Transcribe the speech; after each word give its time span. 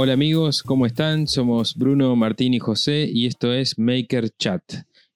Hola 0.00 0.12
amigos, 0.12 0.62
¿cómo 0.62 0.86
están? 0.86 1.26
Somos 1.26 1.74
Bruno, 1.74 2.14
Martín 2.14 2.54
y 2.54 2.60
José 2.60 3.10
y 3.12 3.26
esto 3.26 3.52
es 3.52 3.80
Maker 3.80 4.30
Chat. 4.30 4.62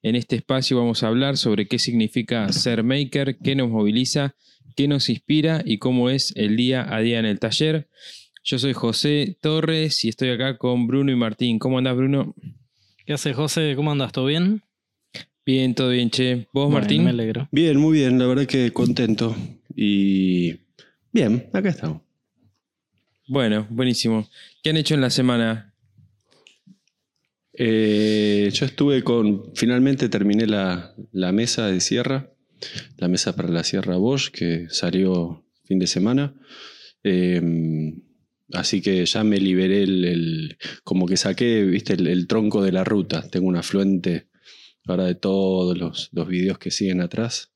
En 0.01 0.17
este 0.17 0.35
espacio 0.35 0.77
vamos 0.77 1.03
a 1.03 1.07
hablar 1.07 1.37
sobre 1.37 1.69
qué 1.69 1.79
significa 1.79 2.51
ser 2.51 2.83
maker, 2.83 3.37
qué 3.37 3.55
nos 3.55 3.69
moviliza, 3.69 4.35
qué 4.75 4.89
nos 4.89 5.07
inspira 5.07 5.61
y 5.65 5.77
cómo 5.77 6.09
es 6.09 6.33
el 6.35 6.57
día 6.57 6.85
a 6.93 6.99
día 6.99 7.19
en 7.19 7.25
el 7.25 7.39
taller. 7.39 7.87
Yo 8.43 8.59
soy 8.59 8.73
José 8.73 9.37
Torres 9.39 10.03
y 10.03 10.09
estoy 10.09 10.31
acá 10.31 10.57
con 10.57 10.85
Bruno 10.85 11.13
y 11.13 11.15
Martín. 11.15 11.59
¿Cómo 11.59 11.77
andás, 11.77 11.95
Bruno? 11.95 12.35
¿Qué 13.05 13.13
haces, 13.13 13.37
José? 13.37 13.75
¿Cómo 13.77 13.89
andas? 13.89 14.11
¿Todo 14.11 14.25
bien? 14.25 14.63
Bien, 15.45 15.75
todo 15.75 15.91
bien, 15.91 16.09
che. 16.09 16.49
¿Vos, 16.51 16.69
Martín? 16.69 17.05
Me 17.05 17.11
alegro. 17.11 17.47
Bien, 17.53 17.77
muy 17.77 17.99
bien, 17.99 18.19
la 18.19 18.27
verdad 18.27 18.45
que 18.45 18.73
contento. 18.73 19.33
Y 19.77 20.57
bien, 21.13 21.49
acá 21.53 21.69
estamos. 21.69 22.02
Bueno, 23.27 23.67
buenísimo. 23.69 24.27
¿Qué 24.63 24.69
han 24.71 24.77
hecho 24.77 24.95
en 24.95 25.01
la 25.01 25.09
semana? 25.09 25.73
Eh, 27.53 28.49
yo 28.53 28.65
estuve 28.65 29.03
con, 29.03 29.53
finalmente 29.55 30.09
terminé 30.09 30.47
la, 30.47 30.93
la 31.11 31.31
mesa 31.31 31.67
de 31.67 31.79
sierra, 31.79 32.31
la 32.97 33.07
mesa 33.07 33.35
para 33.35 33.49
la 33.49 33.63
sierra 33.63 33.95
Bosch, 33.97 34.29
que 34.31 34.67
salió 34.69 35.45
fin 35.65 35.79
de 35.79 35.87
semana. 35.87 36.33
Eh, 37.03 37.41
así 38.53 38.81
que 38.81 39.05
ya 39.05 39.23
me 39.23 39.37
liberé 39.37 39.83
el, 39.83 40.05
el- 40.05 40.57
como 40.83 41.05
que 41.05 41.17
saqué, 41.17 41.63
viste, 41.63 41.93
el, 41.93 42.07
el 42.07 42.27
tronco 42.27 42.61
de 42.63 42.71
la 42.71 42.83
ruta. 42.83 43.27
Tengo 43.29 43.47
un 43.47 43.55
afluente 43.57 44.27
ahora 44.85 45.05
de 45.05 45.15
todos 45.15 45.77
los, 45.77 46.09
los 46.11 46.27
videos 46.27 46.57
que 46.57 46.71
siguen 46.71 47.01
atrás. 47.01 47.51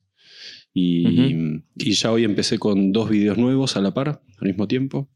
Y, 0.73 1.33
y 1.75 1.93
ya 1.93 2.11
hoy 2.11 2.23
empecé 2.23 2.59
con 2.59 2.91
dos 2.91 3.09
videos 3.09 3.37
nuevos 3.39 3.75
a 3.77 3.81
la 3.81 3.95
par, 3.95 4.21
al 4.39 4.47
mismo 4.47 4.67
tiempo, 4.67 5.09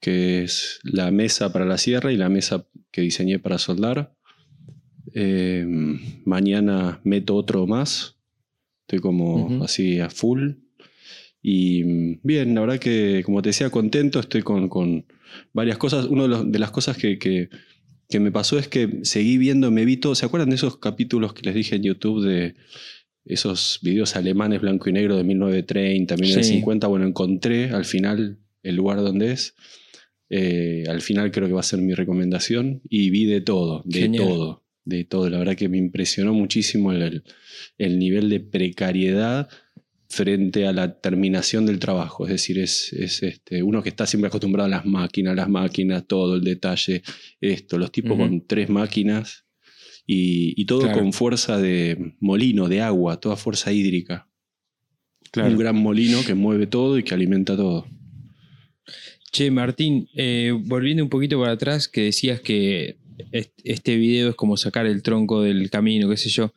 que 0.00 0.42
es 0.44 0.78
la 0.84 1.10
mesa 1.10 1.52
para 1.52 1.64
la 1.64 1.78
sierra 1.78 2.12
y 2.12 2.16
la 2.16 2.28
mesa 2.28 2.66
que 2.90 3.00
diseñé 3.02 3.38
para 3.38 3.58
soldar. 3.58 4.14
Eh, 5.14 5.64
mañana 6.24 7.00
meto 7.04 7.34
otro 7.34 7.66
más. 7.66 8.16
Estoy 8.82 9.00
como 9.00 9.48
así 9.64 10.00
a 10.00 10.10
full. 10.10 10.52
Y 11.42 11.84
mm, 11.84 12.20
bien, 12.22 12.54
la 12.54 12.60
verdad 12.62 12.78
que, 12.78 13.22
como 13.24 13.42
te 13.42 13.50
decía, 13.50 13.70
contento. 13.70 14.20
Estoy 14.20 14.42
con, 14.42 14.68
con 14.68 15.06
varias 15.52 15.78
cosas. 15.78 16.06
Una 16.06 16.42
de, 16.44 16.58
las 16.58 16.70
cosas 16.70 16.96
que, 16.96 17.18
que- 17.18 17.48
que 18.10 18.20
me 18.20 18.32
pasó 18.32 18.58
es 18.58 18.68
que 18.68 19.00
seguí 19.02 19.36
viendo, 19.36 19.70
me 19.70 19.84
vi 19.84 19.98
todo. 19.98 20.14
¿Se 20.14 20.24
acuerdan 20.24 20.48
de 20.48 20.56
esos 20.56 20.78
capítulos 20.78 21.34
que 21.34 21.42
les 21.42 21.54
dije 21.54 21.76
en 21.76 21.82
YouTube 21.82 22.24
de 22.24 22.54
esos 23.26 23.80
videos 23.82 24.16
alemanes 24.16 24.62
blanco 24.62 24.88
y 24.88 24.94
negro 24.94 25.14
de 25.14 25.24
1930, 25.24 26.16
1950? 26.16 26.86
Bueno, 26.86 27.06
encontré 27.06 27.68
al 27.70 27.84
final 27.84 28.38
el 28.62 28.76
lugar 28.76 28.96
donde 29.02 29.32
es. 29.32 29.54
Eh, 30.30 30.84
al 30.88 31.00
final 31.00 31.30
creo 31.30 31.46
que 31.48 31.54
va 31.54 31.60
a 31.60 31.62
ser 31.64 31.80
mi 31.80 31.94
recomendación. 31.94 32.80
Y 32.88 33.10
vi 33.10 33.24
de 33.24 33.40
todo, 33.40 33.82
de 33.86 34.00
Genial. 34.00 34.24
todo, 34.24 34.64
de 34.84 35.04
todo. 35.04 35.28
La 35.30 35.38
verdad 35.38 35.56
que 35.56 35.68
me 35.68 35.78
impresionó 35.78 36.34
muchísimo 36.34 36.92
el- 36.92 37.02
el, 37.02 37.22
el 37.78 37.98
nivel 37.98 38.28
de 38.28 38.40
precariedad 38.40 39.48
frente 40.10 40.66
a 40.66 40.72
la 40.72 41.00
terminación 41.00 41.66
del 41.66 41.78
trabajo. 41.78 42.24
Es 42.26 42.32
decir, 42.32 42.58
es, 42.58 42.92
es, 42.94 43.22
este, 43.22 43.62
uno 43.62 43.82
que 43.82 43.90
está 43.90 44.06
siempre 44.06 44.28
acostumbrado 44.28 44.66
a 44.66 44.70
las 44.70 44.86
máquinas, 44.86 45.36
las 45.36 45.48
máquinas, 45.50 46.06
todo 46.06 46.36
el 46.36 46.42
detalle, 46.44 47.02
esto, 47.42 47.76
los 47.78 47.92
tipos 47.92 48.16
con 48.16 48.46
tres 48.46 48.70
máquinas 48.70 49.44
y, 50.06 50.54
y 50.60 50.64
todo 50.64 50.80
Claro. 50.80 51.00
con 51.00 51.12
fuerza 51.12 51.58
de 51.58 52.14
molino, 52.20 52.68
de 52.68 52.80
agua, 52.80 53.20
toda 53.20 53.36
fuerza 53.36 53.70
hídrica. 53.70 54.26
Claro. 55.30 55.50
Un 55.50 55.58
gran 55.58 55.76
molino 55.76 56.20
que 56.26 56.32
mueve 56.34 56.66
todo 56.66 56.98
y 56.98 57.02
que 57.02 57.12
alimenta 57.12 57.54
todo. 57.54 57.86
Che, 59.30 59.50
Martín, 59.50 60.08
eh, 60.14 60.52
volviendo 60.64 61.02
un 61.02 61.10
poquito 61.10 61.38
para 61.40 61.52
atrás, 61.52 61.88
que 61.88 62.02
decías 62.04 62.40
que 62.40 62.96
est- 63.32 63.52
este 63.64 63.96
video 63.96 64.30
es 64.30 64.34
como 64.34 64.56
sacar 64.56 64.86
el 64.86 65.02
tronco 65.02 65.42
del 65.42 65.70
camino, 65.70 66.08
qué 66.08 66.16
sé 66.16 66.30
yo. 66.30 66.52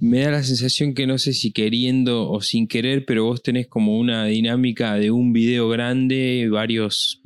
Me 0.00 0.20
da 0.20 0.30
la 0.30 0.42
sensación 0.42 0.94
que 0.94 1.06
no 1.06 1.18
sé 1.18 1.32
si 1.32 1.52
queriendo 1.52 2.28
o 2.30 2.40
sin 2.40 2.68
querer, 2.68 3.04
pero 3.06 3.24
vos 3.24 3.42
tenés 3.42 3.66
como 3.66 3.98
una 3.98 4.26
dinámica 4.26 4.94
de 4.94 5.10
un 5.10 5.32
video 5.32 5.68
grande, 5.68 6.48
varios 6.50 7.22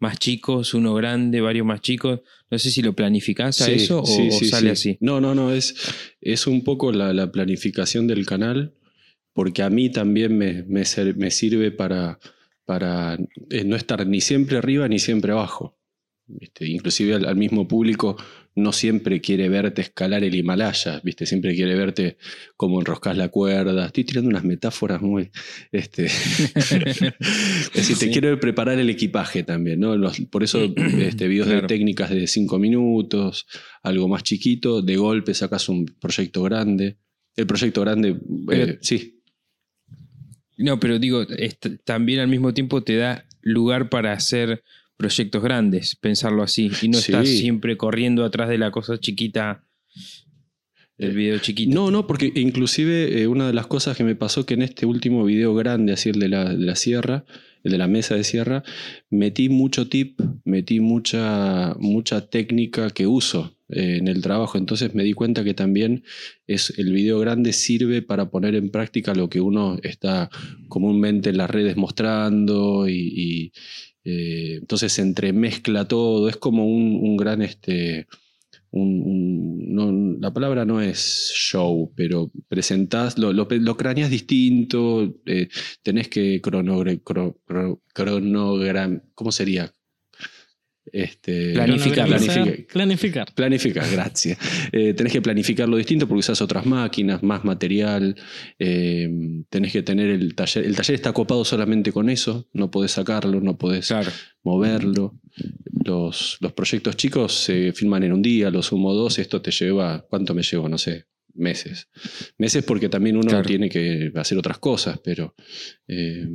más 0.00 0.18
chicos, 0.18 0.72
uno 0.74 0.94
grande, 0.94 1.40
varios 1.40 1.66
más 1.66 1.80
chicos. 1.80 2.20
No 2.50 2.58
sé 2.58 2.70
si 2.70 2.82
lo 2.82 2.94
planificás 2.94 3.60
a 3.60 3.66
Sí, 3.66 3.72
eso 3.72 4.00
o, 4.00 4.06
sí, 4.06 4.28
o 4.28 4.38
sí, 4.38 4.46
sale 4.46 4.68
sí. 4.76 4.90
así. 4.90 4.98
No, 5.00 5.20
no, 5.20 5.34
no, 5.34 5.52
es, 5.52 5.74
es 6.20 6.46
un 6.46 6.62
poco 6.64 6.90
la, 6.92 7.12
la 7.12 7.30
planificación 7.30 8.06
del 8.06 8.24
canal, 8.26 8.74
porque 9.32 9.62
a 9.62 9.70
mí 9.70 9.90
también 9.90 10.36
me, 10.38 10.62
me 10.64 11.30
sirve 11.30 11.70
para, 11.72 12.18
para 12.70 13.18
eh, 13.50 13.64
no 13.64 13.74
estar 13.74 14.06
ni 14.06 14.20
siempre 14.20 14.58
arriba 14.58 14.86
ni 14.86 15.00
siempre 15.00 15.32
abajo. 15.32 15.76
¿Viste? 16.32 16.64
Inclusive 16.68 17.14
al, 17.16 17.24
al 17.26 17.34
mismo 17.34 17.66
público 17.66 18.16
no 18.54 18.72
siempre 18.72 19.20
quiere 19.20 19.48
verte 19.48 19.80
escalar 19.82 20.22
el 20.22 20.32
Himalaya, 20.36 21.00
¿viste? 21.02 21.26
siempre 21.26 21.56
quiere 21.56 21.74
verte 21.74 22.18
cómo 22.56 22.78
enroscas 22.78 23.16
la 23.16 23.28
cuerda. 23.30 23.86
Estoy 23.86 24.04
tirando 24.04 24.28
unas 24.30 24.44
metáforas 24.44 25.02
muy... 25.02 25.28
Este, 25.72 26.04
es 26.06 27.72
decir, 27.74 27.98
te 27.98 28.06
Sí. 28.06 28.10
quiero 28.12 28.38
preparar 28.38 28.78
el 28.78 28.88
equipaje 28.90 29.42
también, 29.42 29.80
¿no? 29.80 29.96
Los- 29.96 30.20
por 30.30 30.44
eso 30.44 30.72
este, 31.00 31.26
videos 31.26 31.48
Claro. 31.48 31.62
de 31.62 31.66
técnicas 31.66 32.10
de 32.10 32.28
5 32.28 32.58
minutos, 32.60 33.46
algo 33.82 34.06
más 34.06 34.22
chiquito, 34.22 34.82
de 34.82 34.96
golpe 34.96 35.34
sacas 35.34 35.68
un 35.68 35.86
proyecto 35.86 36.44
grande. 36.44 36.98
El 37.34 37.46
proyecto 37.48 37.80
grande, 37.80 38.16
eh, 38.52 38.78
sí, 38.82 39.19
No, 40.60 40.78
pero 40.78 40.98
digo, 40.98 41.26
también 41.84 42.20
al 42.20 42.28
mismo 42.28 42.52
tiempo 42.54 42.82
te 42.82 42.96
da 42.96 43.24
lugar 43.42 43.88
para 43.88 44.12
hacer 44.12 44.62
proyectos 44.96 45.42
grandes, 45.42 45.96
pensarlo 45.96 46.42
así, 46.42 46.70
y 46.82 46.88
no 46.88 46.98
Sí. 46.98 47.12
estás 47.12 47.28
siempre 47.28 47.76
corriendo 47.76 48.24
atrás 48.24 48.48
de 48.50 48.58
la 48.58 48.70
cosa 48.70 48.98
chiquita, 48.98 49.64
del 50.98 51.10
Eh, 51.12 51.14
video 51.14 51.38
chiquito. 51.38 51.74
No, 51.74 51.90
no, 51.90 52.06
porque 52.06 52.30
inclusive 52.34 53.22
eh, 53.22 53.26
una 53.26 53.46
de 53.46 53.54
las 53.54 53.66
cosas 53.66 53.96
que 53.96 54.04
me 54.04 54.14
pasó 54.14 54.44
que 54.44 54.52
en 54.54 54.60
este 54.62 54.84
último 54.84 55.24
video 55.24 55.54
grande, 55.54 55.94
así 55.94 56.10
el 56.10 56.18
de 56.18 56.28
la, 56.28 56.50
de 56.50 56.58
la 56.64 56.76
sierra, 56.76 57.24
el 57.64 57.72
de 57.72 57.78
la 57.78 57.88
mesa 57.88 58.14
de 58.14 58.24
sierra, 58.24 58.62
metí 59.08 59.48
mucho 59.48 59.88
tip, 59.88 60.20
metí 60.44 60.80
mucha, 60.80 61.74
mucha 61.78 62.28
técnica 62.28 62.90
que 62.90 63.06
uso 63.06 63.56
eh, 63.72 63.96
en 63.98 64.08
el 64.08 64.22
trabajo. 64.22 64.58
Entonces 64.58 64.94
me 64.94 65.04
di 65.04 65.12
cuenta 65.12 65.44
que 65.44 65.54
también 65.54 66.04
es, 66.46 66.72
el 66.78 66.92
video 66.92 67.18
grande 67.20 67.52
sirve 67.52 68.02
para 68.02 68.30
poner 68.30 68.54
en 68.54 68.70
práctica 68.70 69.14
lo 69.14 69.28
que 69.28 69.40
uno 69.40 69.78
está 69.82 70.30
comúnmente 70.68 71.30
en 71.30 71.36
las 71.38 71.50
redes 71.50 71.76
mostrando 71.76 72.88
y, 72.88 73.52
eh, 74.04 74.58
entonces 74.60 74.92
se 74.92 75.02
entremezcla 75.02 75.86
todo. 75.86 76.28
Es 76.28 76.36
como 76.36 76.66
un, 76.66 77.00
gran... 77.16 77.42
Este, 77.42 78.06
la 78.72 80.32
palabra 80.32 80.64
no 80.64 80.80
es 80.80 81.32
show, 81.34 81.92
pero 81.96 82.30
presentás, 82.48 83.18
lo, 83.18 83.32
lo, 83.32 83.48
lo 83.50 83.76
craneás 83.76 84.10
distinto, 84.10 85.16
eh, 85.26 85.48
tenés 85.82 86.08
que 86.08 86.40
cronogre- 86.40 87.02
cro- 87.02 87.36
cro- 87.46 87.80
cronogram, 87.92 89.02
¿cómo 89.14 89.32
sería? 89.32 89.72
Este, 90.92 91.52
Planificar, 91.54 92.08
Planificar. 92.72 93.32
Planificar, 93.34 93.90
gracias. 93.92 94.38
Eh, 94.72 94.92
tenés 94.94 95.12
que 95.12 95.22
planificarlo 95.22 95.76
distinto 95.76 96.08
porque 96.08 96.20
usás 96.20 96.40
otras 96.42 96.66
máquinas, 96.66 97.22
más 97.22 97.44
material. 97.44 98.14
eh, 98.58 99.08
tenés 99.48 99.72
que 99.72 99.82
tener 99.82 100.08
el 100.10 100.34
taller. 100.34 100.64
El 100.64 100.74
taller 100.76 100.94
está 100.96 101.12
copado 101.12 101.44
solamente 101.44 101.92
con 101.92 102.10
eso. 102.10 102.48
No 102.52 102.70
podés 102.70 102.92
sacarlo, 102.92 103.40
no 103.40 103.56
podés 103.56 103.86
Claro. 103.88 104.10
moverlo. 104.42 105.20
Los, 105.84 106.36
los 106.40 106.52
proyectos 106.52 106.96
chicos 106.96 107.32
se 107.34 107.72
filman 107.72 108.02
en 108.02 108.12
un 108.12 108.22
día, 108.22 108.50
los 108.50 108.66
sumo 108.66 108.92
dos. 108.92 109.18
Esto 109.18 109.40
te 109.40 109.50
lleva, 109.50 110.04
¿cuánto 110.08 110.34
me 110.34 110.42
llevo? 110.42 110.68
No 110.68 110.76
sé, 110.78 111.06
meses. 111.34 111.88
Meses 112.38 112.64
porque 112.64 112.88
también 112.88 113.16
uno 113.16 113.28
Claro. 113.28 113.46
tiene 113.46 113.68
que 113.68 114.10
hacer 114.16 114.36
otras 114.38 114.58
cosas, 114.58 114.98
pero. 115.04 115.34
eh, 115.88 116.26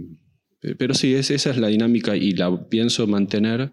pero 0.80 0.96
sí, 0.96 1.14
es- 1.14 1.30
esa 1.30 1.52
es 1.52 1.58
la 1.58 1.68
dinámica 1.68 2.16
y 2.18 2.32
la 2.32 2.68
pienso 2.70 3.06
mantener 3.06 3.72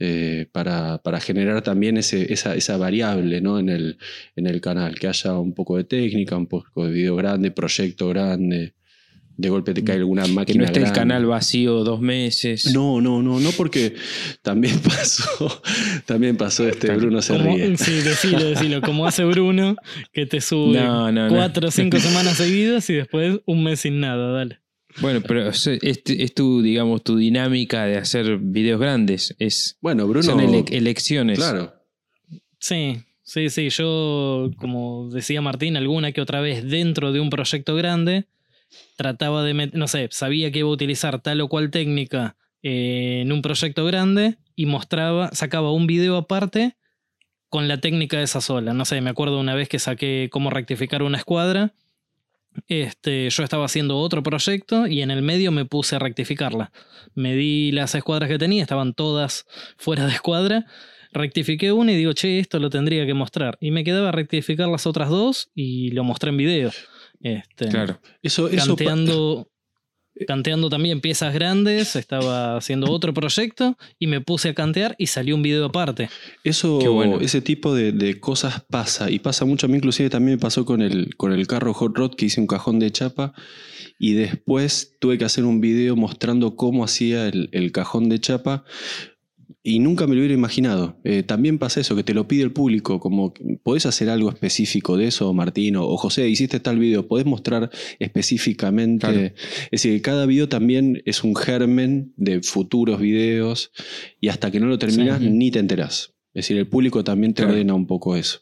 eh, 0.00 0.46
para, 0.52 0.98
para 1.02 1.20
generar 1.20 1.62
también 1.62 1.96
ese, 1.96 2.32
esa, 2.32 2.54
esa 2.54 2.76
variable 2.76 3.40
¿no? 3.40 3.58
en, 3.58 3.68
el, 3.68 3.98
en 4.36 4.46
el 4.46 4.60
canal, 4.60 4.98
que 4.98 5.08
haya 5.08 5.34
un 5.38 5.54
poco 5.54 5.76
de 5.76 5.84
técnica, 5.84 6.36
un 6.36 6.46
poco 6.46 6.86
de 6.86 6.92
video 6.92 7.16
grande, 7.16 7.50
proyecto 7.50 8.08
grande, 8.08 8.74
de 9.36 9.48
golpe 9.50 9.72
te 9.72 9.84
cae 9.84 9.96
alguna 9.98 10.22
máquina. 10.26 10.44
Que 10.46 10.58
no 10.58 10.64
esté 10.64 10.78
el 10.80 10.84
grande. 10.86 10.98
canal 11.00 11.26
vacío 11.26 11.84
dos 11.84 12.00
meses. 12.00 12.72
No, 12.74 13.00
no, 13.00 13.22
no, 13.22 13.38
no, 13.38 13.50
porque 13.52 13.94
también 14.42 14.78
pasó, 14.84 15.62
también 16.06 16.36
pasó 16.36 16.66
este. 16.68 16.90
Bruno 16.96 17.22
se 17.22 17.34
Como- 17.36 17.54
ríe. 17.56 17.76
sí, 17.76 18.00
decilo, 18.00 18.44
decilo. 18.50 18.80
Como 18.80 19.06
hace 19.06 19.22
Bruno, 19.24 19.76
que 20.12 20.26
te 20.26 20.40
sube 20.40 20.80
No, 20.80 21.12
no, 21.12 21.28
no. 21.28 21.34
cuatro 21.36 21.68
o 21.68 21.70
cinco 21.70 21.98
semanas 22.00 22.36
seguidas 22.36 22.90
y 22.90 22.94
después 22.94 23.38
un 23.46 23.62
mes 23.62 23.78
sin 23.80 24.00
nada, 24.00 24.32
dale. 24.32 24.58
Bueno, 25.00 25.20
pero 25.20 25.48
es, 25.48 25.66
es- 25.66 26.02
es 26.06 26.34
tu, 26.34 26.62
digamos, 26.62 27.02
tu 27.04 27.16
dinámica 27.16 27.84
de 27.84 27.98
hacer 27.98 28.38
videos 28.38 28.80
grandes. 28.80 29.34
Es, 29.38 29.76
Bueno, 29.80 30.06
Bruno. 30.06 30.22
son 30.22 30.40
ele- 30.40 30.64
elecciones. 30.70 31.38
claro. 31.38 31.74
Sí, 32.58 32.96
sí, 33.22 33.50
sí. 33.50 33.68
Yo, 33.70 34.50
como 34.56 35.08
decía 35.10 35.40
Martín, 35.40 35.76
alguna 35.76 36.12
que 36.12 36.20
otra 36.20 36.40
vez 36.40 36.64
dentro 36.68 37.12
de 37.12 37.20
un 37.20 37.30
proyecto 37.30 37.74
grande, 37.76 38.26
trataba 38.96 39.44
de 39.44 39.54
meter, 39.54 39.78
no 39.78 39.86
sé, 39.88 40.08
sabía 40.10 40.50
que 40.50 40.60
iba 40.60 40.68
a 40.68 40.72
utilizar 40.72 41.20
tal 41.22 41.40
o 41.40 41.48
cual 41.48 41.70
técnica 41.70 42.36
eh, 42.62 43.20
en 43.22 43.30
un 43.32 43.40
proyecto 43.42 43.84
grande 43.84 44.36
y 44.56 44.66
mostraba, 44.66 45.30
sacaba 45.32 45.70
un 45.72 45.86
video 45.86 46.16
aparte 46.16 46.76
con 47.48 47.68
la 47.68 47.78
técnica 47.80 48.18
de 48.18 48.24
esa 48.24 48.40
sola. 48.40 48.74
No 48.74 48.84
sé, 48.84 49.00
me 49.00 49.10
acuerdo 49.10 49.38
una 49.38 49.54
vez 49.54 49.68
que 49.68 49.78
saqué 49.78 50.28
cómo 50.32 50.50
rectificar 50.50 51.02
una 51.04 51.18
escuadra. 51.18 51.72
Este, 52.66 53.30
yo 53.30 53.42
estaba 53.42 53.64
haciendo 53.64 53.98
otro 53.98 54.22
proyecto 54.22 54.86
y 54.86 55.02
en 55.02 55.10
el 55.10 55.22
medio 55.22 55.52
me 55.52 55.64
puse 55.64 55.96
a 55.96 55.98
rectificarla. 55.98 56.72
Me 57.14 57.34
di 57.34 57.72
las 57.72 57.94
escuadras 57.94 58.28
que 58.28 58.38
tenía, 58.38 58.62
estaban 58.62 58.94
todas 58.94 59.46
fuera 59.76 60.06
de 60.06 60.12
escuadra. 60.12 60.66
Rectifiqué 61.12 61.72
una 61.72 61.92
y 61.92 61.96
digo, 61.96 62.12
che, 62.12 62.38
esto 62.38 62.58
lo 62.58 62.70
tendría 62.70 63.06
que 63.06 63.14
mostrar. 63.14 63.56
Y 63.60 63.70
me 63.70 63.84
quedaba 63.84 64.12
rectificar 64.12 64.68
las 64.68 64.86
otras 64.86 65.08
dos 65.08 65.50
y 65.54 65.90
lo 65.92 66.04
mostré 66.04 66.30
en 66.30 66.36
video. 66.36 66.70
Este, 67.20 67.68
Claro. 67.68 68.00
Eso, 68.22 68.48
eso 68.48 68.76
canteando, 68.76 69.48
canteando 70.26 70.68
también 70.68 71.00
piezas 71.00 71.32
grandes, 71.34 71.96
estaba 71.96 72.56
haciendo 72.56 72.90
otro 72.90 73.14
proyecto 73.14 73.76
y 73.98 74.06
me 74.06 74.20
puse 74.20 74.50
a 74.50 74.54
cantear 74.54 74.94
y 74.98 75.06
salió 75.06 75.34
un 75.34 75.42
video 75.42 75.66
aparte. 75.66 76.08
Eso, 76.44 76.78
Qué 76.80 76.88
bueno. 76.88 77.20
ese 77.20 77.40
tipo 77.40 77.74
de, 77.74 77.92
de 77.92 78.20
cosas 78.20 78.62
pasa. 78.68 79.10
Y 79.10 79.18
pasa 79.18 79.44
mucho. 79.44 79.66
A 79.66 79.68
mí, 79.68 79.76
inclusive, 79.76 80.10
también 80.10 80.36
me 80.36 80.40
pasó 80.40 80.64
con 80.64 80.82
el, 80.82 81.14
con 81.16 81.32
el 81.32 81.46
carro 81.46 81.74
Hot 81.74 81.96
Rod 81.96 82.14
que 82.14 82.26
hice 82.26 82.40
un 82.40 82.46
cajón 82.46 82.78
de 82.78 82.90
chapa. 82.90 83.32
Y 83.98 84.12
después 84.12 84.96
tuve 85.00 85.18
que 85.18 85.24
hacer 85.24 85.44
un 85.44 85.60
video 85.60 85.96
mostrando 85.96 86.56
cómo 86.56 86.84
hacía 86.84 87.26
el, 87.26 87.48
el 87.52 87.72
cajón 87.72 88.08
de 88.08 88.20
chapa. 88.20 88.64
Y 89.62 89.78
nunca 89.78 90.06
me 90.06 90.14
lo 90.14 90.20
hubiera 90.20 90.34
imaginado. 90.34 90.98
Eh, 91.04 91.22
también 91.22 91.58
pasa 91.58 91.80
eso, 91.80 91.96
que 91.96 92.04
te 92.04 92.12
lo 92.14 92.28
pide 92.28 92.42
el 92.42 92.52
público. 92.52 93.00
Como, 93.00 93.32
¿podés 93.62 93.86
hacer 93.86 94.10
algo 94.10 94.28
específico 94.30 94.96
de 94.96 95.06
eso, 95.06 95.32
Martín? 95.32 95.76
O, 95.76 95.86
o, 95.86 95.96
José, 95.96 96.28
hiciste 96.28 96.60
tal 96.60 96.78
video. 96.78 97.06
¿Podés 97.08 97.24
mostrar 97.26 97.70
específicamente? 97.98 99.06
Claro. 99.06 99.20
Es 99.70 99.70
decir, 99.82 100.02
cada 100.02 100.26
video 100.26 100.48
también 100.48 101.02
es 101.06 101.24
un 101.24 101.34
germen 101.34 102.12
de 102.16 102.42
futuros 102.42 103.00
videos. 103.00 103.72
Y 104.20 104.28
hasta 104.28 104.50
que 104.50 104.60
no 104.60 104.66
lo 104.66 104.78
terminas, 104.78 105.20
Sí. 105.20 105.30
ni 105.30 105.50
te 105.50 105.58
enterás. 105.60 106.14
Es 106.34 106.44
decir, 106.44 106.56
el 106.58 106.66
público 106.66 107.02
también 107.04 107.32
te 107.32 107.42
Claro. 107.42 107.52
ordena 107.54 107.74
un 107.74 107.86
poco 107.86 108.16
eso. 108.16 108.40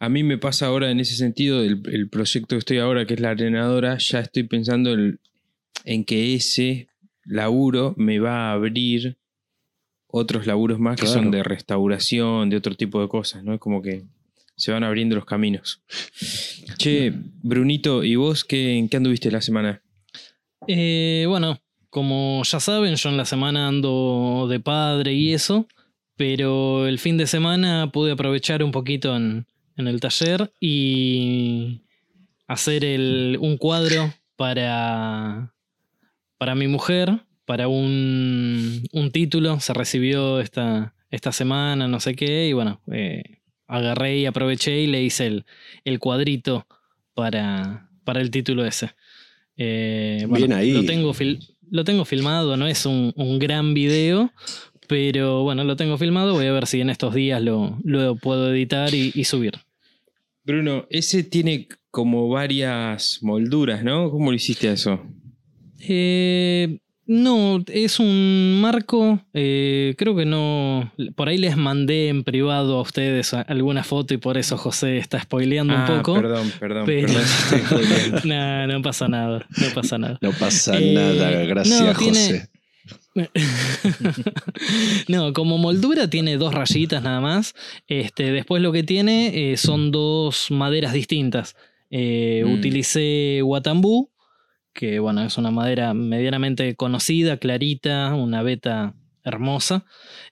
A 0.00 0.08
mí 0.08 0.22
me 0.22 0.38
pasa 0.38 0.66
ahora 0.66 0.90
en 0.90 1.00
ese 1.00 1.14
sentido, 1.16 1.62
el, 1.62 1.82
el 1.92 2.08
proyecto 2.08 2.56
que 2.56 2.58
estoy 2.58 2.78
ahora, 2.78 3.06
que 3.06 3.14
es 3.14 3.20
la 3.20 3.30
arenadora, 3.30 3.96
ya 3.98 4.20
estoy 4.20 4.42
pensando 4.42 4.92
en, 4.92 5.20
en 5.84 6.04
que 6.04 6.34
ese 6.34 6.88
laburo 7.24 7.94
me 7.96 8.18
va 8.18 8.50
a 8.50 8.52
abrir 8.54 9.16
otros 10.10 10.46
laburos 10.46 10.78
más 10.78 10.96
que 10.98 11.06
son 11.06 11.30
de 11.30 11.42
restauración, 11.42 12.50
de 12.50 12.56
otro 12.56 12.74
tipo 12.74 13.00
de 13.00 13.08
cosas, 13.08 13.44
¿no? 13.44 13.54
Es 13.54 13.60
como 13.60 13.82
que 13.82 14.04
se 14.56 14.72
van 14.72 14.82
abriendo 14.84 15.14
los 15.14 15.24
caminos. 15.24 15.82
Che, 16.78 17.12
Brunito, 17.42 18.02
¿y 18.04 18.16
vos 18.16 18.44
qué, 18.44 18.76
en 18.78 18.88
qué 18.88 18.96
anduviste 18.96 19.30
la 19.30 19.40
semana? 19.40 19.82
Eh, 20.66 21.24
bueno, 21.28 21.60
como 21.90 22.42
ya 22.44 22.58
saben, 22.60 22.94
yo 22.96 23.08
en 23.08 23.16
la 23.16 23.24
semana 23.24 23.68
ando 23.68 24.46
de 24.50 24.60
padre 24.60 25.14
y 25.14 25.32
eso, 25.32 25.66
pero 26.16 26.86
el 26.88 26.98
fin 26.98 27.16
de 27.16 27.26
semana 27.26 27.90
pude 27.92 28.12
aprovechar 28.12 28.62
un 28.64 28.72
poquito 28.72 29.14
en, 29.16 29.46
en 29.76 29.86
el 29.88 30.00
taller 30.00 30.50
y 30.60 31.82
hacer 32.48 32.84
el- 32.84 33.38
un 33.40 33.56
cuadro 33.58 34.12
para, 34.36 35.52
para 36.38 36.54
mi 36.54 36.66
mujer, 36.66 37.20
para 37.48 37.66
un, 37.66 38.82
un 38.92 39.10
título, 39.10 39.58
se 39.58 39.72
recibió 39.72 40.38
esta, 40.38 40.92
esta 41.10 41.32
semana, 41.32 41.88
no 41.88 41.98
sé 41.98 42.14
qué, 42.14 42.46
y 42.46 42.52
bueno, 42.52 42.82
eh, 42.92 43.22
agarré 43.66 44.18
y 44.18 44.26
aproveché 44.26 44.82
y 44.82 44.86
le 44.86 45.02
hice 45.02 45.26
el, 45.28 45.46
el 45.84 45.98
cuadrito 45.98 46.66
para, 47.14 47.88
para 48.04 48.20
el 48.20 48.30
título 48.30 48.66
ese. 48.66 48.90
Eh, 49.56 50.26
bueno, 50.28 50.46
Bien 50.46 50.58
ahí. 50.58 50.72
Lo 50.72 50.84
tengo, 50.84 51.14
fil- 51.14 51.38
lo 51.70 51.84
tengo 51.84 52.04
filmado, 52.04 52.58
no 52.58 52.66
es 52.66 52.84
un, 52.84 53.14
un 53.16 53.38
gran 53.38 53.72
video, 53.72 54.30
pero 54.86 55.42
bueno, 55.42 55.64
lo 55.64 55.74
tengo 55.74 55.96
filmado. 55.96 56.34
Voy 56.34 56.44
a 56.46 56.52
ver 56.52 56.66
si 56.66 56.82
en 56.82 56.90
estos 56.90 57.14
días 57.14 57.40
lo, 57.42 57.78
lo 57.82 58.16
puedo 58.16 58.52
editar 58.52 58.94
y, 58.94 59.10
y 59.14 59.24
subir. 59.24 59.52
Bruno, 60.44 60.86
ese 60.90 61.22
tiene 61.24 61.66
como 61.90 62.28
varias 62.28 63.20
molduras, 63.22 63.82
¿no? 63.82 64.10
¿Cómo 64.10 64.30
lo 64.30 64.36
hiciste 64.36 64.68
a 64.68 64.72
eso? 64.72 65.00
Eh, 65.80 66.78
no, 67.08 67.64
es 67.66 67.98
un 67.98 68.60
marco. 68.60 69.20
eh, 69.34 69.94
creo 69.98 70.14
que 70.14 70.24
no. 70.26 70.92
Por 71.16 71.28
ahí 71.28 71.38
les 71.38 71.56
mandé 71.56 72.08
en 72.08 72.22
privado 72.22 72.78
a 72.78 72.82
ustedes 72.82 73.32
alguna 73.34 73.82
foto 73.82 74.14
y 74.14 74.18
por 74.18 74.38
eso 74.38 74.56
José 74.56 74.98
está 74.98 75.20
spoileando 75.20 75.74
Ah, 75.76 75.86
un 75.90 75.96
poco. 75.96 76.14
Perdón, 76.20 76.52
perdón, 76.60 76.82
pero- 76.86 77.06
perdón 77.08 77.22
estoy 78.14 78.28
no, 78.30 78.66
no 78.68 78.82
pasa 78.82 79.08
nada. 79.08 79.46
No 79.56 79.66
pasa 79.74 79.98
nada. 79.98 80.18
No 80.20 80.30
pasa 80.32 80.78
Eh, 80.78 80.92
nada, 80.94 81.30
gracias, 81.44 81.80
no, 81.80 81.94
tiene- 81.94 82.18
José. 82.20 82.48
no, 85.08 85.32
como 85.32 85.58
moldura 85.58 86.08
tiene 86.08 86.36
dos 86.36 86.54
rayitas 86.54 87.02
nada 87.02 87.20
más. 87.20 87.54
Este, 87.88 88.30
después 88.32 88.62
lo 88.62 88.72
que 88.72 88.82
tiene 88.82 89.52
eh, 89.52 89.56
son 89.56 89.90
dos 89.90 90.50
maderas 90.50 90.92
distintas. 90.92 91.56
Eh, 91.90 92.42
Mm. 92.46 92.52
Utilicé 92.52 93.40
Watambú, 93.42 94.10
que 94.78 95.00
bueno, 95.00 95.24
es 95.24 95.36
una 95.38 95.50
madera 95.50 95.92
medianamente 95.92 96.76
conocida, 96.76 97.38
clarita, 97.38 98.14
una 98.14 98.44
beta 98.44 98.94
hermosa. 99.24 99.84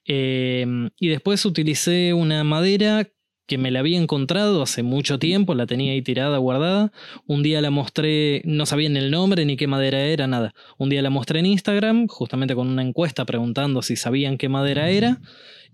Eh, 0.05 0.65
y 1.01 1.09
después 1.09 1.45
utilicé 1.45 2.15
una 2.15 2.45
madera 2.45 3.09
que 3.49 3.59
me 3.59 3.73
la 3.73 3.81
había 3.81 3.99
encontrado 3.99 4.63
hace 4.63 4.85
mucho 4.85 5.19
tiempo, 5.19 5.57
la 5.57 5.67
tenía 5.67 5.93
ahí 5.93 6.03
tirada, 6.03 6.39
guardada. 6.39 6.93
Un 7.27 7.43
día 7.43 7.61
la 7.61 7.71
mostré, 7.71 8.43
no 8.45 8.67
sabían 8.67 8.97
el 8.97 9.11
nombre 9.11 9.45
ni 9.45 9.57
qué 9.57 9.67
madera 9.67 9.99
era, 9.99 10.29
nada. 10.29 10.55
Un 10.79 10.91
día 10.91 11.03
la 11.03 11.11
mostré 11.11 11.41
en 11.41 11.47
Instagram, 11.47 12.07
justamente 12.07 12.55
con 12.55 12.69
una 12.69 12.83
encuesta 12.83 13.25
preguntando 13.25 13.83
si 13.83 13.97
sabían 13.97 14.39
qué 14.39 14.49
madera 14.49 14.91
era. 14.91 15.21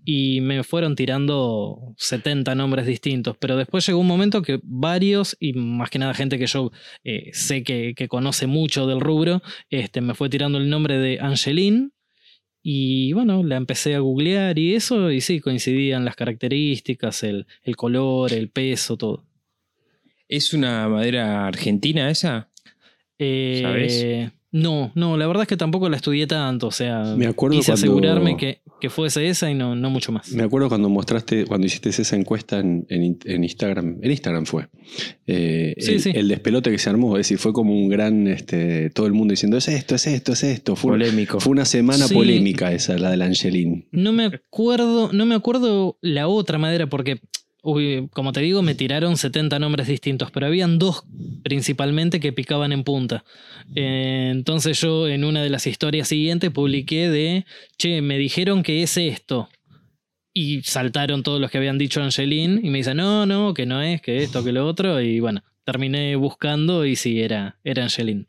Y 0.05 0.41
me 0.41 0.63
fueron 0.63 0.95
tirando 0.95 1.93
70 1.97 2.55
nombres 2.55 2.85
distintos. 2.85 3.37
Pero 3.37 3.55
después 3.55 3.85
llegó 3.85 3.99
un 3.99 4.07
momento 4.07 4.41
que 4.41 4.59
varios, 4.63 5.37
y 5.39 5.53
más 5.53 5.89
que 5.89 5.99
nada 5.99 6.13
gente 6.13 6.37
que 6.37 6.47
yo 6.47 6.71
eh, 7.03 7.29
sé 7.33 7.63
que, 7.63 7.93
que 7.95 8.07
conoce 8.07 8.47
mucho 8.47 8.85
del 8.85 8.99
rubro, 8.99 9.41
este, 9.69 10.01
me 10.01 10.13
fue 10.13 10.29
tirando 10.29 10.57
el 10.57 10.69
nombre 10.69 10.97
de 10.97 11.19
Angeline. 11.19 11.91
Y 12.61 13.11
bueno, 13.13 13.43
la 13.43 13.57
empecé 13.57 13.93
a 13.95 13.99
googlear 13.99 14.57
y 14.57 14.73
eso, 14.75 15.11
y 15.11 15.19
sí, 15.19 15.41
coincidían 15.41 16.05
las 16.05 16.15
características, 16.15 17.23
el, 17.23 17.45
el 17.63 17.75
color, 17.75 18.31
el 18.31 18.49
peso, 18.49 18.95
todo. 18.95 19.25
¿Es 20.29 20.53
una 20.53 20.87
madera 20.87 21.45
argentina 21.45 22.09
esa? 22.09 22.49
Eh, 23.19 23.59
¿Sabes? 23.61 24.31
No, 24.53 24.91
no, 24.95 25.17
la 25.17 25.27
verdad 25.27 25.41
es 25.41 25.47
que 25.49 25.57
tampoco 25.57 25.89
la 25.89 25.97
estudié 25.97 26.27
tanto, 26.27 26.67
o 26.67 26.71
sea, 26.71 27.15
Me 27.17 27.25
acuerdo 27.25 27.57
quise 27.57 27.71
cuando- 27.71 27.85
asegurarme 27.85 28.37
que, 28.37 28.61
que 28.79 28.89
fuese 28.89 29.27
esa 29.27 29.49
y 29.49 29.55
no, 29.55 29.75
no 29.75 29.89
mucho 29.89 30.11
más. 30.11 30.31
Me 30.31 30.43
acuerdo 30.43 30.69
cuando 30.69 30.89
mostraste, 30.89 31.45
cuando 31.45 31.65
hiciste 31.67 31.89
esa 31.89 32.15
encuesta 32.15 32.59
en, 32.59 32.85
en- 32.89 33.17
en 33.25 33.43
Instagram. 33.43 33.97
En 34.01 34.11
Instagram 34.11 34.45
fue. 34.45 34.67
Eh, 35.25 35.73
Sí, 35.79 35.91
el, 35.93 36.01
sí. 36.01 36.11
el 36.13 36.27
despelote 36.27 36.69
que 36.69 36.77
se 36.77 36.89
armó, 36.89 37.17
es 37.17 37.21
decir, 37.21 37.39
fue 37.39 37.51
como 37.51 37.73
un 37.73 37.89
gran, 37.89 38.27
este, 38.27 38.89
todo 38.91 39.07
el 39.07 39.13
mundo 39.13 39.31
diciendo, 39.31 39.57
es 39.57 39.67
esto, 39.67 39.95
es 39.95 40.05
esto, 40.07 40.33
es 40.33 40.43
esto. 40.43 40.75
Fue, 40.75 40.91
Polémico. 40.91 41.39
fue 41.39 41.51
una 41.51 41.65
semana 41.65 42.07
Sí. 42.07 42.13
polémica 42.13 42.71
esa, 42.71 42.95
la 42.97 43.09
del 43.09 43.23
Angelín. 43.23 43.87
No 43.91 44.13
me 44.13 44.25
acuerdo, 44.25 45.09
no 45.11 45.25
me 45.25 45.33
acuerdo 45.35 45.97
la 46.01 46.27
otra 46.27 46.59
madera 46.59 46.87
porque, 46.87 47.19
uy, 47.63 48.09
como 48.11 48.33
te 48.33 48.41
digo, 48.41 48.61
me 48.61 48.75
tiraron 48.75 49.15
70 49.17 49.57
nombres 49.57 49.87
distintos, 49.87 50.29
pero 50.31 50.45
habían 50.45 50.77
dos 50.77 51.05
principalmente 51.43 52.19
que 52.19 52.33
picaban 52.33 52.71
en 52.73 52.83
punta. 52.83 53.23
Eh, 53.73 54.29
entonces 54.31 54.79
yo 54.81 55.07
en 55.07 55.23
una 55.23 55.41
de 55.41 55.49
las 55.49 55.65
historias 55.65 56.09
siguientes 56.09 56.51
publiqué 56.51 57.09
de, 57.09 57.45
che, 57.77 58.01
me 58.01 58.17
dijeron 58.17 58.61
que 58.63 58.83
es 58.83 58.97
esto. 58.97 59.49
Y 60.35 60.61
saltaron 60.63 61.23
todos 61.23 61.39
los 61.39 61.49
que 61.51 61.57
habían 61.59 61.77
dicho 61.77 62.01
Angelín 62.01 62.59
y 62.63 62.69
me 62.69 62.79
dicen, 62.79 62.97
no, 62.97 63.25
no, 63.25 63.53
que 63.53 63.65
no 63.65 63.81
es, 63.81 64.01
que 64.01 64.23
esto, 64.23 64.43
que 64.43 64.51
lo 64.51 64.67
otro. 64.67 64.99
Y 64.99 65.19
bueno, 65.19 65.41
terminé 65.63 66.15
buscando 66.15 66.85
y 66.85 66.95
sí, 66.95 67.21
era, 67.21 67.57
era 67.63 67.83
Angelín. 67.83 68.27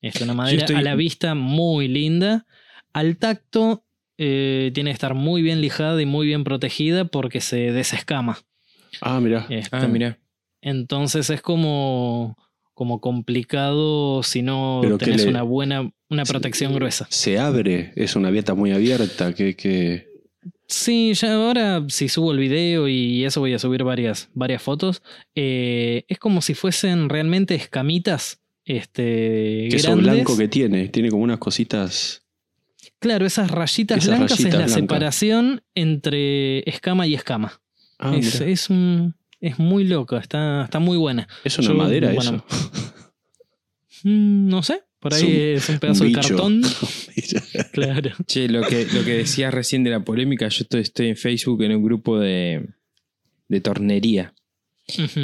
Es 0.00 0.20
una 0.20 0.34
madera 0.34 0.64
estoy- 0.64 0.76
a 0.76 0.82
la 0.82 0.96
vista 0.96 1.34
muy 1.34 1.86
linda. 1.86 2.46
Al 2.92 3.18
tacto 3.18 3.84
eh, 4.18 4.70
tiene 4.74 4.90
que 4.90 4.94
estar 4.94 5.14
muy 5.14 5.42
bien 5.42 5.60
lijada 5.60 6.00
y 6.00 6.06
muy 6.06 6.26
bien 6.26 6.44
protegida 6.44 7.04
porque 7.04 7.40
se 7.40 7.72
desescama. 7.72 8.38
Ah, 9.00 9.20
mirá. 9.20 9.46
Este, 9.50 9.76
Ah, 9.76 9.86
mira. 9.88 10.18
Entonces 10.62 11.28
es 11.30 11.40
como, 11.42 12.36
como 12.72 13.00
complicado 13.00 14.22
si 14.22 14.42
no 14.42 14.80
Pero 14.82 14.98
tenés 14.98 15.24
le- 15.24 15.30
una 15.30 15.42
buena 15.42 15.90
una 16.10 16.24
protección 16.24 16.72
gruesa. 16.74 17.06
Se 17.10 17.38
abre, 17.38 17.92
es 17.96 18.14
una 18.16 18.30
vieta 18.30 18.54
muy 18.54 18.70
abierta, 18.72 19.32
que, 19.34 19.56
que... 19.56 20.06
Sí, 20.68 21.12
ya 21.14 21.34
ahora 21.34 21.84
si 21.88 22.08
subo 22.08 22.32
el 22.32 22.38
video 22.38 22.86
y 22.88 23.24
eso 23.24 23.40
voy 23.40 23.52
a 23.52 23.58
subir 23.58 23.82
varias, 23.84 24.30
varias 24.32 24.62
fotos, 24.62 25.02
eh, 25.34 26.04
es 26.08 26.18
como 26.18 26.40
si 26.40 26.54
fuesen 26.54 27.08
realmente 27.08 27.54
escamitas 27.54 28.40
este, 28.64 29.68
que 29.70 29.76
eso 29.76 29.88
grandes. 29.88 30.14
blanco 30.14 30.36
que 30.38 30.48
tiene, 30.48 30.88
tiene 30.88 31.10
como 31.10 31.22
unas 31.24 31.38
cositas... 31.38 32.22
Claro, 33.00 33.26
esas 33.26 33.50
rayitas 33.50 33.98
Esas 33.98 34.16
blancas 34.16 34.30
rayitas 34.38 34.46
es 34.46 34.52
la 34.52 34.58
blancas. 34.58 34.72
separación 34.74 35.62
entre 35.74 36.60
escama 36.70 37.06
y 37.06 37.14
escama. 37.14 37.60
Ah, 37.98 38.16
es, 38.16 38.40
es 38.40 38.70
un, 38.70 39.14
es 39.40 39.58
muy 39.58 39.84
loca, 39.84 40.18
está, 40.18 40.64
está 40.64 40.78
muy 40.78 40.96
buena. 40.96 41.26
es 41.44 41.58
una 41.58 41.68
yo, 41.68 41.74
madera 41.74 42.12
bueno, 42.12 42.44
eso. 42.48 42.64
Mm, 44.04 44.48
No 44.48 44.62
sé, 44.62 44.82
Por 45.00 45.12
Es 45.14 45.22
ahí 45.22 45.30
un- 45.30 45.56
es 45.56 45.68
un 45.68 45.78
pedazo 45.78 46.04
un 46.04 46.12
de 46.12 46.20
cartón. 46.20 46.62
Claro. 47.72 48.10
Che, 48.26 48.48
lo 48.48 48.62
que, 48.62 48.86
lo 48.92 49.04
que 49.04 49.14
decías 49.14 49.52
recién 49.52 49.82
de 49.84 49.90
la 49.90 50.00
polémica, 50.00 50.48
yo 50.48 50.62
estoy, 50.62 50.82
estoy 50.82 51.08
en 51.08 51.16
Facebook 51.16 51.62
en 51.62 51.76
un 51.76 51.82
grupo 51.82 52.18
de, 52.18 52.68
de 53.48 53.60
tornería. 53.60 54.34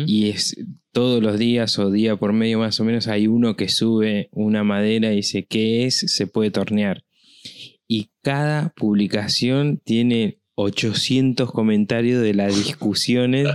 Y 0.07 0.31
es 0.31 0.57
todos 0.93 1.23
los 1.23 1.39
días 1.39 1.79
o 1.79 1.91
día 1.91 2.17
por 2.17 2.33
medio 2.33 2.59
más 2.59 2.81
o 2.81 2.85
menos 2.85 3.07
hay 3.09 3.27
uno 3.27 3.57
que 3.57 3.69
sube 3.69 4.29
una 4.33 4.65
madera 4.65 5.13
y 5.13 5.17
dice 5.17 5.45
qué 5.47 5.85
es, 5.87 5.99
se 5.99 6.27
puede 6.27 6.51
tornear. 6.51 7.05
Y 7.87 8.11
cada 8.23 8.71
publicación 8.71 9.79
tiene 9.85 10.40
800 10.61 11.51
comentarios 11.53 12.23
de 12.23 12.35
las 12.35 12.55
discusiones, 12.57 13.49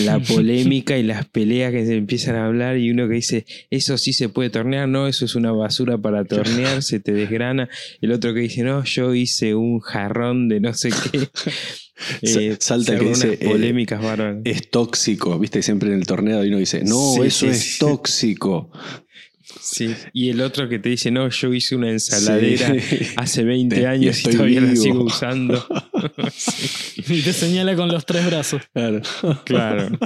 la 0.00 0.18
polémica 0.34 0.98
y 0.98 1.02
las 1.02 1.26
peleas 1.26 1.72
que 1.72 1.86
se 1.86 1.96
empiezan 1.96 2.36
a 2.36 2.46
hablar 2.46 2.76
y 2.78 2.90
uno 2.90 3.08
que 3.08 3.14
dice, 3.14 3.46
eso 3.70 3.96
sí 3.98 4.12
se 4.12 4.28
puede 4.28 4.50
tornear, 4.50 4.88
no, 4.88 5.06
eso 5.08 5.24
es 5.24 5.34
una 5.34 5.52
basura 5.52 5.98
para 5.98 6.24
tornear, 6.24 6.82
se 6.82 7.00
te 7.00 7.12
desgrana. 7.12 7.68
El 8.00 8.12
otro 8.12 8.34
que 8.34 8.40
dice, 8.40 8.62
no, 8.62 8.84
yo 8.84 9.14
hice 9.14 9.54
un 9.54 9.80
jarrón 9.80 10.48
de 10.48 10.60
no 10.60 10.74
sé 10.74 10.90
qué. 10.90 11.28
Eh, 12.22 12.56
Sa- 12.58 12.74
salta 12.74 12.98
que 12.98 13.04
dice, 13.10 13.38
eh. 13.40 13.46
Es 14.44 14.68
tóxico, 14.68 15.38
viste, 15.38 15.62
siempre 15.62 15.90
en 15.90 15.94
el 15.94 16.06
torneo 16.06 16.44
y 16.44 16.48
uno 16.48 16.58
dice, 16.58 16.82
no, 16.84 17.14
Sí, 17.14 17.20
eso 17.22 17.46
sí, 17.46 17.52
es 17.52 17.58
sí. 17.60 17.78
tóxico. 17.78 18.70
Sí. 19.60 19.94
Y 20.12 20.30
el 20.30 20.40
otro 20.40 20.68
que 20.68 20.78
te 20.78 20.88
dice, 20.90 21.10
no, 21.10 21.28
yo 21.28 21.52
hice 21.54 21.74
una 21.76 21.90
ensaladera 21.90 22.74
Sí. 22.80 23.06
hace 23.16 23.44
20 23.44 23.80
Y 23.80 23.84
años 23.86 24.20
y 24.20 24.30
todavía 24.30 24.60
la 24.60 24.70
vivo. 24.70 24.82
sigo 24.82 25.04
usando. 25.04 25.66
Y 27.06 27.20
te 27.22 27.32
señala 27.32 27.76
con 27.76 27.88
los 27.88 28.06
tres 28.06 28.24
brazos. 28.26 28.62
Claro. 28.72 29.02
Claro. 29.44 29.98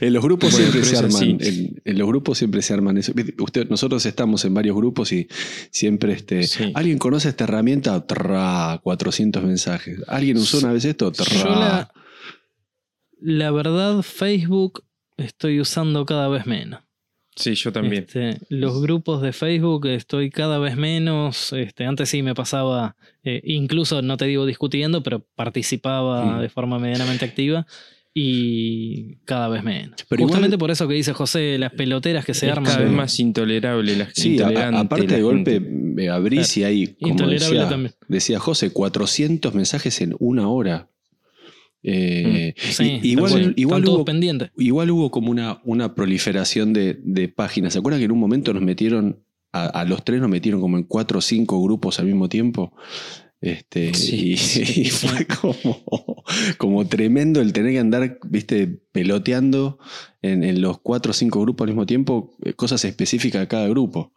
En 0.00 0.12
los 0.12 0.22
grupos 0.22 0.52
Bueno, 0.52 0.70
siempre 0.72 0.84
se 0.88 0.96
arman. 0.96 1.22
En, 1.40 1.82
en 1.84 1.98
los 1.98 2.08
grupos 2.08 2.38
siempre 2.38 2.62
se 2.62 2.72
arman 2.72 2.96
eso. 2.98 3.12
Usted, 3.38 3.68
nosotros 3.68 4.04
estamos 4.06 4.44
en 4.44 4.54
varios 4.54 4.76
grupos 4.76 5.12
y 5.12 5.28
siempre 5.70 6.12
este. 6.14 6.44
Sí. 6.44 6.72
¿Alguien 6.74 6.98
conoce 6.98 7.28
esta 7.28 7.44
herramienta? 7.44 8.06
Tra, 8.06 8.80
400 8.82 9.42
mensajes. 9.44 10.00
¿Alguien 10.08 10.36
usó 10.38 10.58
una 10.58 10.72
vez 10.72 10.84
esto? 10.84 11.12
Tra. 11.12 11.26
Yo 11.26 11.44
la, 11.44 11.92
la 13.20 13.50
verdad, 13.50 14.02
Facebook 14.02 14.84
estoy 15.16 15.60
usando 15.60 16.06
cada 16.06 16.28
vez 16.28 16.46
menos. 16.46 16.80
Sí, 17.36 17.54
yo 17.54 17.70
también. 17.70 18.04
Este, 18.08 18.38
los 18.48 18.80
grupos 18.80 19.20
de 19.22 19.32
Facebook 19.32 19.86
estoy 19.86 20.30
cada 20.30 20.58
vez 20.58 20.76
menos. 20.76 21.52
Este, 21.52 21.84
antes 21.84 22.08
sí 22.08 22.22
me 22.22 22.34
pasaba, 22.34 22.96
eh, 23.24 23.42
incluso 23.44 24.00
no 24.02 24.16
te 24.16 24.24
digo 24.24 24.46
discutiendo, 24.46 25.02
pero 25.02 25.26
participaba 25.34 26.40
de 26.40 26.48
forma 26.48 26.78
medianamente 26.78 27.24
activa. 27.26 27.66
Y 28.18 29.16
cada 29.26 29.48
vez 29.48 29.62
menos. 29.62 29.94
Pero 30.08 30.20
igual- 30.22 30.28
Justamente 30.30 30.56
por 30.56 30.70
eso 30.70 30.88
que 30.88 30.94
dice 30.94 31.12
José, 31.12 31.58
las 31.58 31.72
peloteras 31.72 32.24
que 32.24 32.32
se 32.32 32.46
es 32.46 32.52
arman. 32.52 32.72
cada 32.72 32.84
vez 32.84 32.90
más 32.92 33.20
intolerable 33.20 33.94
la 33.94 34.08
Sí, 34.14 34.40
a- 34.40 34.68
aparte 34.80 35.06
la 35.06 35.16
de 35.16 35.22
golpe 35.22 35.60
me 35.60 36.08
abrís 36.08 36.56
y 36.56 36.64
hay, 36.64 36.86
como 36.98 37.12
Intolerable 37.12 37.56
decía, 37.58 37.68
también. 37.68 37.94
decía 38.08 38.38
José, 38.38 38.70
400 38.72 39.52
mensajes 39.54 40.00
en 40.00 40.16
una 40.18 40.48
hora. 40.48 40.88
Eh, 41.82 42.54
Sí, 42.58 42.98
y- 43.02 43.10
igual, 43.12 43.54
igual 43.56 43.86
hubo, 43.86 44.04
pendientes. 44.04 44.50
igual 44.56 44.90
hubo 44.90 45.10
como 45.10 45.30
una, 45.30 45.60
una 45.64 45.94
proliferación 45.94 46.72
de, 46.72 46.98
de 47.02 47.28
páginas. 47.28 47.72
¿Se 47.74 47.78
acuerdan 47.78 48.00
que 48.00 48.06
en 48.06 48.12
un 48.12 48.18
momento 48.18 48.52
nos 48.52 48.62
metieron, 48.62 49.22
a, 49.52 49.66
a 49.66 49.84
los 49.84 50.04
tres 50.04 50.20
nos 50.20 50.30
metieron 50.30 50.60
como 50.60 50.76
en 50.78 50.84
cuatro 50.84 51.18
o 51.18 51.22
cinco 51.22 51.62
grupos 51.62 51.98
al 52.00 52.06
mismo 52.06 52.28
tiempo? 52.28 52.72
Este, 53.40 53.94
Sí, 53.94 54.32
y, 54.32 54.36
sí. 54.36 54.62
y 54.82 54.90
fue 54.90 55.26
como, 55.26 56.24
como 56.58 56.86
tremendo 56.88 57.40
el 57.40 57.52
tener 57.52 57.72
que 57.72 57.78
andar, 57.78 58.18
viste, 58.28 58.66
peloteando 58.90 59.78
en, 60.22 60.42
en 60.42 60.60
los 60.60 60.78
cuatro 60.80 61.10
o 61.10 61.14
cinco 61.14 61.40
grupos 61.42 61.64
al 61.66 61.68
mismo 61.74 61.86
tiempo, 61.86 62.34
eh, 62.44 62.54
cosas 62.54 62.84
específicas 62.84 63.42
de 63.42 63.48
cada 63.48 63.68
grupo. 63.68 64.12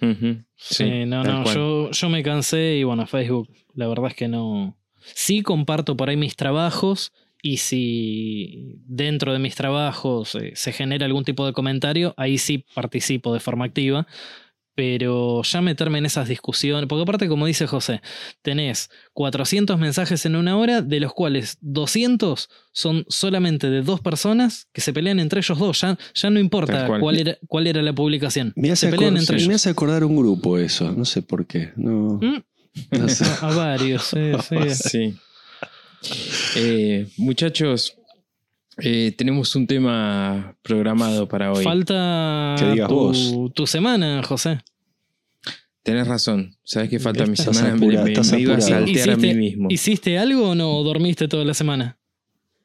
Sí, 0.00 0.44
sí, 0.56 1.04
no, 1.06 1.22
no, 1.24 1.44
yo, 1.54 1.90
yo 1.90 2.08
me 2.10 2.22
cansé 2.22 2.76
y 2.76 2.84
bueno, 2.84 3.06
Facebook, 3.06 3.48
la 3.74 3.86
verdad 3.88 4.08
es 4.08 4.14
que 4.14 4.28
no. 4.28 4.76
Sí 5.14 5.42
comparto 5.42 5.96
por 5.96 6.08
ahí 6.08 6.16
mis 6.16 6.36
trabajos 6.36 7.12
y 7.42 7.58
si 7.58 8.78
dentro 8.86 9.32
de 9.32 9.38
mis 9.38 9.54
trabajos 9.54 10.34
eh, 10.36 10.52
se 10.54 10.72
genera 10.72 11.04
algún 11.06 11.24
tipo 11.24 11.44
de 11.44 11.52
comentario, 11.52 12.14
ahí 12.16 12.38
sí 12.38 12.64
participo 12.74 13.34
de 13.34 13.40
forma 13.40 13.66
activa. 13.66 14.06
Pero 14.76 15.42
ya 15.44 15.60
meterme 15.60 15.98
en 15.98 16.06
esas 16.06 16.26
discusiones, 16.26 16.88
porque 16.88 17.02
aparte 17.02 17.28
como 17.28 17.46
dice 17.46 17.68
José, 17.68 18.00
tenés 18.42 18.90
400 19.12 19.78
mensajes 19.78 20.26
en 20.26 20.34
una 20.34 20.56
hora, 20.56 20.82
de 20.82 20.98
los 20.98 21.12
cuales 21.12 21.58
200 21.60 22.48
son 22.72 23.04
solamente 23.08 23.70
de 23.70 23.82
dos 23.82 24.00
personas 24.00 24.66
que 24.72 24.80
se 24.80 24.92
pelean 24.92 25.20
entre 25.20 25.38
ellos 25.38 25.60
dos. 25.60 25.80
Ya, 25.80 25.96
ya 26.14 26.30
no 26.30 26.40
importa 26.40 26.88
cual. 26.88 27.00
cuál 27.00 27.20
era, 27.20 27.38
cuál 27.46 27.68
era 27.68 27.82
la 27.82 27.92
publicación. 27.92 28.52
Me 28.56 28.72
hace, 28.72 28.86
se 28.86 28.92
pelean 28.92 29.16
entre 29.16 29.36
sí, 29.38 29.42
ellos. 29.42 29.48
me 29.48 29.54
hace 29.54 29.70
acordar 29.70 30.02
un 30.02 30.16
grupo 30.16 30.58
eso, 30.58 30.90
no 30.90 31.04
sé 31.04 31.22
por 31.22 31.46
qué. 31.46 31.70
No, 31.76 32.18
Mm. 32.20 32.42
No 32.90 33.08
sé. 33.08 33.24
A 33.40 33.54
varios, 33.54 34.02
sí, 34.04 34.32
sí. 34.48 35.14
Sí. 36.02 36.50
Eh, 36.56 37.06
muchachos, 37.16 37.96
eh, 38.78 39.12
tenemos 39.16 39.54
un 39.56 39.66
tema 39.66 40.56
programado 40.62 41.28
para 41.28 41.52
hoy. 41.52 41.64
Falta 41.64 42.56
Que 42.58 42.72
digas 42.72 42.88
tu, 42.88 42.94
vos. 42.94 43.34
tu 43.54 43.66
semana, 43.66 44.22
José. 44.22 44.60
Tenés 45.82 46.06
razón. 46.08 46.56
¿Sabes 46.64 46.88
qué 46.88 46.98
falta 46.98 47.26
mi 47.26 47.36
semana? 47.36 47.74
Me- 47.76 47.92
iba 47.92 48.02
a 48.56 48.60
saltear 48.60 49.10
a 49.10 49.16
mí 49.16 49.28
¿Hiciste- 49.28 49.34
mismo. 49.34 49.68
¿Hiciste 49.70 50.18
algo 50.18 50.50
o 50.50 50.54
no 50.54 50.82
dormiste 50.82 51.28
toda 51.28 51.44
la 51.44 51.52
semana? 51.54 51.98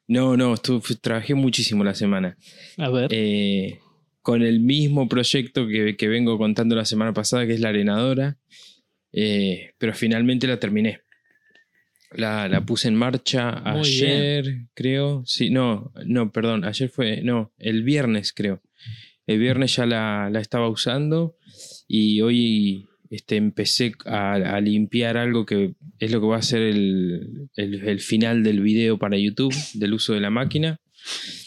No, 0.08 0.36
no, 0.38 0.54
estuve- 0.56 0.96
trabajé 1.00 1.34
muchísimo 1.36 1.84
la 1.84 1.94
semana. 1.94 2.38
A 2.78 2.90
ver. 2.90 3.10
Eh, 3.14 3.80
con 4.22 4.42
el 4.42 4.60
mismo 4.62 5.08
proyecto 5.10 5.68
que, 5.68 5.96
que 5.98 6.08
vengo 6.08 6.38
contando 6.38 6.76
la 6.76 6.86
semana 6.86 7.14
pasada, 7.14 7.46
que 7.46 7.54
es 7.54 7.60
la 7.60 7.70
arenadora, 7.70 8.38
eh, 9.14 9.72
pero 9.78 9.94
finalmente 9.94 10.48
la 10.48 10.60
terminé. 10.60 11.02
La, 12.12 12.48
la 12.48 12.66
puse 12.66 12.88
en 12.88 12.96
marcha 12.96 13.52
Muy 13.66 13.82
ayer, 13.82 14.46
creo. 14.74 15.22
Sí, 15.26 15.52
no, 15.52 15.92
no, 16.06 16.32
perdón, 16.32 16.66
ayer 16.66 16.90
fue, 16.90 17.22
no, 17.22 17.52
el 17.60 17.84
viernes 17.84 18.34
creo. 18.34 18.62
El 19.28 19.38
viernes 19.38 19.76
ya 19.76 19.86
la, 19.86 20.30
la 20.32 20.40
estaba 20.40 20.68
usando 20.70 21.38
y 21.88 22.22
hoy 22.22 22.88
este, 23.12 23.36
empecé 23.36 23.92
a, 24.06 24.34
a 24.34 24.60
limpiar 24.60 25.18
algo 25.18 25.46
que 25.46 25.76
es 26.00 26.12
lo 26.12 26.20
que 26.20 26.26
va 26.28 26.38
a 26.38 26.42
ser 26.42 26.64
el, 26.64 27.48
el- 27.56 27.88
el 27.88 28.00
final 28.00 28.42
del 28.44 28.60
video 28.62 28.98
para 28.98 29.16
YouTube, 29.18 29.54
del 29.76 29.94
uso 29.94 30.14
de 30.14 30.20
la 30.20 30.32
máquina. 30.32 30.80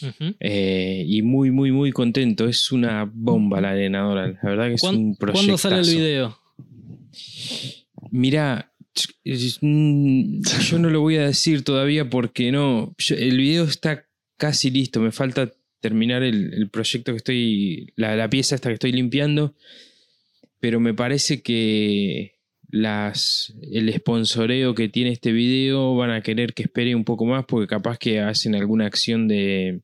Ujú. 0.01 0.33
Eh, 0.39 1.03
y 1.05 1.21
muy, 1.23 1.51
muy, 1.51 1.73
muy 1.73 1.91
contento. 1.91 2.47
Es 2.47 2.71
una 2.71 3.03
bomba 3.13 3.59
la 3.59 3.71
arenadora. 3.71 4.27
La 4.27 4.49
verdad 4.49 4.67
que 4.69 4.73
es 4.75 4.81
¿Cuán- 4.81 4.95
un 4.95 5.15
proyecto. 5.17 5.39
¿Cuándo 5.39 5.57
sale 5.57 5.81
el 5.81 5.89
video? 5.89 6.37
Mira, 8.15 8.71
yo 9.33 10.77
no 10.79 10.89
lo 10.91 11.01
voy 11.01 11.15
a 11.17 11.25
decir 11.25 11.63
todavía 11.63 12.09
porque 12.11 12.51
no. 12.51 12.93
yo- 12.99 13.15
el 13.15 13.37
video 13.37 13.63
está 13.63 14.05
casi 14.37 14.69
listo. 14.69 14.99
Me 15.01 15.11
falta 15.11 15.51
terminar 15.79 16.21
el, 16.21 16.53
el 16.53 16.69
proyecto 16.69 17.11
que 17.11 17.17
estoy. 17.17 17.93
La, 17.95 18.15
la 18.15 18.29
pieza 18.29 18.53
esta 18.53 18.69
que 18.69 18.73
estoy 18.75 18.91
limpiando. 18.91 19.55
Pero 20.59 20.79
me 20.79 20.93
parece 20.93 21.41
que 21.41 22.35
las, 22.69 23.53
el 23.71 23.91
sponsoreo 23.93 24.75
que 24.75 24.89
tiene 24.89 25.11
este 25.11 25.31
video 25.31 25.95
van 25.95 26.11
a 26.11 26.21
querer 26.21 26.53
que 26.53 26.63
espere 26.63 26.93
un 26.95 27.03
poco 27.03 27.25
más 27.25 27.45
porque 27.47 27.65
capaz 27.67 27.97
que 27.97 28.19
hacen 28.19 28.53
alguna 28.53 28.85
acción 28.85 29.27
de, 29.27 29.81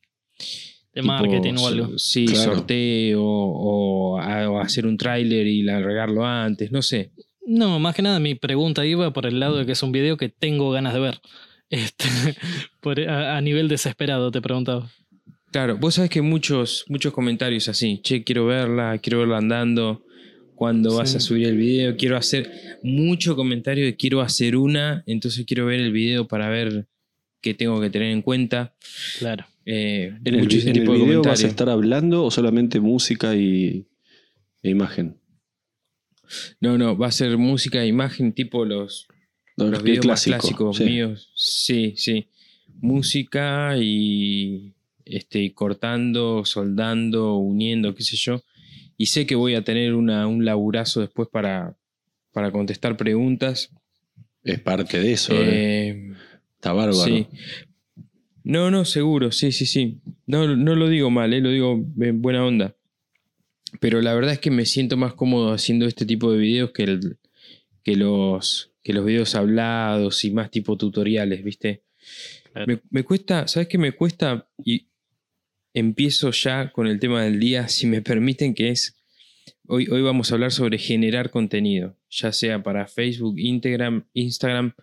De 0.93 1.01
tipo, 1.01 1.07
marketing 1.07 1.55
o 1.57 1.67
algo. 1.67 1.97
Sí, 1.97 2.25
Claro. 2.27 2.55
sorteo 2.55 3.23
o 3.23 4.19
hacer 4.61 4.85
un 4.85 4.97
tráiler 4.97 5.47
y 5.47 5.63
largarlo 5.63 6.25
antes, 6.25 6.71
no 6.71 6.81
sé. 6.83 7.11
No, 7.49 7.79
más 7.79 7.95
que 7.95 8.01
nada 8.03 8.19
mi 8.19 8.35
pregunta 8.35 8.85
iba 8.85 9.11
por 9.11 9.25
el 9.25 9.39
lado 9.39 9.57
de 9.57 9.65
que 9.65 9.71
es 9.71 9.81
un 9.81 9.91
video 9.91 10.17
que 10.17 10.29
tengo 10.29 10.69
ganas 10.71 10.93
de 10.93 10.99
ver. 10.99 11.19
Este, 11.71 12.05
por- 12.81 12.99
a, 12.99 13.37
a 13.37 13.41
nivel 13.41 13.67
desesperado 13.67 14.31
te 14.31 14.41
preguntaba. 14.41 14.89
Claro, 15.51 15.77
vos 15.77 15.93
sabés 15.95 16.09
que 16.09 16.21
muchos, 16.23 16.83
muchos 16.87 17.13
comentarios 17.13 17.67
así, 17.69 17.99
che, 18.03 18.23
quiero 18.23 18.47
verla, 18.47 18.97
quiero 18.97 19.19
verla 19.19 19.37
andando, 19.37 20.03
cuándo 20.55 20.95
vas 20.95 21.13
a 21.15 21.19
subir 21.19 21.45
el 21.47 21.57
video, 21.57 21.95
quiero 21.95 22.17
hacer 22.17 22.51
mucho 22.81 23.35
comentario 23.35 23.85
de 23.85 23.95
quiero 23.95 24.21
hacer 24.21 24.55
una, 24.55 25.03
entonces 25.05 25.45
quiero 25.45 25.67
ver 25.67 25.79
el 25.79 25.91
video 25.91 26.27
para 26.27 26.49
ver 26.49 26.87
qué 27.39 27.53
tengo 27.53 27.79
que 27.79 27.91
tener 27.91 28.09
en 28.11 28.23
cuenta. 28.23 28.73
Claro. 29.19 29.45
Eh, 29.65 30.11
¿En 30.25 30.33
el, 30.33 30.51
en 30.51 30.67
el 30.67 30.73
tipo 30.73 30.93
de 30.93 30.97
video 30.97 30.97
vas 30.97 30.99
a 30.99 31.03
comentarios. 31.03 31.43
estar 31.43 31.69
hablando 31.69 32.23
o 32.25 32.31
solamente 32.31 32.79
música 32.79 33.35
y, 33.35 33.85
e 34.63 34.69
imagen? 34.71 35.17
No, 36.59 36.77
no, 36.77 36.97
va 36.97 37.07
a 37.07 37.11
ser 37.11 37.37
música 37.37 37.83
e 37.83 37.87
imagen 37.87 38.33
tipo 38.33 38.65
los, 38.65 39.07
los 39.57 39.73
el 39.73 39.83
videos 39.83 40.05
clásico, 40.05 40.35
más 40.35 40.41
clásicos 40.41 40.77
sí. 40.77 40.83
míos. 40.83 41.31
Sí, 41.35 41.93
sí. 41.97 42.27
Música 42.81 43.77
y 43.77 44.73
este, 45.05 45.53
cortando, 45.53 46.45
soldando, 46.45 47.35
uniendo, 47.37 47.95
qué 47.95 48.03
sé 48.03 48.15
yo. 48.15 48.43
Y 48.97 49.07
sé 49.07 49.25
que 49.25 49.35
voy 49.35 49.55
a 49.55 49.63
tener 49.63 49.93
una, 49.93 50.27
un 50.27 50.45
laburazo 50.45 51.01
después 51.01 51.29
para, 51.29 51.75
para 52.31 52.51
contestar 52.51 52.97
preguntas. 52.97 53.71
Es 54.43 54.59
parte 54.59 54.99
de 54.99 55.13
eso, 55.13 55.33
eh. 55.33 55.89
Eh, 55.89 56.13
está 56.55 56.73
bárbaro. 56.73 57.03
sí. 57.03 57.27
No, 58.43 58.71
no, 58.71 58.85
seguro, 58.85 59.31
sí, 59.31 59.51
sí, 59.51 59.65
sí. 59.65 59.99
No, 60.25 60.55
no 60.55 60.75
lo 60.75 60.87
digo 60.87 61.11
mal, 61.11 61.33
eh, 61.33 61.41
lo 61.41 61.51
digo 61.51 61.85
en 61.99 62.21
buena 62.21 62.43
onda. 62.43 62.75
Pero 63.79 64.01
la 64.01 64.13
verdad 64.13 64.33
es 64.33 64.39
que 64.39 64.51
me 64.51 64.65
siento 64.65 64.97
más 64.97 65.13
cómodo 65.13 65.51
haciendo 65.53 65.85
este 65.85 66.05
tipo 66.05 66.31
de 66.31 66.37
videos 66.39 66.71
que, 66.71 66.83
el- 66.83 67.17
que, 67.83 67.95
los, 67.95 68.71
que 68.83 68.93
los 68.93 69.05
videos 69.05 69.35
hablados 69.35 70.23
y 70.25 70.31
más 70.31 70.51
tipo 70.51 70.77
tutoriales, 70.77 71.43
¿viste? 71.43 71.83
Claro. 72.51 72.65
Me, 72.67 72.79
me 72.89 73.03
cuesta, 73.03 73.47
¿sabes 73.47 73.67
qué 73.67 73.77
me 73.77 73.91
cuesta? 73.91 74.47
Y 74.63 74.87
empiezo 75.73 76.31
ya 76.31 76.71
con 76.71 76.87
el 76.87 76.99
tema 76.99 77.23
del 77.23 77.39
día, 77.39 77.67
si 77.67 77.85
me 77.87 78.01
permiten, 78.01 78.53
que 78.55 78.69
es, 78.69 78.95
hoy, 79.67 79.87
hoy 79.89 80.01
vamos 80.01 80.31
a 80.31 80.35
hablar 80.35 80.51
sobre 80.51 80.77
generar 80.79 81.29
contenido, 81.29 81.95
ya 82.09 82.31
sea 82.31 82.63
para 82.63 82.87
Facebook, 82.87 83.37
Instagram, 83.39 84.05
Instagram 84.13 84.73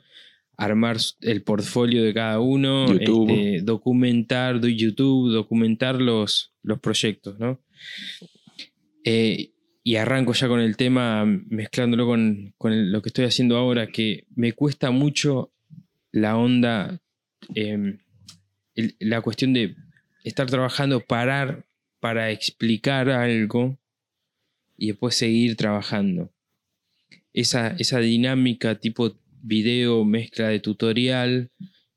armar 0.57 0.97
el 1.21 1.43
portfolio 1.43 2.03
de 2.03 2.15
cada 2.15 2.41
uno, 2.41 2.87
este, 2.93 3.61
documentar 3.63 4.59
do- 4.61 4.69
YouTube, 4.69 5.31
documentar 5.33 6.01
los, 6.01 6.53
los 6.63 6.79
proyectos, 6.81 7.39
¿no? 7.39 7.61
Eh, 9.07 9.53
y 9.85 9.95
arranco 9.97 10.33
ya 10.33 10.49
con 10.49 10.59
el 10.59 10.77
tema, 10.77 11.25
mezclándolo 11.25 12.07
con, 12.07 12.53
con 12.59 12.91
lo 12.91 13.01
que 13.03 13.09
estoy 13.11 13.25
haciendo 13.25 13.57
ahora, 13.57 13.87
que 13.87 14.27
me 14.35 14.53
cuesta 14.53 14.91
mucho 14.91 15.53
la 16.11 16.37
onda, 16.37 17.01
el- 18.75 18.97
la 18.99 19.21
cuestión 19.21 19.53
de 19.53 19.77
estar 20.25 20.49
trabajando, 20.51 21.01
parar 21.01 21.65
para 22.01 22.33
explicar 22.33 23.09
algo 23.11 23.79
y 24.77 24.89
después 24.89 25.15
seguir 25.15 25.55
trabajando. 25.57 26.33
Esa, 27.33 27.69
esa 27.79 28.01
dinámica 28.01 28.81
tipo 28.81 29.17
video, 29.41 30.05
mezcla 30.05 30.49
de 30.49 30.59
tutorial, 30.59 31.53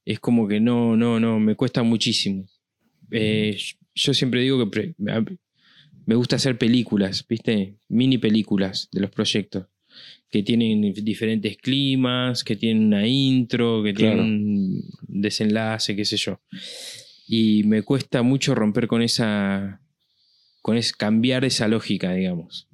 es 0.06 0.20
como 0.20 0.48
que 0.48 0.60
no, 0.60 0.96
no, 0.96 1.20
no, 1.20 1.40
me 1.40 1.56
cuesta 1.56 1.82
muchísimo. 1.82 2.46
Eh, 3.10 3.58
yo 3.96 4.14
siempre 4.14 4.42
digo 4.42 4.70
que 4.70 4.94
me 6.10 6.16
gusta 6.16 6.38
hacer 6.38 6.58
películas, 6.58 7.24
¿viste? 7.28 7.76
Mini 7.88 8.18
películas 8.18 8.90
de 8.92 9.00
los 9.02 9.12
proyectos. 9.12 9.68
Que 10.32 10.42
tienen 10.44 10.82
diferentes 11.04 11.58
climas, 11.58 12.44
que 12.44 12.56
tienen 12.56 12.86
una 12.86 13.06
intro, 13.08 13.84
que 13.84 13.94
Claro. 13.94 14.24
tienen 14.24 14.42
un 14.44 14.84
desenlace, 15.08 15.96
qué 15.96 16.06
sé 16.06 16.18
yo. 16.18 16.40
Y 17.28 17.64
me 17.66 17.84
cuesta 17.84 18.24
mucho 18.24 18.56
romper 18.56 18.88
con 18.88 19.02
esa. 19.04 19.82
con 20.62 20.78
es, 20.78 20.94
cambiar 20.94 21.46
esa 21.46 21.68
lógica, 21.68 22.14
digamos. 22.14 22.68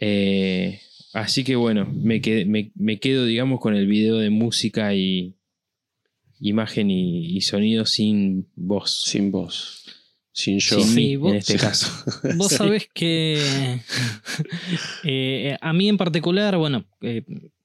Eh, 0.00 0.80
así 1.12 1.42
que 1.44 1.56
bueno, 1.56 1.86
me, 1.92 2.20
qued- 2.22 2.46
me- 2.46 2.72
me 2.74 2.98
quedo, 2.98 3.24
digamos, 3.24 3.60
con 3.60 3.74
el 3.74 3.86
video 3.86 4.16
de 4.18 4.30
música 4.30 4.94
y 4.94 5.34
imagen 6.40 6.90
y, 6.90 7.36
y 7.36 7.40
sonido 7.42 7.84
sin 7.86 8.46
voz. 8.56 9.02
Sin 9.04 9.30
voz. 9.30 9.84
Sin 10.40 10.58
yo. 10.58 10.80
Sin 10.80 10.94
mí, 10.94 11.02
Sí, 11.10 11.16
vos- 11.16 11.32
en 11.32 11.38
este 11.38 11.56
caso. 11.58 11.86
Vos 12.36 12.52
sabés 12.52 12.88
que 12.94 13.80
eh, 15.04 15.56
a 15.60 15.72
mí 15.72 15.88
en 15.88 15.96
particular, 15.96 16.56
bueno, 16.56 16.84
eh, 17.00 17.22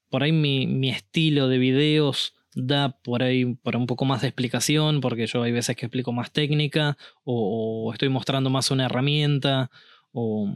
por 0.10 0.24
ahí 0.24 0.32
mi, 0.32 0.68
mi 0.68 0.90
estilo 0.90 1.48
de 1.48 1.58
videos 1.58 2.34
da 2.54 2.98
por 3.04 3.22
ahí 3.22 3.56
para 3.64 3.78
un 3.78 3.86
poco 3.88 4.06
más 4.06 4.22
de 4.22 4.28
explicación, 4.30 5.02
porque 5.02 5.28
yo 5.28 5.44
hay 5.44 5.52
veces 5.52 5.76
que 5.76 5.86
explico 5.86 6.12
más 6.14 6.32
técnica 6.32 6.98
o, 7.24 7.86
o 7.88 7.94
estoy 7.94 8.10
mostrando 8.10 8.50
más 8.50 8.72
una 8.72 8.86
herramienta 8.86 9.70
o, 10.14 10.50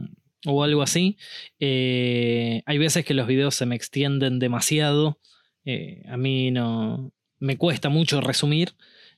o 0.46 0.62
algo 0.64 0.82
así. 0.82 1.18
Eh, 1.58 2.62
hay 2.64 2.78
veces 2.78 3.04
que 3.04 3.14
los 3.14 3.26
videos 3.26 3.54
se 3.54 3.66
me 3.66 3.76
extienden 3.76 4.38
demasiado. 4.38 5.18
eh, 5.64 6.02
a 6.08 6.16
mí 6.16 6.50
no 6.50 7.12
me 7.38 7.56
cuesta 7.58 7.88
mucho 7.90 8.20
resumir. 8.22 8.72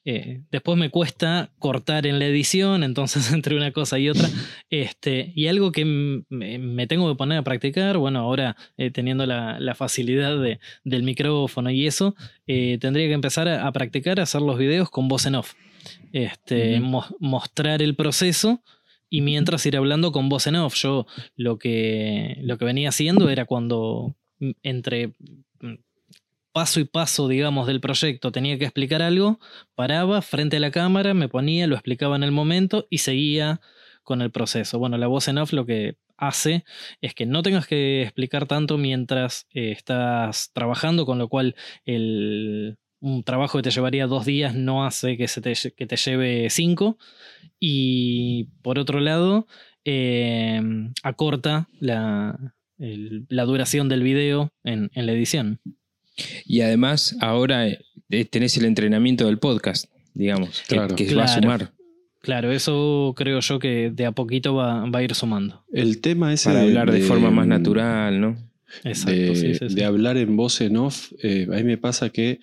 Eh, 0.04 0.40
después 0.50 0.76
me 0.78 0.91
cuesta 0.91 1.50
cortar 1.58 2.06
en 2.06 2.19
la 2.19 2.26
edición, 2.26 2.82
entonces 2.82 3.30
entre 3.32 3.56
una 3.56 3.71
cosa 3.73 3.99
y 3.99 4.08
otra. 4.08 4.28
Este, 4.71 5.32
y 5.34 5.47
algo 5.47 5.71
que 5.73 5.84
me, 5.84 6.86
tengo 6.86 7.08
que 7.10 7.17
poner 7.17 7.38
a 7.38 7.43
practicar, 7.43 7.99
bueno, 7.99 8.19
ahora 8.21 8.56
eh, 8.76 8.91
teniendo 8.91 9.26
la, 9.26 9.60
la 9.60 9.75
facilidad 9.75 10.41
de- 10.41 10.58
del 10.84 11.02
micrófono 11.02 11.71
y 11.71 11.86
eso, 11.86 12.15
eh, 12.47 12.78
tendría 12.80 13.06
que 13.06 13.12
empezar 13.15 13.47
a, 13.49 13.67
a 13.67 13.73
practicar 13.73 14.19
a 14.21 14.25
hacer 14.25 14.43
los 14.43 14.58
videos 14.58 14.91
con 14.91 15.08
voz 15.08 15.26
en 15.26 15.36
off. 15.36 15.54
Este, 16.12 16.78
mo- 16.80 17.06
mostrar 17.19 17.82
el 17.82 17.95
proceso 17.97 18.62
y 19.08 19.21
mientras 19.21 19.65
ir 19.67 19.76
hablando 19.76 20.10
con 20.12 20.28
voz 20.28 20.47
en 20.47 20.56
off. 20.56 20.75
Yo 20.76 21.06
lo 21.36 21.58
que, 21.58 22.36
lo 22.43 22.56
que 22.58 22.65
venía 22.65 22.88
haciendo 22.88 23.28
era 23.30 23.45
cuando 23.45 24.15
mm, 24.41 24.50
entre 24.62 25.12
paso 26.52 26.80
y 26.80 26.84
paso, 26.84 27.28
digamos, 27.28 27.67
del 27.67 27.80
proyecto 27.80 28.32
tenía 28.32 28.58
que 28.58 28.65
explicar 28.65 29.02
algo, 29.02 29.41
paraba 29.75 30.23
frente 30.23 30.58
a 30.58 30.60
la 30.60 30.71
cámara, 30.71 31.15
me 31.15 31.28
ponía, 31.28 31.67
lo 31.67 31.75
explicaba 31.75 32.17
en 32.17 32.23
el 32.23 32.32
momento 32.32 32.86
y 32.91 32.99
seguía 32.99 33.60
con 34.02 34.23
el 34.23 34.30
proceso. 34.30 34.78
Bueno, 34.78 34.99
la 34.99 35.06
voz 35.06 35.28
en 35.28 35.38
off 35.38 35.52
lo 35.52 35.67
que 35.67 35.97
hace 36.17 36.65
es 37.00 37.15
que 37.15 37.26
no 37.26 37.43
tengas 37.43 37.67
que 37.67 38.02
explicar 38.02 38.47
tanto 38.47 38.78
mientras 38.78 39.47
eh, 39.52 39.73
estás 39.73 40.50
trabajando, 40.52 41.06
con 41.06 41.19
lo 41.19 41.28
cual 41.28 41.56
el, 41.84 42.78
un 43.00 43.25
trabajo 43.25 43.58
que 43.58 43.62
te 43.62 43.71
llevaría 43.71 44.06
dos 44.06 44.25
días 44.25 44.54
no 44.54 44.84
hace 44.84 45.17
que, 45.17 45.28
se 45.28 45.41
te, 45.41 45.54
que 45.76 45.86
te 45.86 45.97
lleve 45.97 46.49
cinco. 46.50 46.99
Y 47.58 48.45
por 48.62 48.78
otro 48.78 49.00
lado, 49.00 49.47
eh, 49.84 50.60
acorta 51.02 51.69
la, 51.80 52.38
la 52.76 53.45
duración 53.45 53.88
del 53.88 54.02
video 54.02 54.52
en 54.65 54.91
la 54.95 55.12
edición. 55.12 55.60
Y 56.47 56.61
además, 56.63 57.17
ahora 57.21 57.67
eh, 57.69 58.25
tenés 58.30 58.56
el 58.56 58.65
entrenamiento 58.65 59.26
del 59.26 59.39
podcast, 59.39 59.87
digamos, 60.15 60.63
que- 60.69 60.75
Claro. 60.76 60.95
que, 60.97 61.15
va 61.15 61.25
a 61.25 61.28
sumar 61.28 61.73
Claro, 62.21 62.52
eso 62.52 63.15
creo 63.17 63.41
yo 63.41 63.58
que 63.58 63.91
de 63.93 64.06
a 64.06 64.13
poquito 64.13 64.54
va, 64.54 64.89
va 64.89 65.00
a 65.00 65.02
ir 65.02 65.13
sumando. 65.15 65.65
El 65.73 66.00
tema 66.00 66.32
ese 66.32 66.50
para 66.50 66.61
de- 66.61 66.67
hablar 66.69 66.93
de, 66.93 67.00
de- 67.00 67.04
forma 67.06 67.30
más 67.32 67.47
natural, 67.49 68.21
¿no? 68.21 68.37
Exacto, 68.85 69.11
de, 69.11 69.35
sí, 69.37 69.54
sí, 69.54 69.69
sí. 69.69 69.75
de 69.75 69.85
hablar 69.85 70.17
en 70.17 70.37
voz 70.37 70.61
en 70.61 70.76
off, 70.76 71.13
eh, 71.23 71.47
a 71.50 71.56
mí 71.56 71.65
me 71.65 71.78
pasa 71.78 72.11
que 72.11 72.39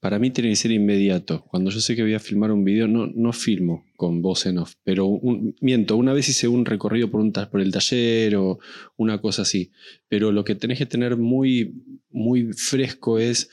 para 0.00 0.18
mí 0.18 0.30
tiene 0.30 0.50
que 0.50 0.56
ser 0.56 0.70
inmediato. 0.70 1.44
Cuando 1.50 1.70
yo 1.70 1.80
sé 1.80 1.94
que 1.94 2.02
voy 2.02 2.14
a 2.14 2.18
filmar 2.20 2.50
un 2.50 2.64
video, 2.64 2.88
no, 2.88 3.06
no 3.06 3.32
filmo 3.32 3.84
con 3.96 4.22
voz 4.22 4.46
en 4.46 4.58
off, 4.58 4.72
pero 4.82 5.06
un- 5.06 5.54
miento, 5.60 5.96
una 5.96 6.12
vez 6.14 6.28
hice 6.28 6.48
un 6.48 6.64
recorrido 6.64 7.10
por, 7.10 7.20
un, 7.20 7.32
por 7.32 7.60
el 7.60 7.70
taller 7.70 8.36
o 8.36 8.58
una 8.96 9.20
cosa 9.20 9.42
así, 9.42 9.70
pero 10.08 10.32
lo 10.32 10.42
que 10.44 10.54
tenés 10.54 10.78
que 10.78 10.86
tener 10.86 11.16
muy, 11.16 11.74
muy 12.10 12.52
fresco 12.54 13.18
es, 13.18 13.50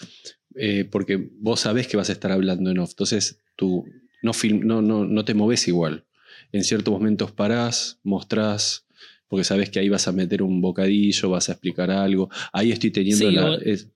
eh, 0.55 0.86
porque 0.89 1.29
vos 1.39 1.60
sabés 1.60 1.88
que 1.88 1.97
vas 1.97 2.10
a 2.10 2.13
estar 2.13 2.31
hablando 2.31 2.71
en 2.71 2.79
off, 2.79 2.91
entonces 2.91 3.39
tú 3.55 3.86
no, 4.23 4.33
film, 4.33 4.62
no, 4.65 4.81
no, 4.81 5.05
no 5.05 5.25
te 5.25 5.33
moves 5.33 5.67
igual. 5.67 6.05
En 6.53 6.63
ciertos 6.63 6.91
momentos 6.93 7.31
parás, 7.33 7.99
mostrás, 8.03 8.86
porque 9.27 9.43
sabes 9.43 9.69
que 9.69 9.79
ahí 9.79 9.89
vas 9.89 10.07
a 10.07 10.13
meter 10.13 10.41
un 10.41 10.62
bocadillo, 10.62 11.29
vas 11.29 11.49
a 11.49 11.51
explicar 11.51 11.91
algo. 11.91 12.29
Ahí 12.53 12.71
estoy 12.71 12.91
teniendo 12.91 13.27
Sí, 13.27 13.36
la. 13.36 13.55
es- 13.55 13.89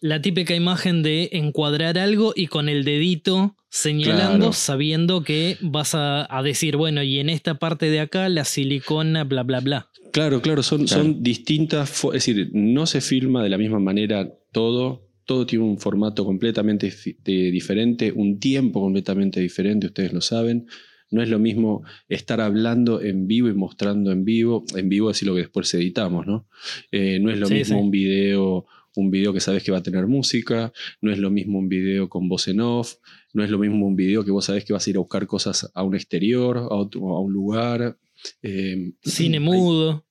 La 0.00 0.20
típica 0.20 0.54
imagen 0.54 1.02
de 1.02 1.30
encuadrar 1.32 1.98
algo 1.98 2.32
y 2.36 2.48
con 2.48 2.68
el 2.68 2.84
dedito 2.84 3.56
señalando, 3.70 4.36
Claro. 4.38 4.52
sabiendo 4.52 5.22
que 5.24 5.56
vas 5.62 5.94
a, 5.94 6.26
a 6.36 6.42
decir, 6.42 6.76
bueno, 6.76 7.02
y 7.02 7.18
en 7.18 7.30
esta 7.30 7.54
parte 7.58 7.88
de 7.90 8.00
acá 8.00 8.28
la 8.28 8.44
silicona, 8.44 9.24
bla, 9.24 9.42
bla, 9.42 9.60
bla. 9.60 9.88
claro, 10.12 10.40
claro, 10.42 10.62
son, 10.62 10.84
Claro. 10.86 11.02
son 11.02 11.22
distintas. 11.22 12.04
Es 12.04 12.12
decir, 12.12 12.50
no 12.52 12.86
se 12.86 13.00
filma 13.00 13.42
de 13.42 13.48
la 13.50 13.58
misma 13.58 13.78
manera 13.80 14.30
todo. 14.52 15.02
Todo 15.24 15.44
tiene 15.44 15.64
un 15.64 15.78
formato 15.78 16.24
completamente 16.24 16.92
diferente, 17.24 18.12
un 18.12 18.38
tiempo 18.38 18.80
completamente 18.80 19.40
diferente, 19.40 19.88
ustedes 19.88 20.12
lo 20.12 20.20
saben. 20.20 20.66
No 21.10 21.22
es 21.22 21.28
lo 21.28 21.38
mismo 21.38 21.82
estar 22.08 22.40
hablando 22.40 23.00
en 23.00 23.26
vivo 23.26 23.48
y 23.48 23.54
mostrando 23.54 24.10
en 24.12 24.24
vivo. 24.24 24.64
En 24.76 24.88
vivo 24.88 25.10
es 25.10 25.22
lo 25.22 25.34
que 25.34 25.40
después 25.42 25.72
editamos, 25.74 26.26
¿no? 26.26 26.48
Eh, 26.92 27.18
no 27.20 27.30
es 27.30 27.38
lo 27.38 27.46
Sí, 27.48 27.54
mismo 27.54 27.78
sí. 27.78 27.84
un 27.84 27.90
video, 27.90 28.66
un 28.96 29.10
video 29.10 29.32
que 29.32 29.40
sabes 29.40 29.62
que 29.62 29.72
va 29.72 29.78
a 29.78 29.82
tener 29.82 30.06
música, 30.06 30.72
no 31.00 31.12
es 31.12 31.18
lo 31.18 31.30
mismo 31.30 31.58
un 31.58 31.68
video 31.68 32.08
con 32.08 32.28
voz 32.28 32.48
en 32.48 32.60
off, 32.60 32.94
no 33.32 33.44
es 33.44 33.50
lo 33.50 33.58
mismo 33.58 33.86
un 33.86 33.96
video 33.96 34.24
que 34.24 34.30
vos 34.30 34.44
sabés 34.46 34.64
que 34.64 34.72
vas 34.72 34.86
a 34.86 34.90
ir 34.90 34.96
a 34.96 35.00
buscar 35.00 35.26
cosas 35.26 35.70
a 35.74 35.82
un 35.82 35.94
exterior, 35.94 36.56
a, 36.58 36.74
otro- 36.74 37.08
a 37.16 37.20
un 37.20 37.32
lugar. 37.32 37.98
Eh, 38.42 38.92
Cine 39.02 39.36
hay- 39.38 39.42
mudo. 39.44 40.02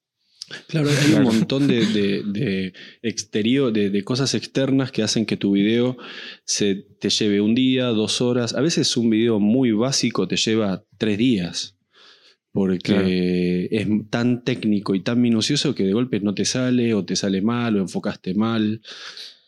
Claro, 0.67 0.89
hay 0.91 1.13
un 1.15 1.23
montón 1.23 1.65
de, 1.67 1.87
de- 1.87 2.21
de 2.23 2.73
exterior, 3.01 3.73
de, 3.73 3.89
de 3.89 4.03
cosas 4.03 4.35
externas 4.35 4.91
que 4.91 5.01
hacen 5.01 5.25
que 5.25 5.37
tu 5.37 5.53
video 5.53 5.97
se 6.45 6.75
te 6.99 7.09
lleve 7.09 7.41
un 7.41 7.55
día, 7.55 7.85
dos 7.87 8.21
horas. 8.21 8.53
A 8.53 8.61
veces 8.61 8.95
un 8.95 9.09
video 9.09 9.39
muy 9.39 9.71
básico 9.71 10.27
te 10.27 10.37
lleva 10.37 10.83
tres 10.99 11.17
días. 11.17 11.74
Porque 12.55 13.67
Claro. 13.69 13.91
es 13.99 14.09
tan 14.09 14.43
técnico 14.45 14.95
y 14.95 15.01
tan 15.01 15.19
minucioso 15.21 15.75
que 15.75 15.83
de 15.83 15.91
golpe 15.93 16.21
no 16.21 16.33
te 16.33 16.45
sale, 16.45 16.93
o 16.93 17.03
te 17.03 17.15
sale 17.17 17.41
mal, 17.41 17.75
o 17.75 17.81
enfocaste 17.81 18.33
mal. 18.33 18.81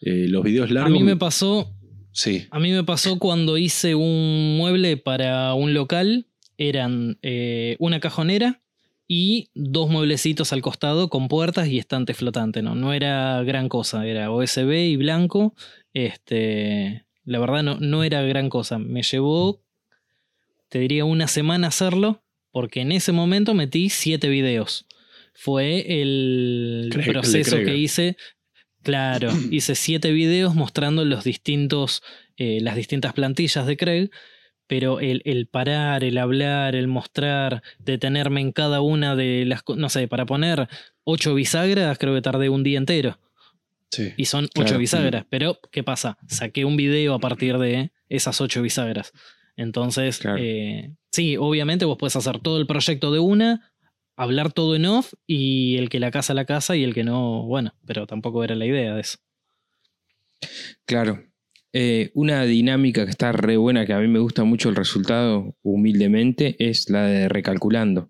Eh, 0.01 0.27
los 0.27 0.43
videos 0.43 0.69
A 0.69 0.73
largos. 0.73 0.91
mí 0.91 1.03
me 1.03 1.15
pasó 1.15 1.73
Sí, 2.11 2.47
A 2.51 2.59
mí 2.59 2.71
me 2.71 2.83
pasó 2.83 3.17
cuando 3.19 3.57
hice 3.59 3.93
un 3.95 4.57
mueble 4.57 4.97
para 4.97 5.53
un 5.53 5.73
local. 5.75 6.25
Eran 6.57 7.17
eh, 7.21 7.75
una 7.79 7.99
cajonera 7.99 8.59
y 9.07 9.51
dos 9.53 9.89
mueblecitos 9.89 10.51
al 10.51 10.61
costado 10.63 11.09
con 11.09 11.27
puertas 11.27 11.67
y 11.69 11.77
estante 11.77 12.13
flotante. 12.15 12.61
No, 12.63 12.73
no 12.75 12.91
era 12.91 13.41
gran 13.43 13.69
cosa. 13.69 14.05
Era 14.07 14.31
OSB 14.31 14.71
y 14.89 14.95
blanco. 14.97 15.53
Este, 15.93 17.05
la 17.23 17.39
verdad 17.39 17.61
no, 17.63 17.77
no 17.79 18.03
era 18.03 18.21
gran 18.23 18.49
cosa. 18.49 18.79
Me 18.79 19.03
llevó, 19.03 19.61
te 20.69 20.79
diría, 20.79 21.05
una 21.05 21.27
semana 21.27 21.67
hacerlo. 21.67 22.23
Porque 22.51 22.81
en 22.81 22.91
ese 22.91 23.11
momento 23.11 23.53
metí 23.53 23.89
siete 23.89 24.29
videos. 24.29 24.85
Fue 25.33 26.01
el 26.01 26.89
proceso 27.05 27.57
que 27.57 27.77
hice. 27.77 28.17
Claro, 28.83 29.29
hice 29.51 29.75
siete 29.75 30.11
videos 30.11 30.55
mostrando 30.55 31.05
los 31.05 31.23
distintos, 31.23 32.01
eh, 32.37 32.59
las 32.61 32.75
distintas 32.75 33.13
plantillas 33.13 33.65
de 33.67 33.77
Craig, 33.77 34.09
pero 34.67 34.99
el, 34.99 35.21
el 35.25 35.47
parar, 35.47 36.03
el 36.03 36.17
hablar, 36.17 36.75
el 36.75 36.87
mostrar, 36.87 37.61
detenerme 37.79 38.41
en 38.41 38.51
cada 38.51 38.81
una 38.81 39.15
de 39.15 39.45
las, 39.45 39.61
no 39.75 39.89
sé, 39.89 40.07
para 40.07 40.25
poner 40.25 40.67
ocho 41.03 41.33
bisagras, 41.35 41.97
creo 41.97 42.13
que 42.15 42.21
tardé 42.21 42.49
un 42.49 42.63
día 42.63 42.77
entero. 42.77 43.19
Sí. 43.91 44.13
Y 44.17 44.25
son 44.25 44.47
Claro. 44.47 44.69
ocho 44.71 44.77
bisagras. 44.79 45.25
Pero, 45.29 45.59
¿qué 45.71 45.83
pasa? 45.83 46.17
Saqué 46.27 46.65
un 46.65 46.75
video 46.75 47.13
a 47.13 47.19
partir 47.19 47.57
de 47.57 47.91
esas 48.09 48.41
ocho 48.41 48.61
bisagras. 48.61 49.13
Entonces, 49.57 50.19
Claro. 50.19 50.37
eh, 50.39 50.93
sí, 51.11 51.35
obviamente 51.35 51.83
vos 51.85 51.97
puedes 51.97 52.15
hacer 52.15 52.39
todo 52.39 52.57
el 52.59 52.67
proyecto 52.67 53.11
de 53.11 53.19
una, 53.19 53.73
hablar 54.15 54.53
todo 54.53 54.75
en 54.75 54.85
off, 54.85 55.13
y 55.27 55.75
el 55.77 55.89
que 55.89 55.99
la 55.99 56.11
casa 56.11 56.33
la 56.33 56.45
casa 56.45 56.75
y 56.77 56.83
el 56.83 56.93
que 56.93 57.03
no, 57.03 57.43
bueno, 57.43 57.73
pero 57.85 58.07
tampoco 58.07 58.43
era 58.43 58.55
la 58.55 58.65
idea 58.65 58.95
de 58.95 59.01
eso. 59.01 59.17
Claro. 60.85 61.23
Eh, 61.73 62.11
una 62.13 62.43
dinámica 62.43 63.03
que 63.05 63.11
está 63.11 63.31
re 63.31 63.57
buena, 63.57 63.85
que 63.85 63.93
a 63.93 63.99
mí 63.99 64.07
me 64.07 64.19
gusta 64.19 64.43
mucho 64.43 64.69
el 64.69 64.75
resultado, 64.75 65.55
humildemente, 65.63 66.55
es 66.59 66.89
la 66.89 67.05
de 67.05 67.29
recalculando. 67.29 68.09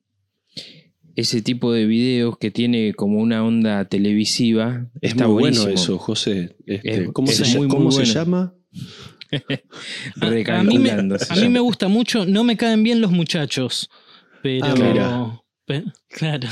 Ese 1.15 1.41
tipo 1.41 1.73
de 1.73 1.85
videos 1.85 2.37
que 2.37 2.51
tiene 2.51 2.93
como 2.93 3.19
una 3.19 3.43
onda 3.43 3.85
televisiva. 3.85 4.87
Es 5.01 5.11
está 5.11 5.25
muy 5.27 5.41
buenísimo. 5.41 5.65
bueno 5.65 5.81
eso, 5.81 5.97
José. 5.97 6.55
Este, 6.67 7.03
Es- 7.05 7.09
¿Cómo, 7.11 7.31
es 7.31 7.37
se, 7.37 7.57
muy, 7.57 7.67
muy 7.67 8.05
llama? 8.05 8.53
A- 10.21 10.59
a 10.59 10.63
mí 10.63 10.77
me- 10.79 10.91
A 10.91 11.35
mí 11.35 11.49
gusta 11.59 11.87
mucho, 11.87 12.25
no 12.25 12.43
me 12.43 12.57
caen 12.57 12.83
bien 12.83 13.01
los 13.01 13.11
muchachos, 13.11 13.89
pero... 14.43 14.65
Ah, 14.65 14.75
mira. 15.67 15.93
claro. 16.07 16.47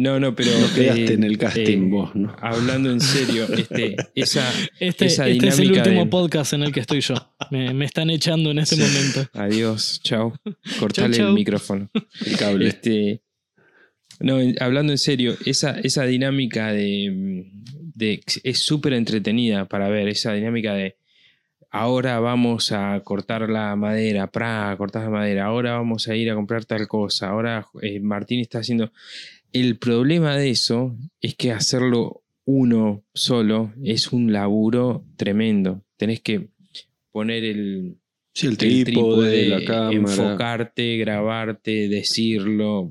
No, 0.00 0.18
no, 0.18 0.34
pero. 0.34 0.50
No 0.58 0.72
quedaste 0.74 1.04
eh, 1.04 1.12
en 1.12 1.24
el 1.24 1.36
casting 1.36 1.82
eh, 1.82 1.88
vos, 1.90 2.14
¿no? 2.14 2.34
Hablando 2.40 2.90
en 2.90 2.98
serio, 3.02 3.44
este, 3.52 3.94
esa. 4.14 4.50
Este, 4.80 5.04
Esa 5.04 5.28
este 5.28 5.48
es 5.48 5.58
el 5.58 5.70
último 5.72 6.04
de- 6.04 6.06
podcast 6.06 6.54
en 6.54 6.62
el 6.62 6.72
que 6.72 6.80
estoy 6.80 7.00
yo. 7.02 7.14
Me, 7.50 7.74
me 7.74 7.84
están 7.84 8.08
echando 8.08 8.50
en 8.50 8.60
este 8.60 8.76
Sí. 8.76 8.80
momento. 8.82 9.28
Adiós, 9.34 10.00
chao. 10.02 10.32
Cortale 10.80 11.14
chau. 11.14 11.28
el 11.28 11.34
micrófono. 11.34 11.90
El 12.26 12.36
cable. 12.38 12.68
Este, 12.68 13.20
no, 14.20 14.38
hablando 14.60 14.92
en 14.92 14.98
serio, 14.98 15.36
esa, 15.44 15.78
esa 15.80 16.04
dinámica 16.06 16.72
de, 16.72 17.44
de- 17.94 18.22
es 18.44 18.60
súper 18.60 18.94
entretenida 18.94 19.66
para 19.68 19.88
ver, 19.90 20.08
esa 20.08 20.32
dinámica 20.32 20.72
de 20.72 20.96
ahora 21.72 22.20
vamos 22.20 22.70
a 22.70 23.00
cortar 23.02 23.48
la 23.48 23.74
madera, 23.76 24.30
pra, 24.30 24.74
cortar 24.78 25.04
la 25.04 25.10
madera, 25.10 25.46
ahora 25.46 25.72
vamos 25.72 26.06
a 26.06 26.14
ir 26.14 26.30
a 26.30 26.34
comprar 26.34 26.64
tal 26.64 26.86
cosa, 26.86 27.30
ahora 27.30 27.66
eh, 27.82 27.98
Martín 28.00 28.40
está 28.40 28.58
haciendo... 28.60 28.92
El 29.52 29.76
problema 29.76 30.34
de 30.36 30.48
eso 30.50 30.96
es 31.20 31.34
que 31.34 31.52
hacerlo 31.52 32.22
uno 32.46 33.02
solo 33.12 33.72
es 33.84 34.10
un 34.12 34.32
laburo 34.32 35.04
tremendo. 35.16 35.82
Tenés 35.98 36.20
que 36.22 36.48
poner 37.10 37.44
el, 37.44 37.96
sí, 38.32 38.46
el 38.46 38.52
el 38.52 38.56
trípode, 38.84 39.48
la 39.48 39.64
cámara. 39.64 39.92
enfocarte, 39.92 40.96
grabarte, 40.96 41.86
decirlo. 41.88 42.90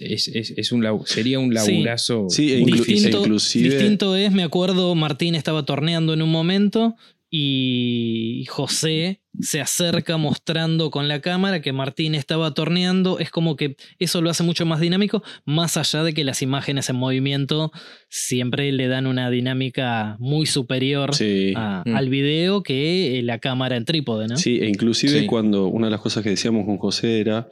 Es, 0.00 0.26
es- 0.26 0.54
es 0.56 0.72
un 0.72 0.82
labu- 0.82 1.06
sería 1.06 1.38
un 1.38 1.54
laburazo. 1.54 2.26
Sí, 2.28 2.52
e. 2.52 2.56
Distinto, 2.64 3.18
inclusive- 3.20 3.68
distinto 3.70 4.16
es, 4.16 4.32
me 4.32 4.42
acuerdo, 4.42 4.92
Martín 4.96 5.36
estaba 5.36 5.64
torneando 5.64 6.12
en 6.14 6.22
un 6.22 6.32
momento 6.32 6.96
y 7.30 8.44
José 8.48 9.22
se 9.40 9.60
acerca 9.60 10.16
mostrando 10.16 10.90
con 10.90 11.06
la 11.08 11.20
cámara 11.20 11.62
que 11.62 11.72
Martín 11.72 12.14
estaba 12.14 12.52
torneando. 12.52 13.18
Es 13.20 13.30
como 13.30 13.54
que 13.56 13.76
eso 13.98 14.20
lo 14.20 14.28
hace 14.30 14.42
mucho 14.42 14.66
más 14.66 14.80
dinámico, 14.80 15.22
más 15.44 15.76
allá 15.76 16.02
de 16.02 16.12
que 16.12 16.24
las 16.24 16.42
imágenes 16.42 16.90
en 16.90 16.96
movimiento 16.96 17.70
siempre 18.08 18.72
le 18.72 18.88
dan 18.88 19.06
una 19.06 19.30
dinámica 19.30 20.16
muy 20.18 20.46
superior 20.46 21.14
Sí. 21.14 21.52
a- 21.56 21.84
Mm. 21.86 21.94
al 21.96 22.08
video 22.10 22.62
que 22.62 23.18
eh, 23.18 23.22
la 23.22 23.38
cámara 23.38 23.76
en 23.76 23.84
trípode, 23.84 24.26
¿no? 24.26 24.36
Sí, 24.36 24.58
e 24.60 24.68
inclusive 24.68 25.20
Sí. 25.20 25.26
cuando 25.26 25.68
una 25.68 25.86
de 25.86 25.92
las 25.92 26.00
cosas 26.00 26.22
que 26.24 26.30
decíamos 26.30 26.66
con 26.66 26.78
José 26.78 27.20
era 27.20 27.48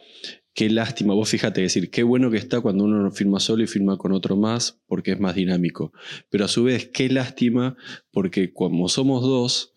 qué 0.59 0.69
lástima, 0.69 1.15
vos 1.15 1.29
fíjate, 1.29 1.61
decir, 1.61 1.89
qué 1.89 2.03
bueno 2.03 2.33
que 2.33 2.37
está 2.37 2.61
cuando 2.61 2.83
uno 2.83 3.01
no 3.01 3.13
filma 3.13 3.39
solo 3.39 3.63
y 3.63 3.69
filma 3.69 3.97
con 3.97 4.11
otro 4.11 4.37
más 4.37 4.81
porque 4.89 5.13
es 5.13 5.21
más 5.21 5.37
dinámico. 5.37 5.93
Pero 6.31 6.47
a 6.47 6.49
su 6.49 6.65
vez, 6.65 6.91
qué 6.93 7.09
lástima 7.09 7.77
porque 8.11 8.53
como 8.53 8.89
somos 8.89 9.23
dos, 9.23 9.73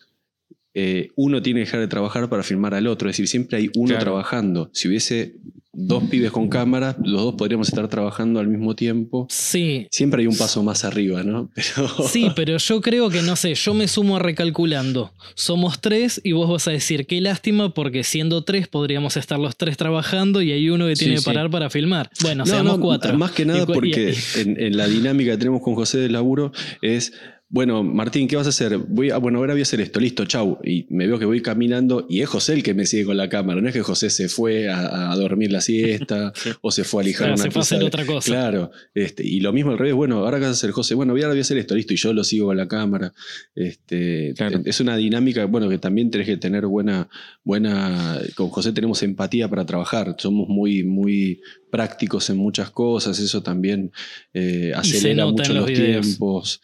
eh, 0.74 1.10
uno 1.16 1.42
tiene 1.42 1.60
que 1.62 1.66
dejar 1.66 1.80
de 1.82 1.88
trabajar 1.88 2.30
para 2.30 2.44
filmar 2.44 2.74
al 2.74 2.88
otro. 2.88 3.10
Es 3.10 3.14
decir, 3.16 3.28
siempre 3.28 3.58
hay 3.58 3.70
uno 3.76 3.88
Claro. 3.90 4.04
trabajando. 4.04 4.70
Si 4.74 4.88
hubiese 4.88 5.36
dos 5.74 6.04
pibes 6.06 6.32
con 6.32 6.50
cámara, 6.50 6.98
los 7.04 7.22
dos 7.22 7.36
podríamos 7.36 7.70
estar 7.70 7.88
trabajando 7.88 8.42
al 8.42 8.48
mismo 8.50 8.76
tiempo. 8.76 9.26
Sí, 9.30 9.88
Siempre 9.90 10.22
hay 10.22 10.28
un 10.28 10.38
paso 10.38 10.62
más 10.64 10.84
arriba, 10.84 11.24
¿no? 11.24 11.50
Pero... 11.56 11.88
Sí, 12.10 12.28
pero 12.36 12.58
yo 12.58 12.82
creo 12.82 13.10
que 13.10 13.22
no 13.22 13.38
sé, 13.38 13.56
yo 13.56 13.74
me 13.74 13.88
sumo 13.88 14.18
a 14.18 14.20
recalculando. 14.20 15.14
Somos 15.34 15.80
tres 15.80 16.20
y 16.26 16.34
vos 16.34 16.50
vas 16.50 16.68
a 16.68 16.72
decir 16.72 17.06
qué 17.08 17.22
lástima 17.22 17.74
porque 17.74 18.04
siendo 18.04 18.44
tres 18.44 18.68
podríamos 18.68 19.16
estar 19.16 19.40
los 19.40 19.56
tres 19.56 19.78
trabajando 19.78 20.42
y 20.42 20.52
hay 20.52 20.70
uno 20.70 20.88
que 20.88 20.96
Sí, 20.98 21.06
tiene 21.06 21.16
que 21.16 21.22
sí. 21.22 21.26
parar 21.26 21.50
para 21.50 21.70
filmar. 21.70 22.10
Bueno, 22.22 22.44
No, 22.44 22.52
seamos 22.52 22.78
no, 22.78 22.84
cuatro. 22.84 23.18
Más 23.18 23.32
que 23.32 23.46
nada 23.46 23.64
Y 23.64 23.66
cu- 23.66 23.72
y- 23.72 23.76
porque 23.76 24.14
en, 24.38 24.60
en 24.62 24.76
la 24.78 24.88
dinámica 24.88 25.32
que 25.32 25.38
tenemos 25.38 25.62
con 25.62 25.76
José 25.76 26.00
del 26.00 26.12
laburo 26.12 26.52
es, 26.82 27.14
bueno, 27.52 27.84
Martín, 27.84 28.30
¿qué 28.30 28.38
vas 28.38 28.46
a 28.46 28.50
hacer? 28.50 28.78
Voy 28.78 29.10
a, 29.10 29.18
bueno, 29.18 29.40
ahora 29.40 29.54
voy 29.54 29.60
a 29.60 29.64
hacer 29.64 29.82
esto, 29.82 30.00
listo, 30.00 30.26
chau. 30.26 30.58
Y 30.64 30.86
me 30.90 31.06
veo 31.06 31.20
que 31.20 31.26
voy 31.26 31.42
caminando 31.42 32.08
y 32.10 32.22
es 32.22 32.30
José 32.30 32.54
el 32.54 32.64
que 32.64 32.74
me 32.74 32.86
sigue 32.86 33.04
con 33.04 33.18
la 33.18 33.28
cámara. 33.28 33.60
No 33.60 33.68
es 33.68 33.74
que 33.74 33.82
José 33.82 34.10
se 34.10 34.30
fue 34.30 34.70
a, 34.70 35.12
a 35.12 35.16
dormir 35.18 35.52
la 35.52 35.60
siesta 35.60 36.32
o 36.62 36.72
se 36.72 36.86
fue 36.86 37.04
a 37.04 37.06
lijar 37.06 37.28
Claro, 37.28 37.36
una 37.36 37.44
se 37.44 37.52
fue 37.52 37.60
a 37.60 37.64
hacer 37.64 37.84
otra 37.84 38.06
cosa. 38.06 38.26
Claro. 38.26 38.72
Este, 38.94 39.28
y 39.28 39.42
lo 39.42 39.52
mismo 39.52 39.72
al 39.72 39.78
revés, 39.78 39.96
bueno, 39.96 40.20
ahora 40.20 40.38
qué 40.38 40.46
vas 40.46 40.52
a 40.52 40.54
hacer, 40.54 40.72
José. 40.72 40.96
Bueno, 40.96 41.12
voy 41.12 41.24
ahora 41.24 41.34
voy 41.34 41.40
a 41.40 41.42
hacer 41.42 41.58
esto, 41.58 41.76
listo, 41.76 41.94
y 41.94 41.98
yo 41.98 42.14
lo 42.14 42.24
sigo 42.24 42.48
con 42.48 42.56
la 42.56 42.70
cámara. 42.70 43.14
Este, 43.54 44.34
Claro. 44.38 44.62
Es 44.64 44.80
una 44.80 44.96
dinámica, 44.96 45.44
bueno, 45.46 45.68
que 45.68 45.78
también 45.78 46.10
tenés 46.10 46.28
que 46.28 46.38
tener 46.38 46.66
buena, 46.66 47.10
buena. 47.44 48.20
Con 48.36 48.50
José 48.50 48.72
tenemos 48.72 49.04
empatía 49.04 49.50
para 49.50 49.66
trabajar. 49.66 50.16
Somos 50.18 50.48
muy, 50.48 50.84
muy 50.84 51.42
prácticos 51.70 52.30
en 52.30 52.38
muchas 52.38 52.72
cosas. 52.72 53.20
Eso 53.20 53.44
también 53.44 53.92
eh, 54.34 54.72
acelera 54.74 55.26
mucho 55.26 55.54
los, 55.54 55.66
tiempos. 55.66 56.62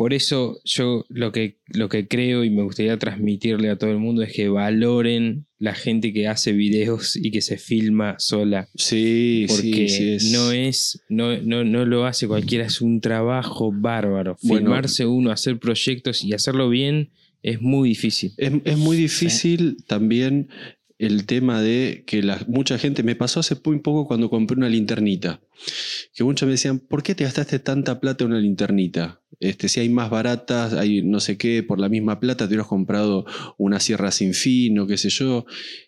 Por 0.00 0.14
eso 0.14 0.58
yo 0.64 1.04
lo 1.10 1.30
que, 1.30 1.58
lo 1.66 1.90
que 1.90 2.08
creo 2.08 2.42
y 2.42 2.48
me 2.48 2.62
gustaría 2.62 2.98
transmitirle 2.98 3.68
a 3.68 3.76
todo 3.76 3.90
el 3.90 3.98
mundo 3.98 4.22
es 4.22 4.32
que 4.32 4.48
valoren 4.48 5.44
la 5.58 5.74
gente 5.74 6.14
que 6.14 6.26
hace 6.26 6.52
videos 6.52 7.16
y 7.16 7.30
que 7.30 7.42
se 7.42 7.58
filma 7.58 8.14
sola. 8.18 8.70
Sí, 8.74 9.44
Porque 9.46 9.88
sí, 9.88 9.88
sí. 9.90 10.10
Es, 10.12 10.32
no 10.32 10.52
es, 10.52 11.02
no, 11.10 11.36
no, 11.42 11.64
no 11.64 11.84
lo 11.84 12.06
hace 12.06 12.26
cualquiera, 12.26 12.64
es 12.64 12.80
un 12.80 13.02
trabajo 13.02 13.72
bárbaro. 13.72 14.38
Bueno. 14.42 14.68
Filmarse 14.68 15.04
uno, 15.04 15.32
hacer 15.32 15.58
proyectos 15.58 16.24
y 16.24 16.32
hacerlo 16.32 16.70
bien 16.70 17.10
es 17.42 17.60
muy 17.60 17.90
difícil. 17.90 18.32
Es, 18.38 18.52
es 18.64 18.78
muy 18.78 18.96
difícil 18.96 19.84
también 19.86 20.48
el 21.00 21.24
tema 21.24 21.62
de 21.62 22.04
que 22.06 22.22
la, 22.22 22.44
mucha 22.46 22.78
gente, 22.78 23.02
me 23.02 23.16
pasó 23.16 23.40
hace 23.40 23.56
muy 23.64 23.78
poco 23.78 24.06
cuando 24.06 24.28
compré 24.28 24.58
una 24.58 24.68
linternita, 24.68 25.40
que 26.14 26.24
muchos 26.24 26.46
me 26.46 26.52
decían, 26.52 26.78
¿por 26.78 27.02
qué 27.02 27.14
te 27.14 27.24
gastaste 27.24 27.58
tanta 27.58 28.00
plata 28.00 28.24
en 28.24 28.32
una 28.32 28.40
linternita? 28.40 29.22
Este, 29.40 29.68
si 29.68 29.80
hay 29.80 29.88
más 29.88 30.10
baratas, 30.10 30.74
hay 30.74 31.02
no 31.02 31.18
sé 31.18 31.38
qué, 31.38 31.62
por 31.62 31.80
la 31.80 31.88
misma 31.88 32.20
plata 32.20 32.46
te 32.46 32.52
hubieras 32.52 32.66
comprado 32.66 33.24
una 33.56 33.80
sierra 33.80 34.10
sin 34.10 34.34
fin 34.34 34.78
o 34.78 34.86
qué 34.86 34.98
sé 34.98 35.08
yo. 35.08 35.46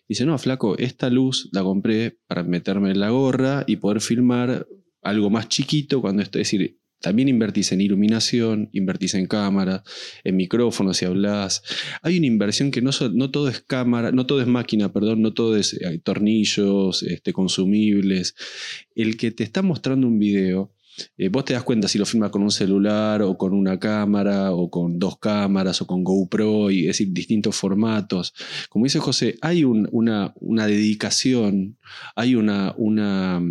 Dice, 0.09 0.25
no, 0.25 0.37
flaco, 0.39 0.77
esta 0.77 1.09
luz 1.09 1.49
la 1.51 1.61
compré 1.61 2.17
para 2.27 2.43
meterme 2.43 2.91
en 2.91 2.99
la 2.99 3.11
gorra 3.11 3.63
y 3.67 3.77
poder 3.77 4.01
filmar 4.01 4.67
algo 5.03 5.29
más 5.29 5.49
chiquito 5.49 6.01
cuando 6.01 6.23
estoy, 6.23 6.41
es 6.41 6.51
decir, 6.51 6.79
también 7.03 7.27
invertís 7.27 7.73
en 7.73 7.81
iluminación, 7.81 8.69
invertís 8.71 9.13
en 9.15 9.27
cámara, 9.27 9.83
en 10.23 10.37
micrófonos 10.37 10.95
si 10.95 11.03
hablas. 11.03 11.61
Hay 12.01 12.17
una 12.17 12.27
inversión 12.27 12.71
que 12.71 12.81
no, 12.81 12.91
no 13.13 13.29
todo 13.29 13.49
es 13.49 13.59
cámara, 13.59 14.13
no 14.13 14.25
todo 14.25 14.39
es 14.39 14.47
máquina, 14.47 14.93
perdón, 14.93 15.21
no 15.21 15.33
todo 15.33 15.57
es 15.57 15.73
eh, 15.73 15.99
tornillos, 16.01 17.03
este, 17.03 17.33
consumibles. 17.33 18.35
El 18.95 19.17
que 19.17 19.31
te 19.31 19.43
está 19.43 19.61
mostrando 19.61 20.07
un 20.07 20.17
video, 20.17 20.73
eh, 21.17 21.29
vos 21.29 21.45
te 21.45 21.53
das 21.53 21.63
cuenta 21.63 21.87
si 21.87 21.97
lo 21.97 22.05
filma 22.05 22.29
con 22.31 22.41
un 22.43 22.51
celular 22.51 23.21
o 23.21 23.37
con 23.37 23.53
una 23.53 23.79
cámara 23.79 24.51
o 24.51 24.69
con 24.69 24.99
dos 24.99 25.17
cámaras 25.19 25.81
o 25.81 25.87
con 25.87 26.03
GoPro, 26.03 26.71
y, 26.71 26.81
es 26.81 26.87
decir, 26.97 27.09
distintos 27.11 27.55
formatos. 27.55 28.33
Como 28.69 28.85
dice 28.85 28.99
José, 28.99 29.35
hay 29.41 29.63
un- 29.63 29.87
una, 29.91 30.33
una 30.39 30.67
dedicación, 30.67 31.77
hay 32.15 32.35
una, 32.35 32.73
una, 32.77 33.41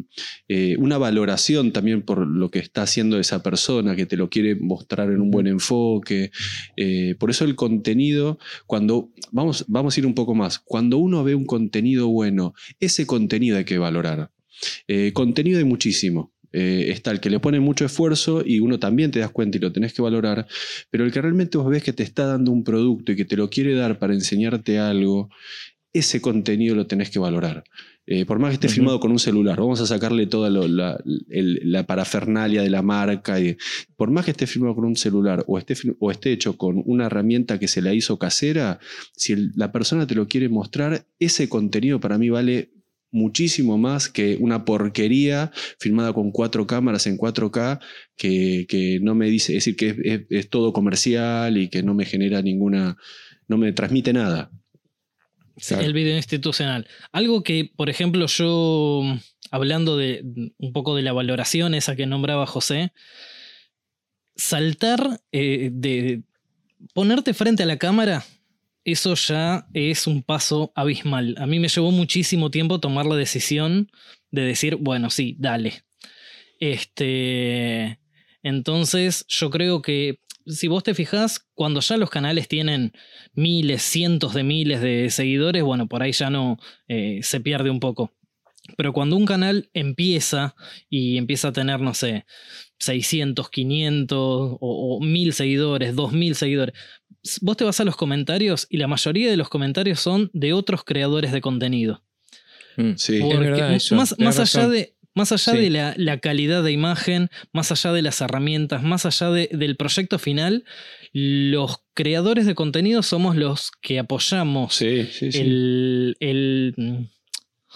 eh, 0.49 0.77
una 0.79 0.99
valoración 0.99 1.73
también 1.73 2.03
por 2.03 2.27
lo 2.27 2.51
que 2.51 2.59
está 2.59 2.83
haciendo 2.83 3.19
esa 3.19 3.43
persona, 3.43 3.97
que 3.97 4.07
te 4.07 4.17
lo 4.17 4.29
quiere 4.29 4.55
mostrar 4.57 5.11
en 5.11 5.21
un 5.21 5.31
buen 5.31 5.47
enfoque. 5.47 6.31
Eh, 6.77 7.15
por 7.19 7.31
eso 7.31 7.45
el 7.45 7.55
contenido, 7.57 8.39
cuando 8.67 9.11
vamos, 9.31 9.65
vamos 9.69 9.97
a 9.97 10.01
ir 10.01 10.07
un 10.07 10.15
poco 10.15 10.35
más, 10.35 10.59
cuando 10.59 10.99
uno 10.99 11.23
ve 11.25 11.35
un 11.35 11.47
contenido 11.47 12.09
bueno, 12.09 12.55
ese 12.81 13.07
contenido 13.07 13.57
hay 13.57 13.65
que 13.65 13.79
valorar. 13.79 14.31
Eh, 14.87 15.13
contenido 15.13 15.59
hay 15.59 15.65
muchísimo. 15.65 16.32
Eh, 16.53 16.91
está 16.91 17.11
el 17.11 17.21
que 17.21 17.31
le 17.31 17.41
pone 17.41 17.61
mucho 17.61 17.85
esfuerzo 17.87 18.43
y 18.45 18.61
uno 18.61 18.79
también 18.79 19.11
te 19.11 19.21
das 19.21 19.31
cuenta 19.31 19.57
y 19.57 19.61
lo 19.61 19.73
tenés 19.73 19.95
que 19.95 20.03
valorar, 20.03 20.47
pero 20.91 21.05
el 21.05 21.13
que 21.13 21.23
realmente 21.23 21.57
vos 21.59 21.69
ves 21.71 21.83
que 21.83 21.93
te 21.93 22.03
está 22.03 22.27
dando 22.27 22.51
un 22.53 22.63
producto 22.63 23.13
y 23.13 23.17
que 23.17 23.25
te 23.25 23.37
lo 23.37 23.49
quiere 23.49 23.75
dar 23.75 23.99
para 23.99 24.13
enseñarte 24.13 24.79
algo, 24.79 25.31
ese 25.95 26.21
contenido 26.21 26.75
lo 26.75 26.87
tenés 26.87 27.11
que 27.11 27.19
valorar. 27.19 27.65
Eh, 28.07 28.25
por 28.25 28.39
más 28.41 28.49
que 28.51 28.55
esté 28.55 28.67
Ujú. 28.67 28.75
filmado 28.75 28.99
con 29.01 29.13
un 29.13 29.19
celular, 29.19 29.59
vamos 29.61 29.81
a 29.81 29.87
sacarle 29.87 30.27
toda 30.27 30.51
lo- 30.51 30.67
la, 30.67 30.99
el- 31.31 31.61
la 31.65 31.87
parafernalia 31.87 32.61
de 32.63 32.69
la 32.71 32.83
marca. 32.83 33.39
Y, 33.41 33.57
por 33.97 34.11
más 34.11 34.25
que 34.25 34.33
esté 34.33 34.47
filmado 34.47 34.75
con 34.75 34.85
un 34.87 34.97
celular 34.97 35.45
o 35.47 35.57
esté, 35.59 35.75
o 36.01 36.11
esté 36.11 36.33
hecho 36.33 36.57
con 36.57 36.83
una 36.85 37.07
herramienta 37.07 37.59
que 37.61 37.69
se 37.69 37.81
la 37.81 37.95
hizo 37.95 38.19
casera, 38.19 38.81
si 39.15 39.33
el- 39.35 39.53
la 39.55 39.71
persona 39.71 40.07
te 40.07 40.15
lo 40.17 40.27
quiere 40.27 40.49
mostrar, 40.49 41.07
ese 41.21 41.49
contenido 41.49 42.01
para 42.01 42.19
mí 42.19 42.29
vale 42.29 42.71
muchísimo 43.13 43.79
más 43.79 44.09
que 44.09 44.37
una 44.41 44.65
porquería 44.65 45.53
filmada 45.79 46.13
con 46.13 46.33
cuatro 46.33 46.67
cámaras 46.67 47.07
en 47.07 47.17
4K 47.19 47.79
que, 48.17 48.67
que 48.69 48.99
no 49.01 49.15
me 49.15 49.27
dice, 49.31 49.53
es 49.57 49.65
decir, 49.65 49.77
que 49.77 49.89
es, 49.91 49.97
es- 50.03 50.27
es 50.31 50.49
todo 50.51 50.73
comercial 50.73 51.57
y 51.59 51.69
que 51.69 51.83
no 51.83 51.95
me 51.95 52.05
genera 52.07 52.43
ninguna, 52.43 52.97
no 53.49 53.59
me 53.59 53.73
transmite 53.73 54.13
nada. 54.13 54.51
Sí. 55.59 55.75
El 55.79 55.93
video 55.93 56.17
institucional. 56.17 56.89
Algo 57.13 57.43
que, 57.43 57.71
por 57.77 57.91
ejemplo, 57.91 58.27
yo, 58.27 59.03
hablando 59.51 59.99
de 59.99 60.23
un 60.57 60.73
poco 60.73 60.97
de 60.97 61.03
la 61.03 61.13
valoración, 61.13 61.75
esa 61.75 61.95
que 61.95 62.07
nombraba 62.07 62.47
José, 62.47 62.93
saltar 64.35 65.21
eh, 65.33 65.71
de 65.73 66.23
ponerte 66.95 67.35
frente 67.35 67.63
a 67.63 67.67
la 67.67 67.77
cámara, 67.77 68.25
eso 68.85 69.15
ya 69.15 69.67
es 69.75 70.07
un 70.07 70.23
paso 70.23 70.73
abismal. 70.75 71.35
A 71.39 71.47
mí 71.47 71.59
me 71.59 71.69
llevó 71.69 71.91
muchísimo 71.91 72.51
tiempo 72.51 72.81
tomar 72.81 73.07
la 73.07 73.17
decisión 73.17 73.91
de 74.31 74.43
decir, 74.43 74.77
bueno, 74.77 75.11
sí, 75.11 75.37
dale. 75.39 75.85
Este. 76.59 77.99
Entonces, 78.43 79.25
yo 79.29 79.51
creo 79.51 79.83
que 79.83 80.21
si 80.47 80.69
vos 80.69 80.83
te 80.83 80.95
fijás, 80.95 81.47
cuando 81.55 81.81
ya 81.81 81.97
los 81.97 82.11
canales 82.11 82.49
tienen 82.49 82.93
miles, 83.35 83.83
cientos 83.83 84.35
de 84.35 84.43
miles 84.43 84.81
de 84.81 85.11
seguidores, 85.11 85.63
bueno, 85.63 85.87
por 85.87 86.03
ahí 86.03 86.13
ya 86.13 86.31
no 86.31 86.59
eh, 86.89 87.21
se 87.23 87.41
pierde 87.41 87.71
un 87.71 87.81
poco. 87.81 88.13
Pero 88.77 88.93
cuando 88.93 89.17
un 89.17 89.27
canal 89.27 89.69
empieza 89.75 90.55
y 90.89 91.17
empieza 91.19 91.49
a 91.49 91.53
tener, 91.53 91.81
no 91.81 91.95
sé, 91.95 92.25
600, 92.79 93.51
500 93.51 94.19
o, 94.21 94.59
o 94.61 95.01
1000 95.01 95.33
seguidores, 95.33 95.95
2000 95.97 96.35
seguidores, 96.35 96.75
vos 97.41 97.57
te 97.57 97.65
vas 97.65 97.81
a 97.81 97.85
los 97.85 97.97
comentarios 97.97 98.67
y 98.71 98.77
la 98.79 98.87
mayoría 98.89 99.31
de 99.31 99.37
los 99.37 99.49
comentarios 99.49 100.01
son 100.01 100.31
de 100.33 100.53
otros 100.53 100.85
creadores 100.85 101.33
de 101.33 101.41
contenido. 101.41 102.03
Mm. 102.77 102.93
Sí. 102.97 103.17
Es 103.17 103.23
Porque 103.23 103.37
verdad 103.39 103.75
eso, 103.75 103.95
más, 103.97 104.15
más 104.19 104.39
allá 104.39 104.69
de, 104.69 104.95
más 105.15 105.31
allá 105.33 105.53
Sí. 105.53 105.59
de 105.59 105.71
la, 105.71 105.95
la 105.97 106.19
calidad 106.21 106.63
de 106.63 106.73
imagen, 106.73 107.29
más 107.53 107.71
allá 107.73 107.93
de 107.93 108.03
las 108.03 108.21
herramientas, 108.21 108.83
más 108.83 109.05
allá 109.07 109.31
de- 109.31 109.51
del 109.53 109.77
proyecto 109.77 110.19
final, 110.19 110.65
los 111.13 111.79
creadores 111.95 112.47
de 112.47 112.55
contenido 112.55 113.03
somos 113.03 113.37
los 113.37 113.71
que 113.83 113.99
apoyamos 113.99 114.75
Sí, 114.75 115.05
sí, 115.13 115.31
sí. 115.33 115.39
el, 115.41 116.17
el- 116.21 117.09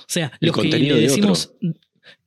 sea, 0.07 0.33
El 0.41 0.49
los 0.49 0.57
que 0.57 0.69
le 0.69 0.95
de 0.95 1.01
decimos 1.01 1.53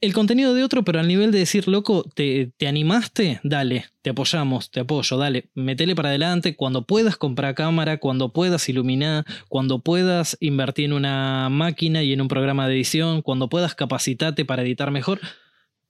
el 0.02 0.14
contenido 0.14 0.54
de 0.54 0.64
otro, 0.64 0.84
pero 0.84 1.00
al 1.00 1.08
nivel 1.08 1.32
de 1.32 1.40
decir, 1.40 1.68
loco, 1.68 2.06
¿te, 2.14 2.52
te 2.58 2.68
animaste? 2.68 3.40
Dale, 3.44 3.86
te 4.02 4.12
apoyamos, 4.12 4.72
te 4.72 4.82
apoyo, 4.82 5.18
dale, 5.18 5.50
metele 5.56 5.96
para 5.96 6.10
adelante. 6.10 6.56
Cuando 6.56 6.86
puedas 6.86 7.18
comprar 7.18 7.56
cámara, 7.56 8.00
cuando 8.00 8.32
puedas 8.32 8.68
iluminar, 8.70 9.26
cuando 9.50 9.80
puedas 9.80 10.38
invertir 10.40 10.86
en 10.86 10.94
una 10.94 11.50
máquina 11.50 12.04
y 12.04 12.14
en 12.14 12.22
un 12.22 12.28
programa 12.28 12.68
de 12.68 12.76
edición, 12.76 13.22
cuando 13.22 13.50
puedas 13.50 13.76
capacitarte 13.76 14.46
para 14.46 14.64
editar 14.64 14.92
mejor, 14.92 15.20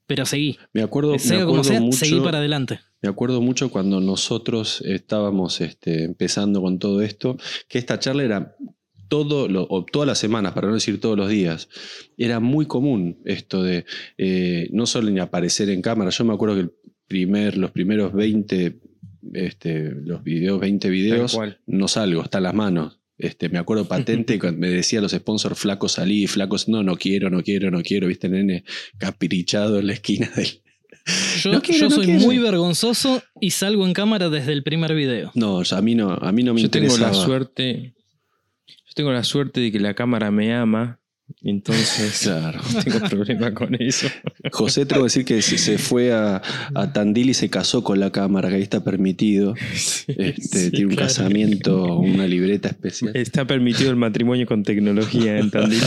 pero 0.07 0.25
seguí. 0.25 0.57
me 0.73 0.81
acuerdo, 0.81 1.11
me 1.13 1.19
Sea 1.19 1.45
como 1.45 1.59
acuerdo 1.59 1.63
sea, 1.65 1.81
mucho, 1.81 1.97
seguí 1.97 2.19
para 2.19 2.39
adelante. 2.39 2.79
Me 3.01 3.09
acuerdo 3.09 3.41
mucho 3.41 3.69
cuando 3.69 4.01
nosotros 4.01 4.81
estábamos 4.81 5.61
este, 5.61 6.03
empezando 6.03 6.61
con 6.61 6.79
todo 6.79 7.01
esto, 7.01 7.37
que 7.67 7.77
esta 7.77 7.99
charla 7.99 8.23
era 8.23 8.55
todo 9.09 9.47
lo- 9.49 9.67
o 9.69 9.83
todas 9.83 10.07
las 10.07 10.17
semanas, 10.19 10.53
para 10.53 10.67
no 10.69 10.75
decir 10.75 11.01
todos 11.01 11.17
los 11.17 11.27
días. 11.29 11.67
Era 12.17 12.39
muy 12.39 12.65
común 12.65 13.17
esto 13.25 13.61
de 13.63 13.85
eh, 14.17 14.69
no 14.71 14.85
solo 14.85 15.09
ni 15.09 15.19
aparecer 15.19 15.69
en 15.69 15.81
cámara. 15.81 16.11
Yo 16.11 16.23
me 16.23 16.33
acuerdo 16.33 16.55
que 16.55 16.61
el 16.61 16.71
primer, 17.07 17.57
los 17.57 17.71
primeros 17.71 18.13
20, 18.13 18.79
este, 19.33 19.91
los 20.05 20.23
videos, 20.23 20.59
20 20.59 20.87
Tal 20.87 20.91
videos, 20.91 21.37
no 21.65 21.87
salgo, 21.87 22.23
está 22.23 22.37
en 22.37 22.43
las 22.45 22.53
manos. 22.53 22.99
Este, 23.17 23.49
me 23.49 23.57
acuerdo 23.57 23.85
patente 23.85 24.39
cuando 24.39 24.59
me 24.59 24.69
decía 24.69 25.01
los 25.01 25.11
sponsors 25.11 25.59
flacos 25.59 25.93
salí, 25.93 26.25
flacos 26.27 26.69
no, 26.69 26.83
no 26.83 26.95
quiero, 26.95 27.29
no 27.29 27.43
quiero, 27.43 27.69
no 27.69 27.81
quiero, 27.83 28.07
viste, 28.07 28.29
nene 28.29 28.63
caprichado 28.97 29.79
en 29.79 29.87
la 29.87 29.93
esquina 29.93 30.31
del, 30.35 30.47
Yo, 31.43 31.51
No 31.51 31.61
quiero, 31.61 31.79
yo 31.81 31.89
no 31.89 31.95
soy 31.95 32.05
quiero. 32.05 32.21
muy 32.21 32.37
vergonzoso 32.37 33.21
y 33.41 33.49
salgo 33.51 33.85
en 33.85 33.93
cámara 33.93 34.29
desde 34.29 34.53
el 34.53 34.63
primer 34.63 34.93
video. 34.95 35.31
No, 35.33 35.61
a 35.69 35.81
mí 35.81 35.95
no, 35.95 36.11
a 36.13 36.31
mí 36.31 36.43
no 36.43 36.53
me 36.53 36.61
Yo 36.61 36.69
tengo 36.69 36.85
interesa. 36.85 37.07
la 37.11 37.13
suerte. 37.13 37.95
Tengo 38.99 39.13
la 39.13 39.23
suerte 39.23 39.61
de 39.61 39.71
que 39.71 39.79
la 39.79 39.93
cámara 39.93 40.29
me 40.29 40.53
ama. 40.53 40.99
Entonces 41.41 42.19
Claro. 42.23 42.59
no 42.73 42.83
tengo 42.83 42.99
problema 43.07 43.53
con 43.53 43.81
eso. 43.81 44.07
José 44.51 44.85
tengo 44.85 45.03
que 45.03 45.05
decir 45.05 45.23
que 45.23 45.41
se, 45.41 45.57
se 45.57 45.77
fue 45.77 46.11
a, 46.11 46.41
a 46.75 46.91
Tandil 46.91 47.29
y 47.29 47.33
se 47.33 47.49
casó 47.49 47.81
con 47.81 48.01
la 48.01 48.11
cámara, 48.11 48.49
que 48.49 48.55
ahí 48.55 48.61
está 48.61 48.83
permitido. 48.83 49.53
Este, 50.07 50.65
Sí, 50.65 50.71
tiene 50.71 50.87
un 50.87 50.95
claro. 50.95 51.07
casamiento, 51.07 51.97
una 51.99 52.27
libreta 52.27 52.67
especial. 52.67 53.15
Está 53.15 53.45
permitido 53.45 53.89
el 53.89 53.95
matrimonio 53.95 54.45
con 54.45 54.63
tecnología 54.63 55.37
en 55.39 55.49
Tandil. 55.49 55.79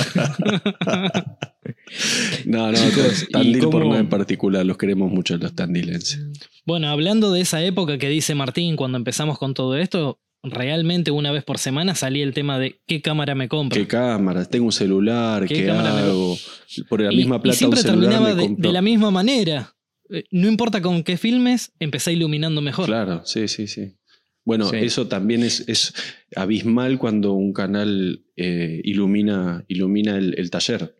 No, 2.46 2.72
no, 2.72 2.78
Chicos, 2.78 3.24
¿y 3.28 3.32
Tandil 3.32 3.68
por 3.68 3.84
nada 3.84 4.00
en 4.00 4.08
particular, 4.08 4.64
los 4.64 4.78
queremos 4.78 5.12
mucho 5.12 5.36
los 5.36 5.54
tandilenses. 5.54 6.18
Bueno, 6.64 6.88
hablando 6.88 7.30
de 7.30 7.42
esa 7.42 7.62
época 7.62 7.98
que 7.98 8.08
dice 8.08 8.34
Martín 8.34 8.74
cuando 8.76 8.96
empezamos 8.96 9.38
con 9.38 9.52
todo 9.52 9.76
esto, 9.76 10.18
realmente 10.42 11.10
una 11.10 11.30
vez 11.32 11.44
por 11.44 11.58
semana 11.58 11.94
salía 11.94 12.24
el 12.24 12.34
tema 12.34 12.58
de 12.58 12.80
qué 12.86 13.00
cámara 13.00 13.34
me 13.34 13.48
compro. 13.48 13.78
¿Qué 13.80 13.86
cámaras? 13.86 14.48
Tengo 14.48 14.66
un 14.66 14.72
celular, 14.72 15.46
¿Qué 15.46 15.54
¿qué, 15.54 15.66
cámara 15.66 15.94
me 15.94 16.00
hago? 16.02 16.36
Por 16.88 17.00
la 17.02 17.12
Y- 17.12 17.16
misma 17.16 17.36
y, 17.36 17.38
plata 17.40 17.54
un 17.54 17.58
siempre 17.58 17.80
celular 17.80 18.10
terminaba 18.10 18.34
me 18.34 18.48
de, 18.48 18.54
de 18.58 18.72
la 18.72 18.82
misma 18.82 19.10
manera. 19.10 19.74
Eh, 20.10 20.24
No 20.30 20.48
importa 20.48 20.82
con 20.82 21.02
qué 21.04 21.16
filmes, 21.16 21.72
empecé 21.78 22.12
iluminando 22.12 22.60
mejor. 22.60 22.86
Claro, 22.86 23.22
sí, 23.24 23.48
sí, 23.48 23.66
sí. 23.66 23.94
Bueno, 24.44 24.68
Sí. 24.68 24.76
eso 24.78 25.06
también 25.06 25.44
es, 25.44 25.64
es 25.68 25.94
abismal 26.34 26.98
cuando 26.98 27.32
un 27.34 27.52
canal 27.52 28.24
eh, 28.36 28.80
ilumina, 28.82 29.64
ilumina 29.68 30.16
el, 30.16 30.34
el 30.36 30.50
taller. 30.50 30.96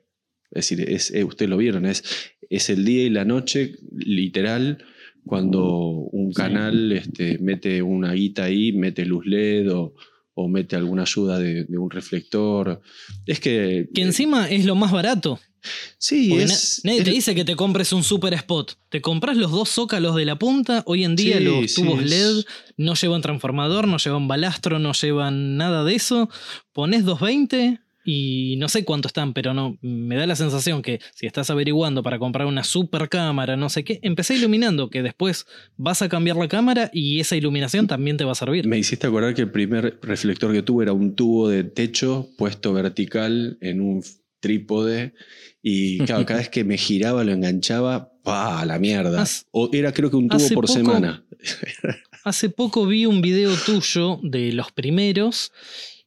Es 0.52 0.68
decir, 0.68 0.88
es, 0.88 1.11
eh, 1.12 1.24
ustedes 1.24 1.48
lo 1.50 1.57
vieron, 1.57 1.87
es, 1.87 2.05
es 2.50 2.70
el 2.70 2.85
día 2.85 3.02
y 3.05 3.11
la 3.11 3.24
noche, 3.24 3.74
literal, 3.90 4.85
cuando 5.26 5.64
un 5.68 6.32
Sí. 6.32 6.37
canal 6.37 6.92
este, 6.92 7.38
mete 7.38 7.82
una 7.82 8.12
guita 8.12 8.44
ahí, 8.44 8.72
mete 8.72 9.04
luz 9.04 9.24
LED 9.26 9.72
o, 9.72 9.94
o 10.35 10.48
mete 10.48 10.76
alguna 10.76 11.02
ayuda 11.02 11.38
de, 11.38 11.64
de 11.64 11.78
un 11.78 11.90
reflector. 11.90 12.80
Es 13.26 13.38
que... 13.40 13.88
Que 13.94 14.02
encima 14.02 14.48
es 14.50 14.64
lo 14.64 14.74
más 14.74 14.90
barato. 14.92 15.38
sí, 15.98 16.35
es... 16.35 16.80
na- 16.85 16.90
nadie 16.90 17.04
te 17.04 17.11
dice 17.11 17.35
que 17.35 17.44
te 17.44 17.54
compres 17.54 17.92
un 17.92 18.02
super 18.02 18.35
spot. 18.35 18.76
Te 18.88 19.00
compras 19.00 19.37
los 19.37 19.50
dos 19.52 19.68
zócalos 19.68 20.16
de 20.16 20.24
la 20.24 20.38
punta. 20.38 20.82
Hoy 20.87 21.04
en 21.04 21.14
día 21.16 21.38
Sí, 21.38 21.44
los 21.44 21.70
sí, 21.70 21.82
tubos 21.82 22.02
es- 22.02 22.11
LED 22.11 22.44
no 22.78 22.94
llevan 22.94 23.20
transformador, 23.22 23.87
no 23.87 23.98
llevan 23.98 24.26
balastro, 24.26 24.78
no 24.80 24.92
llevan 24.92 25.56
nada 25.56 25.85
de 25.85 25.94
eso. 25.94 26.28
Pones 26.72 27.04
220 27.04 27.78
y 28.04 28.56
no 28.58 28.68
sé 28.68 28.84
cuánto 28.84 29.08
están, 29.08 29.32
pero 29.32 29.54
no 29.54 29.78
me 29.80 30.16
da 30.16 30.26
la 30.26 30.36
sensación 30.36 30.82
que 30.82 31.00
si 31.14 31.26
estás 31.26 31.50
averiguando 31.50 32.02
para 32.02 32.18
comprar 32.18 32.46
una 32.46 32.64
super 32.64 33.08
cámara, 33.08 33.56
no 33.56 33.68
sé 33.68 33.84
qué, 33.84 33.98
empecé 34.02 34.34
iluminando, 34.36 34.90
que 34.90 35.02
después 35.02 35.46
vas 35.76 36.02
a 36.02 36.08
cambiar 36.08 36.36
la 36.36 36.48
cámara 36.48 36.90
y 36.92 37.20
esa 37.20 37.36
iluminación 37.36 37.86
también 37.86 38.16
te 38.16 38.24
va 38.24 38.32
a 38.32 38.36
servir. 38.36 38.66
Me 38.66 38.78
hiciste 38.78 39.06
acordar 39.06 39.34
que 39.34 39.42
el 39.42 39.50
primer 39.50 39.98
reflector 40.02 40.52
que 40.52 40.62
tuve 40.62 40.84
era 40.84 40.92
un 40.92 41.14
tubo 41.14 41.48
de 41.48 41.64
techo 41.64 42.28
puesto 42.36 42.72
vertical 42.72 43.58
en 43.60 43.80
un 43.80 44.02
trípode 44.40 45.14
y 45.62 45.98
claro, 46.00 46.26
cada 46.26 46.40
vez 46.40 46.48
que 46.48 46.64
me 46.64 46.76
giraba 46.76 47.22
lo 47.22 47.30
enganchaba, 47.32 48.10
¡pah! 48.24 48.64
la 48.66 48.78
mierda. 48.80 49.22
Hace- 49.22 49.44
O 49.52 49.70
era 49.72 49.92
creo 49.92 50.10
que 50.10 50.16
un 50.16 50.28
tubo 50.28 50.48
por 50.54 50.66
poco- 50.66 50.72
semana. 50.72 51.24
Hace 52.24 52.50
poco 52.50 52.86
vi 52.86 53.06
un 53.06 53.20
video 53.20 53.52
tuyo 53.66 54.18
de 54.22 54.52
los 54.52 54.70
primeros 54.72 55.52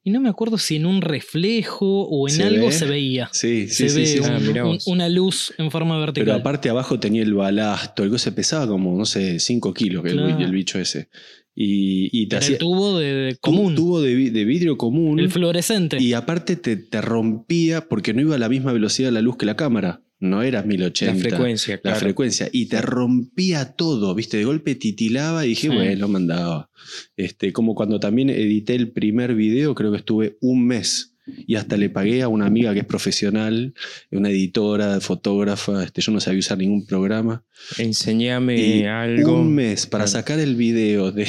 y 0.05 0.11
no 0.11 0.21
me 0.21 0.29
acuerdo 0.29 0.57
si 0.57 0.77
en 0.77 0.85
un 0.85 1.01
reflejo 1.01 2.03
o 2.03 2.29
en 2.29 2.35
¿Se 2.35 2.43
algo 2.43 2.67
ve? 2.67 2.71
se 2.71 2.85
veía. 2.85 3.27
Sí, 3.33 3.67
se 3.67 3.89
sí, 3.89 3.89
sí, 3.89 3.99
ve 3.99 4.05
sí, 4.05 4.17
sí. 4.19 4.23
Ah, 4.59 4.63
un- 4.65 4.79
una 4.85 5.09
luz 5.09 5.53
en 5.57 5.69
forma 5.71 5.97
vertical. 5.99 6.25
Pero 6.25 6.37
aparte 6.37 6.69
abajo 6.69 6.99
tenía 6.99 7.23
el 7.23 7.33
balasto, 7.33 8.03
el 8.03 8.17
se 8.19 8.31
pesaba 8.31 8.67
como, 8.67 8.97
no 8.97 9.05
sé, 9.05 9.39
5 9.39 9.73
kilos 9.73 10.05
el, 10.05 10.13
Claro. 10.13 10.39
el 10.39 10.51
bicho 10.51 10.79
ese. 10.79 11.09
Y, 11.57 12.09
y 12.11 12.27
te 12.27 12.35
hacía 12.35 12.53
el 12.55 12.59
tubo 12.59 12.99
de, 12.99 13.07
de 13.13 13.37
un 13.45 13.75
tubo 13.75 14.01
de 14.01 14.13
vidrio 14.45 14.77
común. 14.77 15.19
el 15.19 15.31
fluorescente. 15.31 15.97
Y 16.01 16.13
aparte 16.13 16.55
te, 16.57 16.75
te 16.77 17.01
rompía 17.01 17.87
porque 17.87 18.13
no 18.13 18.21
iba 18.21 18.35
a 18.35 18.37
la 18.37 18.49
misma 18.49 18.73
velocidad 18.73 19.11
la 19.11 19.21
luz 19.21 19.37
que 19.37 19.45
la 19.45 19.55
cámara. 19.55 20.01
No 20.25 20.41
era 20.43 20.63
1080. 20.63 21.13
La 21.13 21.19
frecuencia, 21.19 21.75
la 21.75 21.81
claro. 21.81 21.99
frecuencia. 21.99 22.49
Y 22.51 22.65
te 22.67 22.81
rompía 22.81 23.73
todo, 23.73 24.13
¿viste? 24.15 24.37
De 24.37 24.45
golpe 24.45 24.75
titilaba 24.75 25.45
y 25.45 25.49
dije, 25.49 25.69
Sí. 25.69 25.75
bueno, 25.75 26.07
mandaba. 26.07 26.69
Este, 27.17 27.53
como 27.53 27.75
cuando 27.75 27.99
también 27.99 28.29
edité 28.29 28.75
el 28.75 28.91
primer 28.91 29.35
video, 29.35 29.73
creo 29.75 29.91
que 29.91 29.97
estuve 29.97 30.37
un 30.41 30.65
mes 30.67 31.14
y 31.27 31.55
hasta 31.55 31.77
le 31.77 31.89
pagué 31.89 32.21
a 32.21 32.27
una 32.27 32.45
amiga 32.45 32.73
que 32.73 32.79
es 32.81 32.85
profesional, 32.85 33.73
una 34.11 34.29
editora, 34.29 34.99
fotógrafa, 34.99 35.83
este, 35.83 36.01
yo 36.01 36.11
no 36.11 36.19
sabía 36.19 36.39
usar 36.39 36.57
ningún 36.57 36.85
programa. 36.85 37.43
Enseñame 37.77 38.57
Y 38.59 38.83
algo. 38.85 39.39
Un 39.41 39.53
mes 39.55 39.85
para 39.87 40.05
Claro. 40.05 40.19
sacar 40.19 40.39
el 40.39 40.55
video 40.55 41.11
de, 41.11 41.25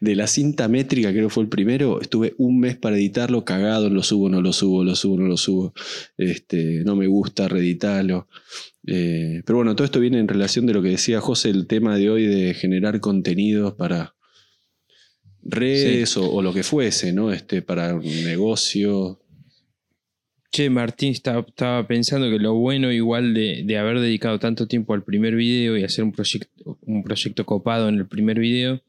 de 0.00 0.16
la 0.16 0.26
cinta 0.26 0.68
métrica, 0.68 1.10
creo 1.12 1.28
que 1.28 1.34
fue 1.34 1.42
el 1.44 1.48
primero, 1.48 2.00
estuve 2.00 2.34
un 2.38 2.58
mes 2.60 2.76
para 2.76 2.96
editarlo, 2.96 3.44
cagado, 3.44 3.88
lo 3.88 4.02
subo, 4.02 4.28
no 4.28 4.40
lo 4.42 4.52
subo, 4.52 4.84
lo 4.84 4.94
subo, 4.94 5.18
no 5.18 5.26
lo 5.26 5.36
subo. 5.36 5.72
Este, 6.18 6.82
no 6.84 6.96
me 6.96 7.06
gusta, 7.06 7.48
reeditarlo. 7.48 8.28
Eh, 8.86 9.42
pero 9.46 9.56
bueno, 9.56 9.74
todo 9.74 9.86
esto 9.86 10.00
viene 10.00 10.18
en 10.18 10.28
relación 10.28 10.66
de 10.66 10.74
lo 10.74 10.82
que 10.82 10.90
decía 10.90 11.20
José, 11.20 11.48
el 11.50 11.66
tema 11.66 11.96
de 11.96 12.10
hoy 12.10 12.26
de 12.26 12.52
generar 12.54 13.00
contenidos 13.00 13.72
para 13.74 14.14
redes 15.44 16.16
o, 16.16 16.30
o 16.30 16.42
lo 16.42 16.52
que 16.52 16.62
fuese, 16.62 17.12
¿no? 17.12 17.32
Este, 17.32 17.62
para 17.62 17.94
un 17.94 18.24
negocio. 18.24 19.20
Che, 20.50 20.70
Martín, 20.70 21.12
estaba, 21.12 21.40
estaba 21.40 21.86
pensando 21.86 22.30
que 22.30 22.38
lo 22.38 22.54
bueno 22.54 22.92
igual 22.92 23.34
de, 23.34 23.62
de 23.64 23.78
haber 23.78 24.00
dedicado 24.00 24.38
tanto 24.38 24.68
tiempo 24.68 24.94
al 24.94 25.02
primer 25.02 25.34
video 25.34 25.76
y 25.76 25.84
hacer 25.84 26.04
un 26.04 26.12
proyecto, 26.12 26.78
un 26.82 27.02
proyecto 27.02 27.44
copado 27.44 27.88
en 27.88 27.96
el 27.96 28.06
primer 28.06 28.38
video 28.38 28.80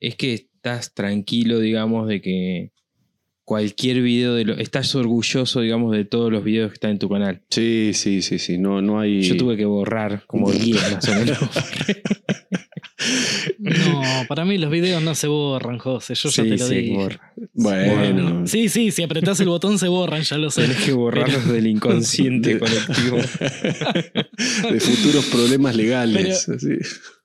es 0.00 0.16
que 0.16 0.32
estás 0.34 0.94
tranquilo, 0.94 1.60
digamos, 1.60 2.08
de 2.08 2.20
que 2.20 2.72
cualquier 3.50 4.00
video 4.00 4.34
de 4.36 4.44
lo, 4.44 4.54
estás 4.58 4.94
orgulloso, 4.94 5.60
digamos, 5.60 5.90
de 5.90 6.04
todos 6.04 6.30
los 6.30 6.44
videos 6.44 6.70
que 6.70 6.74
están 6.74 6.92
en 6.92 6.98
tu 7.00 7.08
canal. 7.08 7.40
Sí, 7.50 7.90
sí, 7.94 8.22
sí, 8.22 8.38
sí. 8.38 8.58
No, 8.58 8.80
no 8.80 9.00
hay. 9.00 9.22
Yo 9.22 9.36
tuve 9.36 9.56
que 9.56 9.64
borrar 9.64 10.22
como 10.28 10.52
10 10.52 10.92
más 10.92 11.08
o 11.08 11.14
menos. 11.16 11.38
No, 13.58 14.02
para 14.28 14.44
mí 14.44 14.56
los 14.56 14.70
videos 14.70 15.02
no 15.02 15.16
se 15.16 15.26
borran, 15.26 15.78
José. 15.78 16.14
Yo 16.14 16.28
ya 16.28 16.42
Sí, 16.44 16.48
te 16.48 16.56
lo 16.58 16.66
sí, 16.66 16.74
dije. 16.76 16.94
borra. 16.96 17.29
Bueno. 17.54 18.46
Sí, 18.46 18.68
sí, 18.68 18.90
si 18.90 19.02
apretás 19.02 19.40
el 19.40 19.48
botón 19.48 19.78
se 19.78 19.88
borran, 19.88 20.22
ya 20.22 20.36
lo 20.38 20.50
sé. 20.50 20.62
Tenés 20.62 20.78
que 20.84 20.92
borrarlos 20.92 21.48
del 21.48 21.66
inconsciente 21.66 22.58
colectivo. 22.58 23.16
de 24.72 24.80
futuros 24.80 25.24
problemas 25.26 25.74
legales. 25.76 26.48
así. 26.48 26.68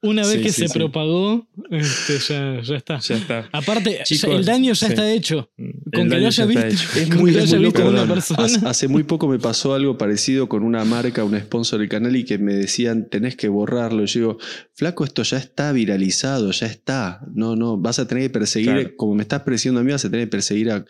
Una 0.02 0.22
vez 0.22 0.34
Sí, 0.34 0.42
que 0.44 0.52
sí, 0.52 0.62
se 0.62 0.68
sí. 0.68 0.78
propagó, 0.78 1.48
este, 1.72 2.20
ya, 2.30 2.62
ya 2.62 2.76
está. 2.76 3.00
Ya 3.00 3.16
está. 3.16 3.50
Aparte, 3.52 4.02
Chicos, 4.04 4.30
ya- 4.30 4.36
el 4.38 4.46
daño 4.46 4.74
ya 4.74 4.86
sí. 4.88 4.94
está 4.94 5.12
hecho. 5.12 5.50
El 5.58 5.74
Con 5.92 6.04
que 6.10 6.16
daño 6.16 6.26
lo 6.26 6.30
ya 6.30 6.44
haya 6.44 6.54
está 6.54 6.66
visto, 6.68 6.68
hecho. 6.68 7.00
Es 7.00 7.16
muy, 7.20 7.32
que 7.32 7.38
lo 7.38 7.44
es 7.44 7.50
haya 7.50 7.58
muy 7.58 7.66
visto 7.66 7.80
loco. 7.80 7.90
una 7.92 8.02
Hace- 8.14 8.36
persona. 8.36 8.70
Hace 8.70 8.88
muy 8.88 9.04
poco 9.04 9.28
me 9.28 9.40
pasó 9.40 9.74
algo 9.74 9.98
parecido 9.98 10.48
con 10.48 10.62
una 10.64 10.86
marca, 10.86 11.24
un 11.24 11.36
sponsor 11.40 11.80
del 11.80 11.90
canal, 11.90 12.16
y 12.16 12.24
que 12.24 12.38
me 12.38 12.54
decían, 12.54 13.10
tenés 13.10 13.36
que 13.36 13.48
borrarlo. 13.48 14.04
Y 14.04 14.06
yo 14.08 14.20
digo, 14.20 14.38
flaco, 14.76 15.06
esto 15.06 15.24
ya 15.24 15.38
está 15.38 15.72
viralizado, 15.72 16.52
ya 16.52 16.68
está. 16.68 17.22
No, 17.34 17.56
no, 17.56 17.78
vas 17.78 17.98
a 17.98 18.08
tener 18.08 18.26
que 18.26 18.30
perseguir, 18.30 18.74
Claro. 18.74 18.92
como 18.98 19.16
me 19.16 19.24
estás 19.24 19.42
persiguiendo 19.42 19.82
a 19.82 19.84
mí, 19.84 19.92
vas 19.92 20.05
a 20.05 20.05
tener 20.10 20.28
que 20.28 20.32
perseguir 20.32 20.72
a 20.72 20.86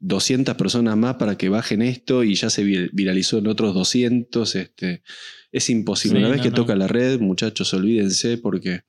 200 0.00 0.54
personas 0.56 0.96
más 0.96 1.16
para 1.16 1.36
que 1.36 1.48
bajen 1.48 1.82
esto 1.82 2.22
y 2.24 2.34
ya 2.34 2.50
se 2.50 2.64
vir- 2.64 2.90
viralizó 2.92 3.38
en 3.38 3.48
otros 3.48 3.74
200. 3.74 4.54
Este, 4.54 5.02
es 5.50 5.70
imposible. 5.70 6.18
Sí, 6.18 6.24
Una 6.24 6.28
vez 6.30 6.38
no, 6.38 6.42
que 6.44 6.50
no. 6.50 6.54
toca 6.56 6.76
la 6.76 6.86
red, 6.86 7.20
muchachos, 7.20 7.72
olvídense 7.74 8.38
porque 8.38 8.82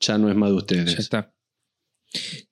ya 0.00 0.18
no 0.18 0.28
es 0.28 0.36
más 0.36 0.50
de 0.50 0.56
ustedes. 0.56 0.92
Ya 0.92 0.98
está. 0.98 1.34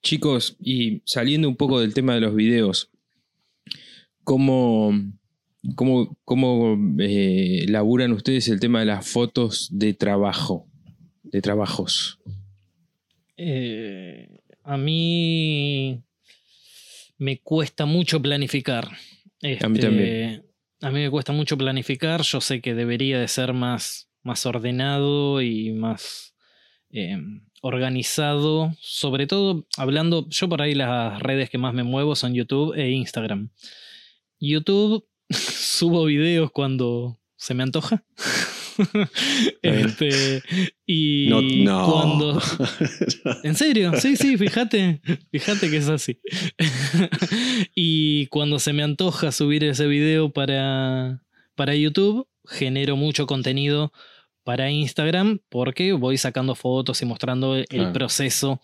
Chicos, 0.02 0.56
y 0.58 1.02
saliendo 1.04 1.48
un 1.48 1.56
poco 1.56 1.80
del 1.80 1.94
tema 1.94 2.14
de 2.14 2.20
los 2.20 2.34
videos, 2.34 2.90
¿cómo, 4.24 4.92
cómo, 5.76 6.18
cómo, 6.24 6.76
eh, 6.98 7.66
laburan 7.68 8.12
ustedes 8.12 8.48
el 8.48 8.58
tema 8.58 8.80
de 8.80 8.86
las 8.86 9.06
fotos 9.06 9.68
de 9.72 9.94
trabajo? 9.94 10.66
De 11.22 11.40
trabajos. 11.42 12.18
Eh, 13.36 14.40
a 14.64 14.76
mí 14.76 16.02
me 17.22 17.38
cuesta 17.38 17.86
mucho 17.86 18.20
planificar. 18.20 18.86
A 18.86 18.90
mí 18.90 19.52
Este, 19.52 19.60
también. 19.60 20.44
A 20.80 20.90
mí 20.90 21.00
me 21.00 21.10
cuesta 21.10 21.32
mucho 21.32 21.56
planificar. 21.56 22.22
Yo 22.22 22.40
sé 22.40 22.60
que 22.60 22.74
debería 22.74 23.20
de 23.20 23.28
ser 23.28 23.52
más, 23.52 24.10
más 24.24 24.44
ordenado 24.44 25.40
y 25.40 25.70
más 25.70 26.34
eh, 26.90 27.16
organizado. 27.60 28.74
Sobre 28.80 29.28
todo 29.28 29.68
hablando, 29.76 30.28
yo 30.30 30.48
por 30.48 30.62
ahí 30.62 30.74
las 30.74 31.20
redes 31.20 31.48
que 31.48 31.58
más 31.58 31.74
me 31.74 31.84
muevo 31.84 32.16
son 32.16 32.34
YouTube 32.34 32.74
e 32.76 32.90
Instagram. 32.90 33.50
YouTube 34.40 35.06
subo 35.30 36.04
videos 36.06 36.50
cuando 36.50 37.20
se 37.36 37.54
me 37.54 37.62
antoja. 37.62 38.04
este, 39.62 40.42
y 40.86 41.26
No, 41.28 41.42
no. 41.42 41.90
cuando 41.90 42.42
¿En 43.42 43.54
serio? 43.54 43.92
Sí, 43.98 44.16
sí, 44.16 44.36
fíjate. 44.36 45.00
Fíjate 45.30 45.70
que 45.70 45.76
es 45.76 45.88
así. 45.88 46.20
y 47.74 48.26
cuando 48.26 48.58
se 48.58 48.72
me 48.72 48.82
antoja 48.82 49.32
subir 49.32 49.64
ese 49.64 49.86
video 49.86 50.32
para, 50.32 51.22
para 51.54 51.74
YouTube, 51.74 52.26
genero 52.46 52.96
mucho 52.96 53.26
contenido 53.26 53.92
para 54.44 54.70
Instagram 54.70 55.40
porque 55.48 55.92
voy 55.92 56.18
sacando 56.18 56.54
fotos 56.54 57.00
y 57.02 57.06
mostrando 57.06 57.56
el 57.56 57.92
proceso. 57.92 58.60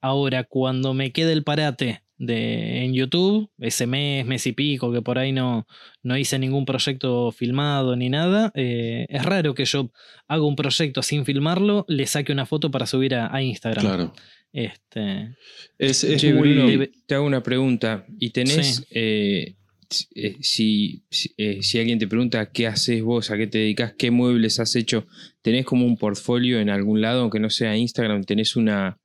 Ahora, 0.00 0.44
cuando 0.44 0.94
me 0.94 1.12
quede 1.12 1.32
el 1.32 1.44
parate 1.44 2.02
de, 2.20 2.84
en 2.84 2.92
YouTube, 2.92 3.48
ese 3.58 3.86
mes, 3.86 4.26
mes 4.26 4.46
y 4.46 4.52
pico, 4.52 4.92
que 4.92 5.00
por 5.00 5.18
ahí 5.18 5.32
no, 5.32 5.66
no 6.02 6.16
hice 6.18 6.38
ningún 6.38 6.66
proyecto 6.66 7.32
filmado 7.32 7.96
ni 7.96 8.10
nada, 8.10 8.52
eh, 8.54 9.06
es 9.08 9.24
raro 9.24 9.54
que 9.54 9.64
yo 9.64 9.90
haga 10.28 10.44
un 10.44 10.54
proyecto 10.54 11.02
sin 11.02 11.24
filmarlo, 11.24 11.86
le 11.88 12.06
saque 12.06 12.30
una 12.30 12.44
foto 12.44 12.70
para 12.70 12.84
subir 12.86 13.14
a, 13.14 13.34
a 13.34 13.42
Instagram. 13.42 13.84
claro. 13.86 14.12
Este, 14.52 15.34
Es, 15.78 16.04
es 16.04 16.20
Che, 16.20 16.34
muy. 16.34 16.52
Bruno, 16.52 16.68
Debe- 16.68 16.90
te 17.06 17.14
hago 17.14 17.24
una 17.24 17.42
pregunta. 17.42 18.04
¿Y 18.18 18.30
tenés, 18.30 18.76
Sí. 18.76 18.84
eh, 18.90 19.54
si- 19.88 20.06
eh, 20.14 20.36
si, 20.40 21.02
si, 21.08 21.32
eh, 21.38 21.62
si 21.62 21.78
alguien 21.78 21.98
te 21.98 22.06
pregunta 22.08 22.50
qué 22.52 22.66
haces 22.66 23.02
vos, 23.02 23.30
a 23.30 23.36
qué 23.36 23.46
te 23.46 23.58
dedicas, 23.58 23.94
qué 23.96 24.10
muebles 24.10 24.60
has 24.60 24.74
hecho, 24.76 25.06
¿tenés 25.42 25.64
como 25.64 25.86
un 25.86 25.96
portfolio 25.96 26.60
en 26.60 26.68
algún 26.68 27.00
lado, 27.00 27.22
aunque 27.22 27.40
no 27.40 27.48
sea 27.48 27.76
Instagram? 27.76 28.24
¿Tenés 28.24 28.56
una, 28.56 28.98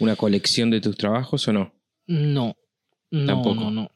una 0.00 0.16
colección 0.16 0.70
de 0.70 0.80
tus 0.80 0.96
trabajos 0.96 1.48
o 1.48 1.52
no? 1.52 1.74
No, 2.08 2.56
no, 3.10 3.26
Tampoco. 3.26 3.54
no, 3.54 3.70
no. 3.70 3.90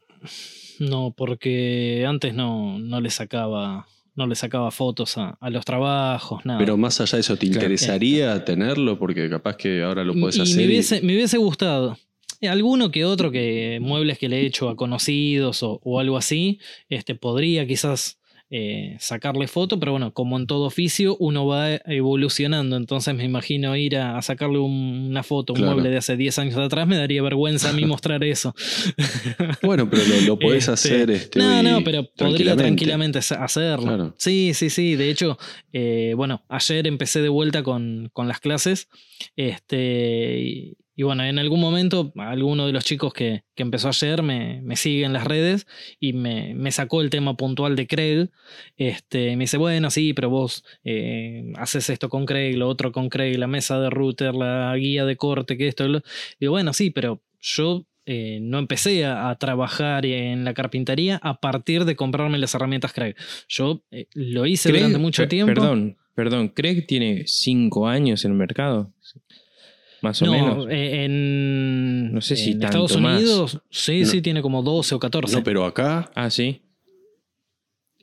No, 0.79 1.12
porque 1.16 2.05
antes 2.09 2.33
no, 2.35 2.79
no 2.79 3.01
le 3.01 3.11
sacaba. 3.11 3.87
No 4.14 4.27
le 4.27 4.35
sacaba 4.35 4.70
fotos 4.70 5.16
a, 5.16 5.38
a 5.40 5.48
los 5.48 5.64
trabajos, 5.64 6.44
nada. 6.44 6.59
Pero 6.59 6.77
más 6.77 7.01
allá 7.01 7.16
de 7.16 7.20
eso, 7.20 7.35
¿te 7.37 7.46
Claro. 7.46 7.62
interesaría 7.62 8.44
tenerlo? 8.44 8.98
Porque 8.98 9.31
capaz 9.31 9.57
que 9.57 9.83
ahora 9.83 10.05
lo 10.05 10.12
puedes 10.12 10.37
y 10.37 10.42
hacer. 10.42 10.57
me 10.59 10.62
y- 10.64 10.66
hubiese, 10.66 11.01
me 11.01 11.14
hubiese 11.14 11.38
gustado. 11.38 11.96
Eh, 12.42 12.48
Alguno 12.48 12.90
que 12.90 13.07
otro 13.07 13.31
que 13.31 13.79
muebles 13.81 14.18
que 14.18 14.29
le 14.29 14.42
he 14.42 14.46
hecho 14.46 14.68
a 14.68 14.77
conocidos 14.77 15.62
o, 15.62 15.81
o 15.83 15.98
algo 15.98 16.18
así, 16.18 16.59
este, 16.90 17.14
podría 17.14 17.66
quizás 17.66 18.18
eh, 18.55 18.97
sacarle 19.01 19.49
foto, 19.49 19.81
pero 19.81 19.93
bueno, 19.93 20.12
como 20.12 20.38
en 20.38 20.47
todo 20.47 20.67
oficio, 20.67 21.17
uno 21.19 21.47
va 21.47 21.77
evolucionando. 21.87 22.77
Entonces 22.77 23.15
me 23.15 23.25
imagino 23.25 23.75
ir 23.77 23.97
a, 23.97 24.19
a 24.19 24.23
sacarle 24.23 24.59
un- 24.59 25.07
una 25.09 25.23
foto, 25.23 25.55
un 25.55 25.61
Claro. 25.61 25.73
mueble 25.73 25.88
de 25.88 25.97
hace 25.97 26.19
10 26.19 26.38
años 26.38 26.57
atrás, 26.59 26.87
me 26.87 26.97
daría 26.99 27.23
vergüenza 27.23 27.71
a 27.71 27.73
mí 27.73 27.85
mostrar 27.87 28.23
eso. 28.25 28.55
Bueno, 29.62 29.88
pero 29.88 30.03
lo, 30.05 30.21
lo 30.27 30.38
podés 30.38 30.69
Este, 30.69 30.73
hacer. 30.73 31.11
Este, 31.11 31.38
no, 31.38 31.62
no, 31.62 31.83
pero 31.83 32.05
podría 32.15 32.55
tranquilamente 32.55 33.21
hace- 33.21 33.37
hacerlo. 33.37 33.87
Claro. 33.87 34.15
Sí, 34.19 34.53
sí, 34.55 34.69
sí. 34.71 34.97
De 34.97 35.09
hecho, 35.09 35.38
eh, 35.73 36.12
bueno, 36.17 36.45
ayer 36.49 36.87
empecé 36.87 37.23
de 37.23 37.29
vuelta 37.31 37.62
con, 37.62 38.11
con 38.12 38.29
las 38.29 38.41
clases. 38.41 38.88
Este, 39.37 40.41
y, 40.43 40.77
y 40.95 41.05
bueno, 41.05 41.25
en 41.25 41.39
algún 41.39 41.61
momento, 41.61 42.13
alguno 42.17 42.67
de 42.67 42.73
los 42.73 42.85
chicos 42.85 43.13
que, 43.13 43.45
que 43.55 43.63
empezó 43.63 43.89
ayer 43.89 44.23
me, 44.23 44.61
me 44.63 44.77
sigue 44.77 45.05
en 45.05 45.13
las 45.13 45.25
redes 45.25 45.67
y 45.99 46.13
me, 46.13 46.55
me 46.55 46.71
sacó 46.71 47.01
el 47.01 47.11
tema 47.11 47.37
puntual 47.37 47.77
de 47.77 47.87
Craig. 47.87 48.29
Este, 48.77 49.37
me 49.37 49.45
dice, 49.45 49.57
bueno, 49.57 49.91
sí, 49.91 50.13
pero 50.13 50.29
vos 50.29 50.65
eh, 50.85 51.53
haces 51.57 51.89
esto 51.91 52.09
con 52.09 52.27
Craig, 52.27 52.57
lo 52.57 52.69
otro 52.69 52.93
con 52.93 53.09
Craig, 53.09 53.39
la 53.39 53.47
mesa 53.47 53.81
de 53.81 53.89
router, 53.89 54.35
la 54.35 54.77
guía 54.77 55.05
de 55.07 55.17
corte, 55.17 55.57
que 55.57 55.69
esto. 55.69 55.89
Lo... 55.89 56.03
Digo, 56.39 56.53
bueno, 56.53 56.73
sí, 56.73 56.91
pero 56.91 57.23
yo 57.41 57.87
eh, 58.05 58.41
no 58.43 58.59
empecé 58.59 59.05
a, 59.05 59.31
a 59.31 59.39
trabajar 59.39 60.05
en 60.05 60.45
la 60.45 60.55
carpintería 60.55 61.21
a 61.23 61.41
partir 61.41 61.85
de 61.85 61.97
comprarme 61.97 62.37
las 62.39 62.55
herramientas 62.55 62.93
Craig. 62.93 63.15
Yo 63.49 63.83
eh, 63.91 64.07
lo 64.15 64.45
hice 64.45 64.69
Craig- 64.71 64.81
durante 64.81 64.99
mucho 64.99 65.27
tiempo. 65.29 65.55
Perdón, 65.55 65.97
perdón. 66.15 66.49
¿Craig 66.49 66.85
tiene 66.87 67.23
cinco 67.27 67.88
años 67.88 68.25
en 68.25 68.33
el 68.33 68.37
mercado? 68.37 68.93
Más 70.03 70.21
o 70.21 70.27
no, 70.27 70.33
menos. 70.33 70.67
eh, 70.71 71.05
en, 71.05 72.13
No 72.13 72.21
sé 72.21 72.37
si 72.37 72.50
en 72.53 72.61
tanto 72.61 72.85
Estados 72.85 73.00
más. 73.00 73.19
Unidos, 73.21 73.61
sí, 73.71 74.00
No. 74.03 74.07
sí, 74.07 74.21
tiene 74.23 74.42
como 74.42 74.63
12 74.63 74.94
o 74.94 74.98
14. 75.00 75.37
No, 75.37 75.42
pero 75.44 75.65
acá. 75.65 76.11
Ah, 76.15 76.29
sí. 76.29 76.61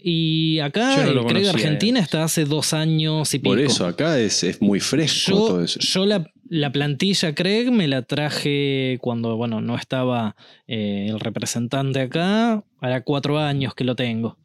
y 0.02 0.60
acá, 0.60 1.04
no 1.06 1.12
el 1.12 1.18
conocía, 1.24 1.50
Argentina 1.52 2.00
está 2.00 2.24
hace 2.24 2.46
dos 2.46 2.74
años 2.74 3.34
y 3.34 3.40
pico. 3.40 3.50
Por 3.52 3.60
eso, 3.60 3.86
acá 3.86 4.18
es, 4.18 4.44
es 4.46 4.62
muy 4.62 4.80
fresco 4.80 5.32
Yo, 5.32 5.38
todo 5.48 5.64
eso. 5.64 5.78
yo 5.82 6.06
la, 6.06 6.26
la 6.48 6.72
plantilla 6.72 7.36
Craig 7.36 7.70
me 7.70 7.88
la 7.90 8.04
traje 8.04 8.98
cuando, 9.02 9.36
bueno, 9.36 9.60
no 9.60 9.76
estaba 9.76 10.38
eh, 10.68 11.08
el 11.10 11.20
representante 11.20 12.00
acá. 12.00 12.64
Hará 12.80 13.04
cuatro 13.04 13.40
años 13.40 13.74
que 13.76 13.84
lo 13.84 13.96
tengo. 13.98 14.38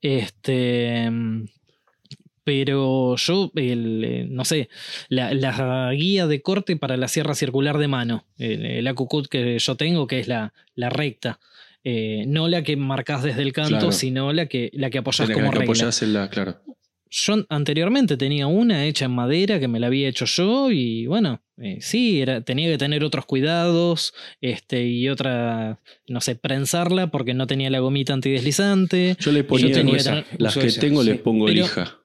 Este. 0.00 1.10
Pero 2.46 3.16
yo, 3.16 3.50
el, 3.56 4.04
eh, 4.04 4.26
no 4.30 4.44
sé, 4.44 4.68
la, 5.08 5.34
la 5.34 5.90
guía 5.94 6.28
de 6.28 6.42
corte 6.42 6.76
para 6.76 6.96
la 6.96 7.08
sierra 7.08 7.34
circular 7.34 7.76
de 7.76 7.88
mano, 7.88 8.24
el, 8.38 8.64
el 8.64 8.86
AcuCut 8.86 9.26
que 9.26 9.58
yo 9.58 9.74
tengo, 9.74 10.06
que 10.06 10.20
es 10.20 10.28
la, 10.28 10.54
la 10.76 10.88
recta. 10.88 11.40
Eh, 11.82 12.22
no 12.28 12.46
la 12.48 12.62
que 12.62 12.76
marcas 12.76 13.24
desde 13.24 13.42
el 13.42 13.52
canto, 13.52 13.70
Claro. 13.78 13.90
sino 13.92 14.32
la 14.32 14.46
que, 14.46 14.70
la 14.74 14.90
que 14.90 14.98
apoyás 14.98 15.26
Tenés 15.26 15.42
como 15.42 15.50
que 15.50 15.58
regla. 15.58 15.72
apoyás 15.72 16.02
en 16.02 16.12
la, 16.12 16.30
claro. 16.30 16.62
Yo 17.10 17.34
anteriormente 17.48 18.16
tenía 18.16 18.46
una 18.46 18.84
hecha 18.86 19.06
en 19.06 19.12
madera 19.12 19.58
que 19.58 19.66
me 19.68 19.80
la 19.80 19.88
había 19.88 20.08
hecho 20.08 20.24
yo 20.24 20.70
y 20.70 21.06
bueno, 21.06 21.42
eh, 21.60 21.78
sí, 21.80 22.20
era, 22.20 22.42
tenía 22.42 22.68
que 22.70 22.78
tener 22.78 23.02
otros 23.02 23.26
cuidados 23.26 24.14
este, 24.40 24.86
y 24.86 25.08
otra, 25.08 25.80
no 26.08 26.20
sé, 26.20 26.36
prensarla 26.36 27.08
porque 27.10 27.34
no 27.34 27.46
tenía 27.48 27.70
la 27.70 27.78
gomita 27.80 28.12
antideslizante. 28.12 29.16
Yo 29.18 29.32
le 29.32 29.42
ponía 29.44 29.72
tenía 29.72 29.96
esa. 29.96 30.24
las 30.38 30.56
que 30.56 30.66
esa, 30.66 30.80
tengo 30.80 31.02
sí. 31.02 31.10
les 31.10 31.18
pongo 31.20 31.46
Pero- 31.46 31.62
lija 31.62 31.98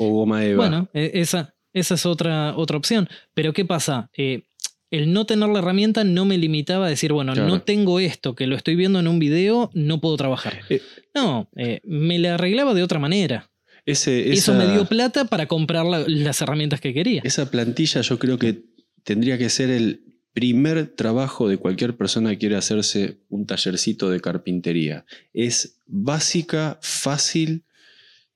o 0.00 0.08
goma 0.10 0.44
eva. 0.44 0.56
Bueno, 0.68 0.88
e- 0.94 1.10
esa, 1.14 1.54
esa 1.72 1.94
es 1.94 2.06
otra, 2.06 2.56
otra 2.56 2.76
opción. 2.76 3.08
Pero 3.34 3.52
¿qué 3.52 3.64
pasa? 3.64 4.10
Eh, 4.16 4.44
el 4.90 5.12
no 5.12 5.24
tener 5.24 5.48
la 5.50 5.58
herramienta 5.60 6.02
no 6.04 6.24
me 6.24 6.36
limitaba 6.38 6.86
a 6.86 6.88
decir, 6.88 7.12
bueno, 7.12 7.32
Claro. 7.34 7.48
no 7.48 7.62
tengo 7.62 8.00
esto 8.00 8.34
que 8.34 8.46
lo 8.46 8.56
estoy 8.56 8.74
viendo 8.74 8.98
en 8.98 9.06
un 9.06 9.18
video, 9.20 9.70
no 9.74 10.00
puedo 10.00 10.16
trabajar. 10.16 10.60
Eh, 10.68 10.80
no, 11.14 11.48
eh, 11.56 11.80
me 11.84 12.18
la 12.18 12.34
arreglaba 12.34 12.74
de 12.74 12.82
otra 12.82 12.98
manera. 12.98 13.50
Ese, 13.86 14.30
Eso 14.32 14.54
me 14.54 14.66
dio 14.72 14.84
plata 14.86 15.24
para 15.26 15.46
comprar 15.46 15.86
la- 15.86 16.04
las 16.06 16.40
herramientas 16.42 16.80
que 16.80 16.92
quería. 16.92 17.20
Esa 17.24 17.50
plantilla 17.50 18.00
yo 18.00 18.18
creo 18.18 18.38
que 18.38 18.64
tendría 19.04 19.38
que 19.38 19.48
ser 19.48 19.70
el 19.70 20.02
primer 20.32 20.86
trabajo 20.94 21.48
de 21.48 21.56
cualquier 21.56 21.96
persona 21.96 22.30
que 22.30 22.38
quiere 22.38 22.56
hacerse 22.56 23.18
un 23.28 23.46
tallercito 23.46 24.10
de 24.10 24.20
carpintería. 24.20 25.04
Es 25.32 25.80
básica, 25.86 26.78
fácil 26.82 27.64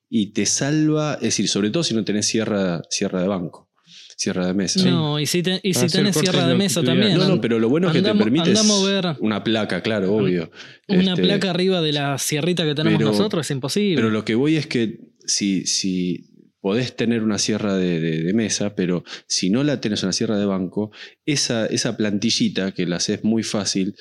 y 0.09 0.32
te 0.32 0.46
salva, 0.46 1.14
es 1.14 1.20
decir, 1.22 1.48
sobre 1.48 1.70
todo 1.70 1.82
si 1.82 1.94
no 1.94 2.05
tenés 2.05 2.26
sierra, 2.26 2.82
sierra 2.90 3.20
de 3.22 3.28
banco, 3.28 3.68
sierra 4.16 4.46
de 4.46 4.55
mesa. 4.55 4.82
No, 4.88 5.18
y 5.18 5.26
si, 5.26 5.42
te- 5.42 5.61
y 5.62 5.74
si 5.74 5.86
tenés 5.88 6.16
sierra 6.16 6.46
de 6.46 6.55
mesa 6.55 6.82
también. 6.82 7.16
No, 7.18 7.28
no, 7.28 7.40
pero 7.40 7.59
lo 7.59 7.68
bueno 7.68 7.88
es 7.88 7.94
que 7.94 8.02
te 8.02 8.14
permite 8.14 8.52
es 8.52 8.61
andamos 8.61 8.84
ver 8.86 9.16
una 9.20 9.42
placa, 9.42 9.82
claro, 9.82 10.14
obvio. 10.14 10.50
una 10.88 11.12
Este, 11.14 11.22
placa 11.22 11.50
arriba 11.50 11.80
de 11.80 11.92
la 11.92 12.18
sierrita 12.18 12.64
que 12.64 12.74
tenemos 12.74 12.98
pero- 12.98 13.11
nosotros 13.11 13.46
es 13.46 13.50
imposible. 13.50 13.96
Pero 13.96 14.11
lo 14.11 14.24
que 14.24 14.34
voy 14.34 14.57
es 14.57 14.66
que 14.66 15.00
si, 15.26 15.66
si 15.66 16.30
podés 16.61 16.94
tener 16.96 17.22
una 17.22 17.38
sierra 17.38 17.74
de, 17.76 18.00
de- 18.00 18.22
de 18.22 18.32
mesa, 18.34 18.74
pero 18.74 19.05
si 19.26 19.50
no 19.50 19.64
la 19.64 19.80
tenés 19.80 20.02
una 20.02 20.12
sierra 20.12 20.38
de 20.38 20.46
banco, 20.46 20.92
esa, 21.26 21.66
esa 21.66 21.96
plantillita 21.96 22.72
que 22.72 22.86
la 22.86 22.96
haces 22.96 23.24
muy 23.24 23.42
fácil, 23.42 23.94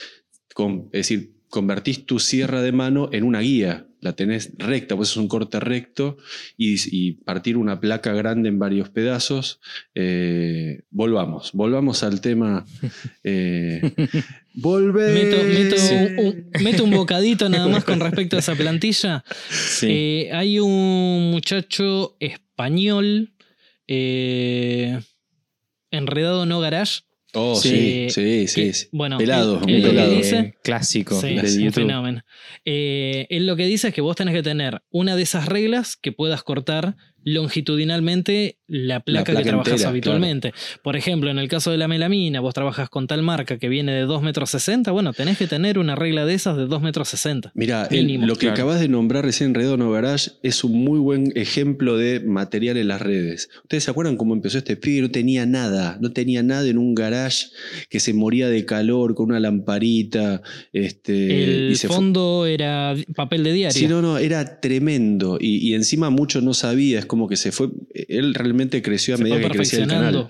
con- 0.53 0.85
es 0.93 0.99
decir, 1.09 1.33
convertís 1.49 2.05
tu 2.05 2.19
sierra 2.19 2.61
de 2.61 2.71
mano 2.71 3.09
en 3.11 3.23
una 3.23 3.39
guía. 3.41 3.87
La 4.03 4.13
tenés 4.13 4.51
recta, 4.57 4.95
pues 4.95 5.11
es 5.11 5.17
un 5.17 5.27
corte 5.27 5.59
recto 5.59 6.17
y, 6.57 6.75
y 6.91 7.11
partir 7.13 7.55
una 7.57 7.79
placa 7.79 8.13
grande 8.13 8.49
en 8.49 8.59
varios 8.59 8.89
pedazos. 8.89 9.59
Eh, 9.95 10.81
volvamos, 10.91 11.51
volvamos 11.53 12.03
al 12.03 12.19
tema. 12.21 12.65
Eh, 13.23 13.93
volver. 14.53 15.13
Meto, 15.13 15.43
meto 15.43 15.77
Sí. 15.77 15.93
un, 15.95 16.19
un- 16.25 16.49
meto 16.63 16.83
un 16.83 16.91
bocadito 16.91 17.47
nada 17.47 17.67
más 17.69 17.85
con 17.85 17.99
respecto 18.01 18.35
a 18.35 18.39
esa 18.39 18.53
plantilla. 18.55 19.23
Sí. 19.49 19.87
Eh, 19.89 20.29
hay 20.33 20.59
un 20.59 21.31
muchacho 21.31 22.17
español, 22.19 23.31
eh, 23.87 24.99
enredado 25.91 26.45
no 26.45 26.59
garage. 26.59 27.01
Oh, 27.36 27.55
Sí. 27.55 28.07
sí, 28.09 28.09
sí, 28.09 28.47
sí. 28.47 28.61
que, 28.61 28.73
sí. 28.73 28.88
bueno, 28.91 29.17
pelado, 29.17 29.59
él- 29.67 29.75
él 29.75 29.81
pelado. 29.89 30.11
dice- 30.15 30.53
clásico 30.63 31.19
Sí, 31.19 31.29
de 31.34 31.41
es 31.41 31.55
un 31.55 31.61
YouTube. 31.63 31.73
fenómeno. 31.84 32.21
Eh, 32.63 33.25
él 33.29 33.47
lo 33.47 33.55
que 33.55 33.65
dice 33.65 33.88
es 33.88 33.93
que 33.93 34.01
vos 34.01 34.15
tenés 34.15 34.36
que 34.36 34.43
tener 34.43 34.84
una 34.91 35.15
de 35.15 35.23
esas 35.23 35.47
reglas 35.47 35.95
que 35.97 36.11
puedas 36.11 36.43
cortar 36.43 36.95
longitudinalmente 37.24 38.57
la 38.67 39.01
placa, 39.01 39.26
placa 39.26 39.43
que 39.43 39.49
trabajas 39.49 39.71
entera, 39.74 39.89
habitualmente. 39.89 40.53
Por 40.82 40.95
ejemplo, 40.95 41.30
en 41.30 41.38
el 41.38 41.47
caso 41.47 41.69
de 41.71 41.78
la 41.78 41.88
melamina, 41.88 42.39
vos 42.39 42.53
trabajas 42.53 42.89
con 42.89 43.07
tal 43.07 43.21
marca 43.21 43.59
que 43.59 43.69
viene 43.69 43.91
de 43.93 44.01
2 44.01 44.21
metros 44.24 44.49
60, 44.49 44.91
bueno, 44.91 45.13
tenés 45.13 45.38
que 45.38 45.47
tener 45.47 45.78
una 45.78 45.95
regla 45.95 46.26
de 46.26 46.34
esas 46.34 46.57
de 46.57 46.65
2 46.65 46.82
metros 46.82 47.07
60. 47.09 47.51
Mira, 47.55 47.88
lo 47.91 48.34
que 48.36 48.39
claro. 48.47 48.53
acabas 48.53 48.80
de 48.80 48.88
nombrar 48.88 49.26
recién, 49.26 49.53
Redono 49.53 49.91
Garage, 49.91 50.32
es 50.41 50.63
un 50.63 50.74
muy 50.84 50.99
buen 50.99 51.32
ejemplo 51.36 51.97
de 51.97 52.19
material 52.21 52.78
en 52.78 52.88
las 52.88 53.01
redes. 53.01 53.49
¿Ustedes 53.63 53.84
se 53.84 53.91
acuerdan 53.91 54.17
cómo 54.17 54.34
empezó 54.34 54.57
este 54.57 54.76
pibe? 54.76 55.01
No 55.01 55.11
tenía 55.11 55.45
nada, 55.45 55.97
no 56.01 56.11
tenía 56.11 56.41
nada 56.41 56.67
en 56.67 56.78
un 56.78 56.95
garage 56.95 57.47
que 57.89 57.99
se 57.99 58.13
moría 58.13 58.49
de 58.49 58.65
calor 58.65 59.13
con 59.13 59.28
una 59.30 59.39
lamparita. 59.39 60.41
Este, 60.71 61.43
el 61.43 61.71
y 61.71 61.76
se 61.76 61.88
fue- 61.88 61.95
fondo 61.97 62.45
era 62.47 62.95
papel 63.15 63.43
de 63.43 63.53
diario. 63.53 63.78
Sí, 63.80 63.88
no, 63.88 64.01
no, 64.01 64.17
era 64.17 64.59
tremendo. 64.59 65.38
Y, 65.39 65.57
y 65.69 65.76
encima 65.76 66.09
mucho 66.09 66.41
no 66.41 66.53
sabía, 66.53 66.99
es 66.99 67.05
como 67.14 67.28
que 67.28 67.36
se 67.38 67.51
fue. 67.51 67.70
Él 67.93 68.34
realmente 68.34 68.82
creció 68.82 69.14
a 69.14 69.18
Se 69.18 69.24
medida 69.24 69.39
que 69.41 69.49
crecía 69.57 69.84
el 69.84 69.88
canal. 69.88 70.28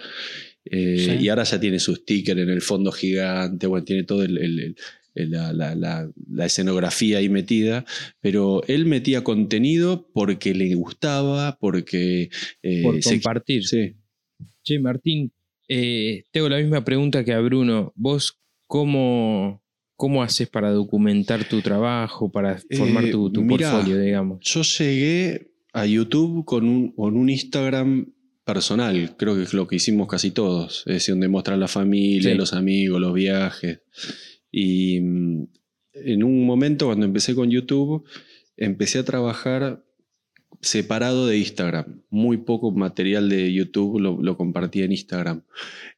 Eh, 0.66 0.98
Sí. 1.20 1.24
Y 1.26 1.30
ahora 1.30 1.44
ya 1.46 1.58
tiene 1.60 1.80
su 1.80 1.96
sticker 1.96 2.38
en 2.40 2.50
el 2.50 2.62
fondo 2.62 2.92
gigante, 2.92 3.68
bueno, 3.68 3.86
tiene 3.86 4.04
todo 4.04 4.22
el- 4.24 4.38
el- 4.38 4.60
el- 4.60 4.76
el- 5.16 5.32
la, 5.32 5.54
la- 5.54 5.76
la- 5.76 6.12
la 6.30 6.46
escenografía 6.46 7.20
ahí 7.20 7.30
metida, 7.30 7.86
pero 8.20 8.64
él 8.68 8.86
metía 8.86 9.24
contenido 9.24 10.10
porque 10.14 10.54
le 10.54 10.74
gustaba, 10.76 11.58
porque... 11.58 12.30
eh, 12.62 12.82
Por 12.84 13.02
se- 13.02 13.12
compartir. 13.12 13.66
sí. 13.66 13.94
Che, 14.66 14.80
Martín, 14.80 15.32
eh, 15.70 16.24
tengo 16.32 16.50
la 16.50 16.58
misma 16.58 16.84
pregunta 16.84 17.24
que 17.24 17.32
a 17.34 17.40
Bruno. 17.40 17.94
¿Vos 17.96 18.40
cómo, 18.68 19.62
cómo 19.96 20.22
haces 20.24 20.50
para 20.50 20.72
documentar 20.72 21.48
tu 21.48 21.62
trabajo, 21.62 22.30
para 22.32 22.60
formar 22.72 23.10
tu, 23.12 23.32
tu 23.32 23.42
mirá, 23.44 23.72
portfolio, 23.72 24.00
digamos? 24.02 24.40
Yo 24.42 24.62
llegué 24.64 25.52
a 25.74 25.86
YouTube 25.86 26.46
con 26.46 26.68
un, 26.68 26.92
con 26.92 27.18
un 27.18 27.30
Instagram 27.30 28.14
personal, 28.46 29.16
creo 29.18 29.36
que 29.36 29.44
es 29.44 29.54
lo 29.54 29.68
que 29.68 29.78
hicimos 29.78 30.08
casi 30.08 30.32
todos, 30.32 30.84
es 30.86 30.94
decir, 30.96 31.14
donde 31.14 31.28
mostrar 31.30 31.58
la 31.58 31.68
familia, 31.68 32.32
Sí. 32.32 32.38
los 32.38 32.54
amigos, 32.54 33.00
los 33.02 33.14
viajes. 33.14 33.82
Y 34.52 35.00
mm, 35.02 35.48
en 35.94 36.24
un 36.24 36.46
momento 36.46 36.88
cuando 36.88 37.06
empecé 37.06 37.36
con 37.36 37.50
YouTube, 37.50 38.04
empecé 38.58 39.00
a 39.00 39.04
trabajar 39.06 39.84
separado 40.62 41.26
de 41.28 41.38
Instagram. 41.38 42.02
Muy 42.10 42.38
poco 42.38 42.72
material 42.72 43.28
de 43.30 43.52
YouTube 43.52 44.00
lo, 44.00 44.22
lo 44.22 44.38
compartía 44.38 44.86
en 44.86 44.92
Instagram. 44.92 45.42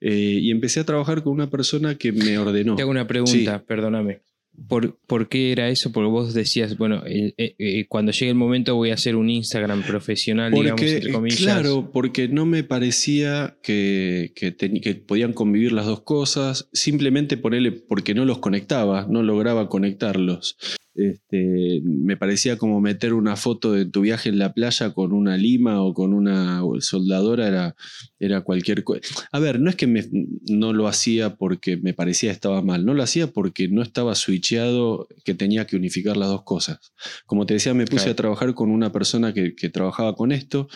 Eh, 0.01 0.39
y 0.41 0.51
empecé 0.51 0.79
a 0.79 0.85
trabajar 0.85 1.23
con 1.23 1.33
una 1.33 1.49
persona 1.49 1.95
que 1.95 2.11
me 2.11 2.37
ordenó. 2.37 2.75
Te 2.75 2.81
hago 2.81 2.91
una 2.91 3.07
pregunta, 3.07 3.63
perdóname. 3.65 4.21
¿Por, 4.67 4.97
por 5.07 5.29
qué 5.29 5.51
era 5.51 5.69
eso? 5.69 5.91
Porque 5.91 6.09
vos 6.09 6.33
decías, 6.33 6.77
bueno, 6.77 7.03
eh, 7.05 7.33
eh, 7.37 7.55
eh, 7.57 7.85
cuando 7.87 8.11
llegue 8.11 8.29
el 8.29 8.35
momento 8.35 8.75
voy 8.75 8.91
a 8.91 8.95
hacer 8.95 9.15
un 9.15 9.29
Instagram 9.29 9.83
profesional, 9.83 10.51
digamos, 10.51 10.71
Porque, 10.71 10.95
entre 10.97 11.11
comillas. 11.11 11.39
claro, 11.39 11.91
porque 11.91 12.27
no 12.27 12.45
me 12.45 12.63
parecía 12.63 13.57
que, 13.61 14.33
que, 14.35 14.51
podían 14.95 15.33
convivir 15.33 15.71
las 15.71 15.85
dos 15.85 16.01
cosas, 16.01 16.69
simplemente 16.73 17.37
ponerle, 17.37 17.71
porque 17.71 18.13
no 18.13 18.25
los 18.25 18.39
conectaba, 18.39 19.07
no 19.09 19.23
lograba 19.23 19.69
conectarlos. 19.69 20.57
Este, 20.95 21.81
me 21.83 22.15
parecía 22.15 22.57
como 22.57 22.79
meter 22.79 23.13
una 23.13 23.35
foto 23.35 23.73
de 23.73 23.85
tu 23.85 24.01
viaje 24.01 24.29
en 24.29 24.39
la 24.39 24.53
playa 24.53 24.93
con 24.93 25.11
una 25.11 25.35
lima 25.35 25.81
o 25.81 25.93
con 25.93 26.13
una 26.13 26.61
soldadora, 26.79 27.47
era, 27.47 27.75
era 28.17 28.41
cualquier 28.41 28.83
cosa. 28.85 29.01
A 29.33 29.39
ver, 29.39 29.59
no 29.59 29.69
es 29.69 29.75
que 29.75 29.87
me- 29.87 30.07
no 30.49 30.71
lo 30.71 30.87
hacía 30.87 31.35
porque 31.35 31.75
me 31.75 31.93
parecía 31.93 32.31
estaba 32.31 32.61
mal, 32.61 32.85
no 32.85 32.93
lo 32.93 33.03
hacía 33.03 33.27
porque 33.27 33.67
no 33.67 33.81
estaba 33.81 34.15
switcheado 34.15 35.07
que 35.25 35.33
tenía 35.33 35.67
que 35.67 35.75
unificar 35.75 36.15
las 36.15 36.29
dos 36.29 36.43
cosas. 36.43 36.79
Como 37.25 37.45
te 37.45 37.55
decía, 37.55 37.73
me 37.73 37.85
puse 37.85 38.03
Claro. 38.05 38.11
a 38.11 38.15
trabajar 38.15 38.53
con 38.53 38.71
una 38.71 38.91
persona 38.93 39.33
que, 39.33 39.53
que 39.53 39.69
trabajaba 39.69 40.15
con 40.15 40.31
esto, 40.31 40.69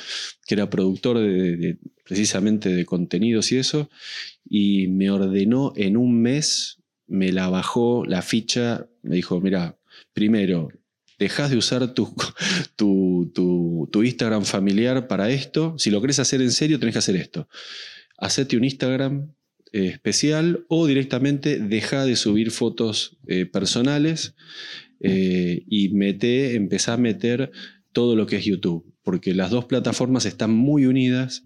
que 0.45 0.55
era 0.55 0.69
productor 0.69 1.17
de, 1.19 1.55
de- 1.57 1.77
precisamente 2.03 2.69
de 2.69 2.85
contenidos 2.85 3.51
y 3.53 3.57
eso, 3.57 3.89
y 4.43 4.87
me 4.87 5.11
ordenó 5.11 5.71
en 5.75 5.95
un 5.95 6.21
mes, 6.21 6.81
me 7.07 7.31
la 7.31 7.49
bajó 7.49 8.03
la 8.05 8.21
ficha, 8.21 8.87
me 9.03 9.15
dijo, 9.15 9.39
mira, 9.41 9.78
primero, 10.13 10.69
dejas 11.19 11.51
de 11.51 11.57
usar 11.57 11.93
tu, 12.75 13.89
Instagram 14.03 14.45
familiar 14.45 15.07
para 15.07 15.29
esto, 15.29 15.75
si 15.77 15.91
lo 15.91 16.01
querés 16.01 16.19
hacer 16.19 16.41
en 16.41 16.51
serio, 16.51 16.79
tenés 16.79 16.93
que 16.93 16.99
hacer 16.99 17.15
esto. 17.15 17.47
Hacete 18.17 18.57
un 18.57 18.63
Instagram 18.63 19.33
eh, 19.71 19.87
especial 19.87 20.65
o 20.67 20.87
directamente 20.87 21.59
deja 21.59 22.05
de 22.05 22.15
subir 22.15 22.51
fotos 22.51 23.17
eh, 23.27 23.45
personales 23.45 24.35
eh, 25.01 25.63
y 25.67 25.89
mete, 25.89 26.55
empezá 26.55 26.93
a 26.93 26.97
meter 26.97 27.51
todo 27.91 28.15
lo 28.15 28.25
que 28.25 28.37
es 28.37 28.45
YouTube, 28.45 28.85
porque 29.03 29.33
las 29.33 29.51
dos 29.51 29.65
plataformas 29.65 30.25
están 30.25 30.51
muy 30.51 30.85
unidas 30.85 31.43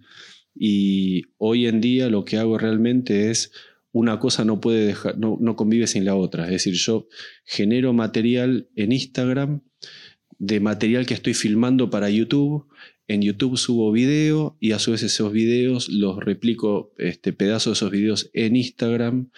y 0.55 1.23
hoy 1.37 1.67
en 1.67 1.81
día 1.81 2.09
lo 2.09 2.25
que 2.25 2.37
hago 2.37 2.57
realmente 2.57 3.31
es 3.31 3.51
una 3.93 4.19
cosa 4.19 4.43
no 4.43 4.59
puede 4.59 4.85
dejar, 4.87 5.17
no, 5.17 5.37
no 5.39 5.55
convive 5.55 5.87
sin 5.87 6.03
la 6.03 6.15
otra. 6.15 6.45
Es 6.45 6.51
decir, 6.51 6.73
yo 6.73 7.07
genero 7.45 7.93
material 7.93 8.67
en 8.75 8.91
Instagram 8.91 9.61
de 10.39 10.59
material 10.59 11.05
que 11.05 11.13
estoy 11.13 11.33
filmando 11.33 11.89
para 11.89 12.09
YouTube. 12.09 12.67
En 13.07 13.21
YouTube 13.21 13.57
subo 13.57 13.91
video 13.91 14.57
y 14.59 14.71
a 14.71 14.79
su 14.79 14.91
vez 14.91 15.03
esos 15.03 15.31
videos 15.31 15.89
los 15.89 16.17
replico, 16.17 16.93
este, 16.97 17.33
pedazos 17.33 17.73
de 17.73 17.73
esos 17.73 17.91
videos 17.91 18.31
en 18.33 18.55
Instagram. 18.55 19.29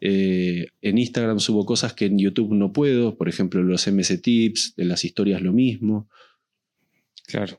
Eh, 0.00 0.66
en 0.80 0.98
Instagram 0.98 1.40
subo 1.40 1.66
cosas 1.66 1.92
que 1.92 2.06
en 2.06 2.18
YouTube 2.18 2.54
no 2.54 2.72
puedo, 2.72 3.16
por 3.16 3.28
ejemplo 3.28 3.62
los 3.62 3.86
MC 3.86 4.18
Tips, 4.18 4.74
en 4.76 4.88
las 4.88 5.04
historias 5.04 5.42
lo 5.42 5.52
mismo. 5.52 6.08
Claro. 7.26 7.58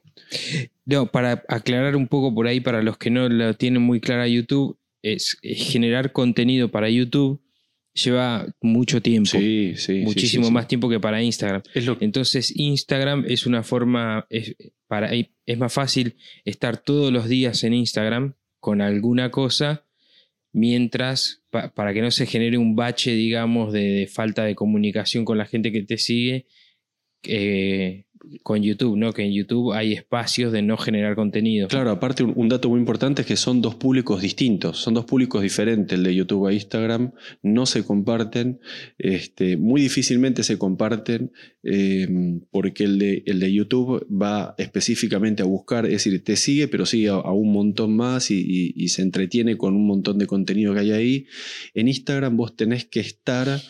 No, 0.86 1.12
para 1.12 1.44
aclarar 1.50 1.96
un 1.96 2.08
poco 2.08 2.34
por 2.34 2.48
ahí, 2.48 2.62
para 2.62 2.82
los 2.82 2.98
que 2.98 3.10
no 3.10 3.28
lo 3.28 3.54
tienen 3.56 3.82
muy 3.82 4.00
clara 4.00 4.28
YouTube, 4.28 4.78
es, 5.14 5.38
es 5.42 5.70
generar 5.72 6.12
contenido 6.12 6.70
para 6.72 6.90
YouTube 6.90 7.42
lleva 7.94 8.46
mucho 8.62 9.02
tiempo. 9.02 9.30
Sí, 9.30 9.74
sí. 9.76 10.00
sí, 10.00 10.02
muchísimo 10.02 10.48
sí, 10.48 10.52
más 10.52 10.68
tiempo 10.68 10.90
que 10.90 11.00
para 11.00 11.24
Instagram. 11.24 11.62
Lo 11.76 11.98
Entonces 12.02 12.52
Instagram 12.56 13.24
es 13.28 13.46
una 13.46 13.64
forma, 13.64 14.26
es, 14.30 14.56
para, 14.88 15.12
es 15.14 15.58
más 15.58 15.72
fácil 15.72 16.16
estar 16.44 16.78
todos 16.78 17.14
los 17.14 17.30
días 17.30 17.64
en 17.64 17.74
Instagram 17.74 18.34
con 18.60 18.82
alguna 18.82 19.32
cosa, 19.32 19.86
mientras, 20.52 21.44
pa- 21.50 21.74
para 21.74 21.94
que 21.94 22.02
no 22.02 22.12
se 22.12 22.26
genere 22.26 22.58
un 22.58 22.76
bache, 22.76 23.12
digamos, 23.12 23.72
de, 23.72 23.82
de 23.82 24.08
falta 24.08 24.44
de 24.44 24.56
comunicación 24.56 25.24
con 25.24 25.38
la 25.38 25.46
gente 25.46 25.72
que 25.72 25.84
te 25.84 25.98
sigue, 25.98 26.48
eh, 27.24 28.06
con 28.44 28.62
YouTube, 28.62 28.98
¿no? 28.98 29.14
Que 29.14 29.24
en 29.24 29.34
YouTube 29.34 29.74
hay 29.74 29.94
espacios 29.94 30.52
de 30.52 30.62
no 30.62 30.78
generar 30.78 31.16
contenido. 31.16 31.68
Claro, 31.68 31.92
aparte 31.92 32.24
un, 32.24 32.50
dato 32.50 32.70
muy 32.70 32.80
importante 32.80 33.22
es 33.22 33.28
que 33.28 33.36
son 33.36 33.62
dos 33.62 33.76
públicos 33.76 34.22
distintos, 34.22 34.78
son 34.78 34.94
dos 34.94 35.06
públicos 35.06 35.42
diferentes, 35.42 35.98
el 35.98 36.04
de 36.04 36.16
YouTube 36.16 36.48
a 36.48 36.54
Instagram, 36.54 37.12
no 37.42 37.66
se 37.66 37.84
comparten, 37.84 38.60
este, 38.98 39.58
muy 39.58 39.82
difícilmente 39.82 40.44
se 40.44 40.58
comparten, 40.58 41.32
eh, 41.64 42.08
porque 42.52 42.84
el 42.84 43.00
de, 43.00 43.24
el 43.26 43.40
de 43.40 43.52
YouTube 43.54 44.06
va 44.12 44.56
específicamente 44.58 45.44
a 45.44 45.46
buscar, 45.46 45.86
es 45.86 45.92
decir, 45.92 46.24
te 46.24 46.36
sigue, 46.36 46.68
pero 46.68 46.86
sigue 46.86 47.10
a, 47.10 47.20
un 47.32 47.52
montón 47.52 47.96
más 47.96 48.32
y- 48.32 48.74
y 48.76 48.88
se 48.90 49.02
entretiene 49.02 49.58
con 49.58 49.76
un 49.76 49.88
montón 49.88 50.18
de 50.18 50.28
contenido 50.28 50.74
que 50.74 50.80
hay 50.82 50.92
ahí. 50.92 51.26
En 51.74 51.88
Instagram 51.88 52.38
vos 52.38 52.56
tenés 52.56 52.86
que 52.86 53.00
estar... 53.00 53.62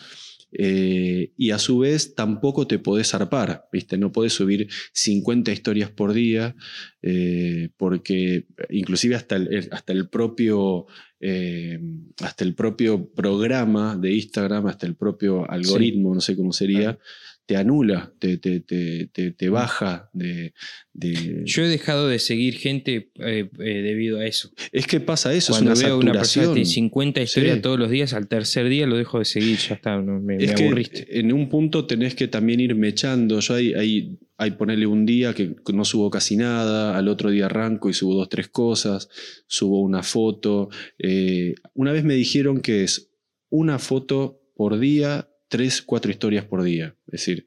eh, 0.52 1.32
y 1.36 1.50
a 1.50 1.58
su 1.58 1.78
vez 1.80 2.14
tampoco 2.14 2.66
te 2.66 2.78
podés 2.78 3.10
zarpar, 3.10 3.68
¿viste? 3.72 3.98
No 3.98 4.12
podés 4.12 4.32
subir 4.32 4.68
50 4.92 5.52
historias 5.52 5.90
por 5.90 6.12
día, 6.12 6.54
eh, 7.02 7.70
porque 7.76 8.46
inclusive 8.70 9.14
hasta 9.16 9.36
el, 9.36 9.52
el- 9.52 9.68
hasta 9.72 9.92
el 9.92 10.08
propio 10.08 10.86
eh, 11.20 11.80
hasta 12.22 12.44
el 12.44 12.54
propio 12.54 13.08
programa 13.10 13.96
de 13.96 14.12
Instagram, 14.14 14.66
hasta 14.66 14.86
el 14.86 14.96
propio 14.96 15.50
algoritmo, 15.50 16.14
no 16.14 16.20
sé 16.20 16.36
cómo 16.36 16.52
sería, 16.52 16.98
te 17.46 17.56
anula, 17.56 18.12
te, 18.18 18.38
te, 18.38 18.58
te, 18.58 19.06
te- 19.12 19.30
te 19.30 19.48
baja 19.48 20.10
de, 20.12 20.52
de- 20.92 21.42
Yo 21.44 21.62
he 21.62 21.68
dejado 21.68 22.08
de 22.08 22.18
seguir 22.18 22.54
gente 22.58 23.12
eh, 23.20 23.48
eh, 23.60 23.82
debido 23.82 24.18
a 24.18 24.26
eso. 24.26 24.50
Es 24.72 24.86
que 24.88 24.98
pasa 24.98 25.32
eso, 25.32 25.52
Cuando 25.52 25.72
es 25.72 25.78
una 25.78 25.88
veo 25.88 25.98
una 25.98 26.12
persona 26.12 26.48
que 26.48 26.52
tiene 26.54 26.66
50 26.66 27.20
historias 27.22 27.54
Sí. 27.56 27.62
todos 27.62 27.78
los 27.78 27.88
días, 27.90 28.12
al 28.14 28.26
tercer 28.26 28.68
día 28.68 28.86
lo 28.86 28.96
dejo 28.96 29.20
de 29.20 29.24
seguir, 29.26 29.56
ya 29.58 29.76
está, 29.76 29.96
no, 30.02 30.20
me, 30.20 30.36
Es 30.36 30.48
me 30.48 30.54
que 30.56 30.64
aburriste. 30.64 31.18
en 31.20 31.32
un 31.32 31.48
punto 31.48 31.86
tenés 31.86 32.16
que 32.16 32.26
también 32.26 32.58
ir 32.58 32.74
mechando. 32.74 33.38
Yo 33.38 33.54
hay, 33.54 33.72
hay, 33.74 34.18
hay 34.38 34.50
ponerle 34.50 34.86
un 34.88 35.06
día 35.06 35.32
que 35.32 35.54
no 35.72 35.84
subo 35.84 36.10
casi 36.10 36.36
nada, 36.36 36.98
al 36.98 37.06
otro 37.06 37.30
día 37.30 37.46
arranco 37.46 37.88
y 37.88 37.94
subo 37.94 38.14
dos, 38.16 38.28
tres 38.28 38.48
cosas, 38.48 39.08
subo 39.46 39.82
una 39.82 40.02
foto. 40.02 40.68
Eh, 40.98 41.54
una 41.74 41.92
vez 41.92 42.02
me 42.02 42.14
dijeron 42.14 42.60
que 42.60 42.82
es 42.82 43.12
una 43.50 43.78
foto 43.78 44.42
por 44.56 44.80
día, 44.80 45.28
tres, 45.48 45.82
cuatro 45.82 46.10
historias 46.10 46.44
por 46.44 46.62
día. 46.62 46.96
Es 47.06 47.12
decir, 47.12 47.46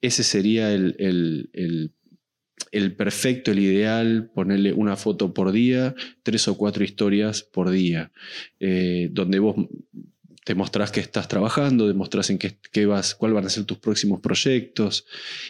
ese 0.00 0.22
sería 0.22 0.72
el, 0.72 0.96
el- 0.98 1.50
el- 1.52 1.92
perfecto, 2.96 3.50
el 3.50 3.58
ideal, 3.58 4.30
ponerle 4.34 4.72
una 4.72 4.96
foto 4.96 5.34
por 5.34 5.50
día, 5.52 5.94
tres 6.22 6.46
o 6.48 6.56
cuatro 6.56 6.84
historias 6.84 7.42
por 7.42 7.70
día, 7.70 8.12
eh, 8.60 9.08
donde 9.12 9.38
vos 9.40 9.56
te 10.44 10.54
mostrás 10.54 10.90
que 10.90 11.00
estás 11.00 11.26
trabajando, 11.28 11.88
demostrás 11.88 12.30
en 12.30 12.38
qué, 12.38 12.58
qué 12.72 12.86
vas, 12.86 13.14
cuál 13.14 13.32
van 13.32 13.46
a 13.46 13.50
ser 13.50 13.64
tus 13.64 13.78
próximos 13.78 14.20
proyectos. 14.20 15.04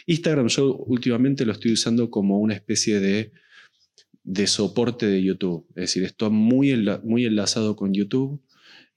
Instagram 0.05 0.47
yo 0.47 0.75
últimamente 0.75 1.45
lo 1.45 1.51
estoy 1.53 1.73
usando 1.73 2.09
como 2.09 2.39
una 2.39 2.53
especie 2.55 2.99
de, 2.99 3.31
de 4.23 4.47
soporte 4.47 5.05
de 5.07 5.21
YouTube. 5.23 5.65
Es 5.69 5.81
decir, 5.83 6.03
está 6.03 6.29
muy, 6.29 6.73
muy 7.03 7.25
enlazado 7.25 7.75
con 7.75 7.93
YouTube. 7.93 8.41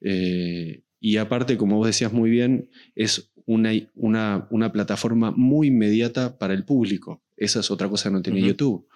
eh, 0.00 0.82
y 1.07 1.18
aparte, 1.18 1.59
como 1.59 1.76
vos 1.76 1.86
decías 1.86 2.14
muy 2.14 2.30
bien, 2.30 2.70
es 2.94 3.30
una, 3.44 3.72
una, 3.94 4.48
una 4.50 4.72
plataforma 4.72 5.32
muy 5.36 5.66
inmediata 5.66 6.38
para 6.38 6.55
el 6.55 6.64
público. 6.64 7.22
Esa 7.36 7.61
es 7.61 7.70
otra 7.70 7.90
cosa 7.90 8.09
que 8.09 8.14
no 8.14 8.22
tiene. 8.22 8.40
YouTube. 8.40 8.88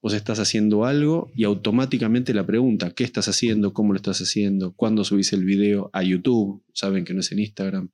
Vos 0.00 0.14
estás 0.14 0.38
haciendo 0.38 0.86
algo 0.86 1.30
y 1.36 1.44
automáticamente 1.44 2.32
la 2.32 2.46
pregunta, 2.46 2.92
¿qué 2.92 3.04
estás 3.04 3.28
haciendo? 3.28 3.74
¿Cómo 3.74 3.92
lo 3.92 3.98
estás 3.98 4.22
haciendo? 4.22 4.72
¿Cuándo 4.72 5.04
subís 5.04 5.34
el 5.34 5.44
video 5.44 5.90
a 5.92 6.02
YouTube? 6.02 6.64
Saben 6.72 7.04
que 7.04 7.12
no 7.12 7.20
es 7.20 7.30
en 7.30 7.40
Instagram. 7.40 7.90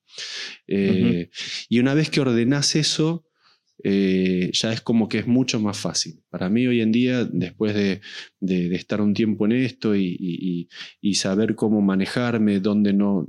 Eh, 0.69 1.31
Y 1.69 1.81
una 1.81 1.95
vez 1.95 2.09
que 2.09 2.21
ordenás 2.21 2.77
eso, 2.77 3.25
eh, 3.85 4.51
ya 4.53 4.73
es 4.73 4.81
como 4.81 5.09
que 5.09 5.19
es 5.19 5.27
mucho 5.27 5.61
más 5.61 5.79
fácil. 5.79 6.23
Para 6.31 6.49
mí 6.49 6.67
hoy 6.67 6.81
en 6.81 6.93
día, 6.93 7.25
después 7.25 7.75
de, 7.75 8.01
estar 8.75 9.01
un 9.01 9.13
tiempo 9.13 9.45
en 9.47 9.53
esto 9.53 9.95
y, 9.95 10.69
saber 11.15 11.55
cómo 11.55 11.81
manejarme, 11.83 12.61
dónde 12.61 12.93
no, 12.93 13.27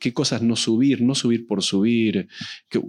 qué 0.00 0.12
cosas 0.12 0.42
no 0.42 0.56
subir, 0.56 1.02
no 1.02 1.14
subir 1.14 1.46
por 1.46 1.62
subir, 1.62 2.28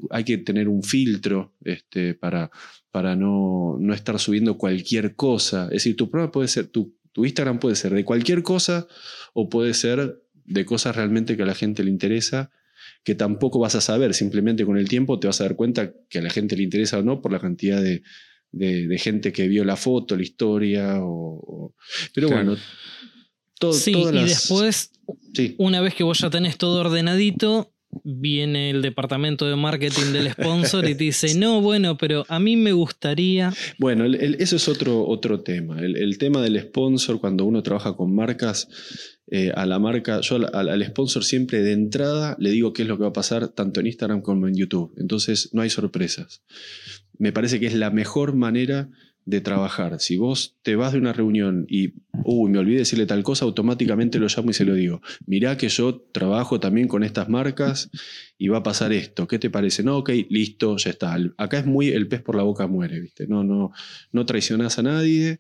hay 0.09 0.23
que 0.23 0.37
tener 0.37 0.67
un 0.67 0.83
filtro 0.83 1.55
este, 1.63 2.13
para, 2.13 2.51
para 2.91 3.15
no, 3.15 3.77
no 3.79 3.93
estar 3.93 4.19
subiendo 4.19 4.57
cualquier 4.57 5.15
cosa. 5.15 5.65
Es 5.65 5.83
decir, 5.83 5.95
tu 5.95 6.09
programa 6.09 6.31
puede 6.31 6.47
ser, 6.47 6.67
tu, 6.67 6.95
tu 7.11 7.25
Instagram 7.25 7.59
puede 7.59 7.75
ser 7.75 7.93
de 7.93 8.05
cualquier 8.05 8.43
cosa 8.43 8.87
o 9.33 9.49
puede 9.49 9.73
ser 9.73 10.21
de 10.45 10.65
cosas 10.65 10.95
realmente 10.95 11.35
que 11.35 11.43
a 11.43 11.47
la 11.47 11.55
gente 11.55 11.83
le 11.83 11.91
interesa 11.91 12.51
que 13.03 13.15
tampoco 13.15 13.59
vas 13.59 13.75
a 13.75 13.81
saber, 13.81 14.13
simplemente 14.13 14.65
con 14.65 14.77
el 14.77 14.87
tiempo 14.87 15.19
te 15.19 15.27
vas 15.27 15.41
a 15.41 15.45
dar 15.45 15.55
cuenta 15.55 15.93
que 16.09 16.19
a 16.19 16.21
la 16.21 16.29
gente 16.29 16.55
le 16.55 16.63
interesa 16.63 16.99
o 16.99 17.03
no 17.03 17.21
por 17.21 17.31
la 17.31 17.39
cantidad 17.39 17.81
de, 17.81 18.03
de- 18.51 18.87
de 18.87 18.97
gente 18.99 19.31
que 19.31 19.47
vio 19.47 19.63
la 19.65 19.75
foto, 19.75 20.15
la 20.15 20.23
historia. 20.23 20.99
O, 21.03 21.07
o- 21.07 21.75
Pero 22.13 22.27
Claro. 22.27 22.45
bueno, 22.45 22.61
to- 23.59 23.73
Sí, 23.73 23.91
todas 23.93 24.13
y 24.13 24.17
las- 24.17 24.29
después, 24.29 24.91
Sí. 25.33 25.55
una 25.57 25.81
vez 25.81 25.95
que 25.95 26.03
vos 26.03 26.19
ya 26.19 26.29
tenés 26.29 26.57
todo 26.57 26.81
ordenadito, 26.81 27.73
viene 28.03 28.69
el 28.69 28.81
departamento 28.81 29.47
de 29.47 29.55
marketing 29.55 30.13
del 30.13 30.31
sponsor 30.31 30.87
y 30.87 30.93
dice, 30.93 31.35
no, 31.35 31.61
bueno, 31.61 31.97
pero 31.97 32.25
a 32.29 32.39
mí 32.39 32.55
me 32.55 32.71
gustaría... 32.71 33.53
Bueno, 33.77 34.05
el- 34.05 34.35
eso 34.39 34.55
es 34.55 34.67
otro, 34.67 35.05
otro 35.07 35.41
tema. 35.41 35.79
El, 35.81 36.17
tema 36.17 36.41
del 36.41 36.59
sponsor, 36.61 37.19
cuando 37.19 37.45
uno 37.45 37.63
trabaja 37.63 37.95
con 37.95 38.13
marcas, 38.15 38.67
eh, 39.29 39.51
a 39.55 39.65
la 39.65 39.79
marca, 39.79 40.19
yo 40.21 40.37
al 40.53 40.85
sponsor 40.85 41.23
siempre 41.23 41.61
de 41.61 41.71
entrada 41.73 42.35
le 42.39 42.49
digo 42.49 42.73
qué 42.73 42.81
es 42.81 42.87
lo 42.87 42.97
que 42.97 43.03
va 43.03 43.09
a 43.09 43.13
pasar 43.13 43.47
tanto 43.49 43.79
en 43.79 43.87
Instagram 43.87 44.21
como 44.21 44.47
en 44.47 44.55
YouTube. 44.55 44.93
Entonces 44.97 45.49
no 45.53 45.61
hay 45.61 45.69
sorpresas. 45.69 46.43
Me 47.17 47.31
parece 47.31 47.59
que 47.59 47.67
es 47.67 47.75
la 47.75 47.91
mejor 47.91 48.35
manera 48.35 48.89
de 49.25 49.41
trabajar. 49.41 49.99
Si 49.99 50.17
vos 50.17 50.57
te 50.63 50.75
vas 50.75 50.93
de 50.93 50.99
una 50.99 51.13
reunión 51.13 51.65
y, 51.69 51.93
uy, 52.23 52.49
me 52.49 52.59
olvidé 52.59 52.79
decirle 52.79 53.05
tal 53.05 53.23
cosa, 53.23 53.45
automáticamente 53.45 54.19
lo 54.19 54.27
llamo 54.27 54.49
y 54.49 54.53
se 54.53 54.65
lo 54.65 54.73
digo. 54.73 55.01
Mirá 55.25 55.57
que 55.57 55.69
yo 55.69 56.01
trabajo 56.11 56.59
también 56.59 56.87
con 56.87 57.03
estas 57.03 57.29
marcas 57.29 57.89
y 58.37 58.47
va 58.47 58.59
a 58.59 58.63
pasar 58.63 58.93
esto. 58.93 59.27
¿Qué 59.27 59.39
te 59.39 59.49
parece? 59.49 59.83
No, 59.83 59.97
ok, 59.97 60.09
listo, 60.29 60.77
ya 60.77 60.89
está. 60.89 61.17
Acá 61.37 61.59
es 61.59 61.65
muy 61.65 61.89
el 61.89 62.07
pez 62.07 62.21
por 62.21 62.35
la 62.35 62.43
boca 62.43 62.67
muere, 62.67 62.99
¿viste? 62.99 63.27
No, 63.27 63.43
no, 63.43 63.71
no 64.11 64.25
traicionás 64.25 64.79
a 64.79 64.83
nadie, 64.83 65.39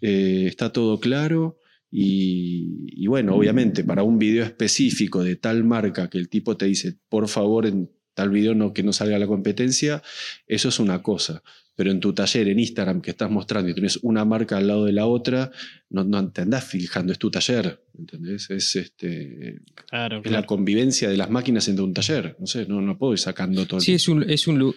eh, 0.00 0.44
está 0.46 0.72
todo 0.72 0.98
claro. 0.98 1.58
Y, 1.92 2.86
y 2.86 3.06
bueno, 3.08 3.34
obviamente, 3.34 3.82
para 3.82 4.04
un 4.04 4.18
video 4.18 4.44
específico 4.44 5.24
de 5.24 5.36
tal 5.36 5.64
marca 5.64 6.08
que 6.08 6.18
el 6.18 6.28
tipo 6.28 6.56
te 6.56 6.66
dice, 6.66 6.96
por 7.08 7.28
favor, 7.28 7.66
en 7.66 7.90
tal 8.20 8.30
video 8.30 8.54
no, 8.54 8.72
que 8.74 8.82
no 8.82 8.92
salga 8.92 9.18
la 9.18 9.26
competencia, 9.26 10.02
eso 10.46 10.68
es 10.68 10.78
una 10.78 11.02
cosa. 11.02 11.42
Pero 11.74 11.90
en 11.90 12.00
tu 12.00 12.12
taller, 12.12 12.48
en 12.48 12.58
Instagram, 12.58 13.00
que 13.00 13.10
estás 13.12 13.30
mostrando 13.30 13.70
y 13.70 13.74
tienes 13.74 13.98
una 14.02 14.26
marca 14.26 14.58
al 14.58 14.66
lado 14.66 14.84
de 14.84 14.92
la 14.92 15.06
otra, 15.06 15.50
no, 15.88 16.04
no 16.04 16.30
te 16.30 16.42
andás 16.42 16.64
fijando, 16.64 17.12
es 17.12 17.18
tu 17.18 17.30
taller. 17.30 17.80
¿Entendés? 17.98 18.50
Es, 18.50 18.76
este, 18.76 19.60
Claro, 19.88 20.20
es 20.22 20.30
la 20.30 20.44
convivencia 20.44 21.08
de 21.08 21.16
las 21.16 21.30
máquinas 21.30 21.66
entre 21.68 21.84
un 21.84 21.94
taller. 21.94 22.36
No 22.38 22.46
sé, 22.46 22.66
no, 22.66 22.82
no 22.82 22.98
puedo 22.98 23.14
ir 23.14 23.18
sacando 23.18 23.64
todo 23.66 23.78
el 23.78 23.82
Sí, 23.84 23.94
es 23.94 24.08
un, 24.08 24.28
es 24.28 24.46
un, 24.46 24.74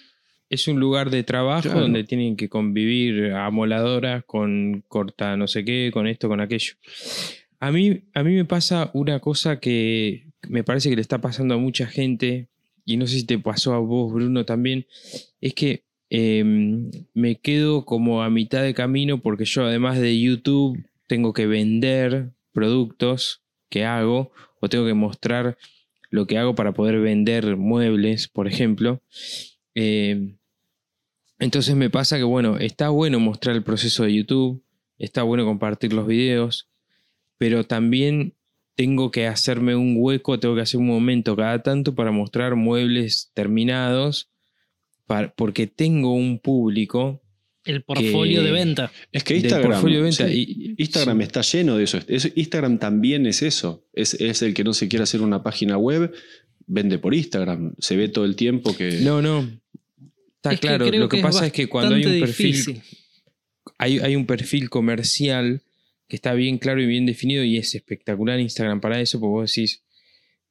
es 0.50 0.68
un 0.70 0.80
lugar 0.80 1.10
de 1.10 1.24
trabajo 1.24 1.64
Claro. 1.64 1.82
donde 1.82 2.06
tienen 2.06 2.38
que 2.38 2.48
convivir 2.48 3.34
amoladoras 3.34 4.24
con 4.24 4.86
corta 4.88 5.36
no 5.36 5.48
sé 5.48 5.66
qué, 5.66 5.90
con 5.92 6.08
esto, 6.08 6.30
con 6.30 6.40
aquello. 6.40 6.76
A 7.60 7.72
mí, 7.72 8.04
a 8.14 8.24
mí 8.24 8.34
me 8.36 8.46
pasa 8.46 8.92
una 8.94 9.20
cosa 9.20 9.60
que 9.60 10.32
me 10.48 10.64
parece 10.64 10.90
que 10.90 10.96
le 10.96 11.02
está 11.02 11.20
pasando 11.20 11.56
a 11.56 11.58
mucha 11.58 11.86
gente, 11.86 12.50
y 12.86 12.98
no 12.98 13.08
sé 13.08 13.20
si 13.20 13.26
te 13.26 13.40
pasó 13.40 13.74
a 13.74 13.80
vos, 13.80 14.14
Bruno, 14.14 14.46
también, 14.46 14.86
es 15.42 15.54
que 15.54 15.84
eh, 16.10 16.44
me 17.14 17.40
quedo 17.40 17.86
como 17.86 18.22
a 18.24 18.30
mitad 18.30 18.62
de 18.62 18.74
camino 18.74 19.22
porque 19.22 19.46
yo 19.46 19.64
además 19.64 20.00
de 20.00 20.20
YouTube 20.20 20.86
tengo 21.08 21.34
que 21.34 21.48
vender 21.48 22.32
productos 22.52 23.42
que 23.70 23.86
hago 23.86 24.32
o 24.60 24.70
tengo 24.70 24.86
que 24.86 24.94
mostrar 24.94 25.58
lo 26.10 26.28
que 26.28 26.38
hago 26.38 26.54
para 26.54 26.74
poder 26.74 27.00
vender 27.00 27.58
muebles, 27.58 28.28
por 28.28 28.48
ejemplo. 28.48 29.02
Eh, 29.74 30.36
entonces 31.40 31.76
me 31.76 31.90
pasa 31.90 32.18
que, 32.18 32.24
bueno, 32.24 32.58
está 32.58 32.90
bueno 32.90 33.20
mostrar 33.20 33.56
el 33.56 33.64
proceso 33.64 34.04
de 34.04 34.14
YouTube, 34.14 34.64
está 35.00 35.24
bueno 35.24 35.46
compartir 35.46 35.92
los 35.92 36.06
videos, 36.06 36.70
pero 37.40 37.64
también 37.64 38.36
tengo 38.76 39.12
que 39.12 39.28
hacerme 39.28 39.76
un 39.76 39.96
hueco, 39.98 40.40
tengo 40.40 40.56
que 40.56 40.62
hacer 40.62 40.80
un 40.80 40.88
momento 40.88 41.36
cada 41.36 41.62
tanto 41.62 41.94
para 41.96 42.12
mostrar 42.12 42.56
muebles 42.56 43.32
terminados, 43.34 44.30
para- 45.06 45.34
porque 45.34 45.68
tengo 45.68 46.14
un 46.16 46.40
público 46.40 47.22
El 47.66 47.84
portfolio 47.84 48.42
Que- 48.42 48.46
de 48.48 48.52
venta. 48.52 48.92
Es 49.12 49.24
que 49.24 49.36
Instagram, 49.38 49.72
portfolio 49.72 49.98
de 50.00 50.04
venta. 50.04 50.28
sí, 50.28 50.74
Y- 50.78 50.82
Instagram 50.84 51.18
sí. 51.20 51.24
está 51.24 51.42
lleno 51.42 51.78
de 51.78 51.84
eso. 51.86 52.00
Es- 52.08 52.32
Instagram 52.36 52.78
también 52.80 53.26
es 53.26 53.42
eso. 53.42 53.86
Es, 53.94 54.16
es 54.16 54.42
el 54.42 54.54
que 54.54 54.64
no 54.66 54.74
se 54.74 54.88
quiere 54.90 55.04
hacer 55.04 55.22
una 55.22 55.44
página 55.44 55.78
web, 55.78 56.12
vende 56.66 56.98
por 57.00 57.14
Instagram. 57.14 57.74
Se 57.80 57.96
ve 57.96 58.10
todo 58.10 58.26
el 58.26 58.36
tiempo 58.36 58.76
que... 58.76 59.00
No, 59.02 59.22
no. 59.22 59.48
Está 60.36 60.54
Es 60.54 60.60
claro. 60.60 60.90
Lo 60.92 61.08
que, 61.08 61.18
que 61.18 61.24
pasa 61.24 61.46
es 61.46 61.54
que 61.54 61.68
cuando 61.68 61.96
hay 61.96 62.06
un 62.06 62.20
perfil, 62.20 62.82
hay, 63.78 64.00
hay 64.00 64.16
un 64.18 64.26
perfil 64.26 64.70
comercial 64.70 65.62
que 66.14 66.18
está 66.18 66.36
bien 66.36 66.60
claro 66.60 66.80
y 66.80 66.86
bien 66.86 67.08
definido 67.08 67.44
y 67.44 67.58
es 67.58 67.74
espectacular 67.74 68.40
Instagram 68.40 68.80
para 68.80 69.02
eso, 69.02 69.20
porque 69.20 69.32
vos 69.32 69.52
decís 69.52 69.84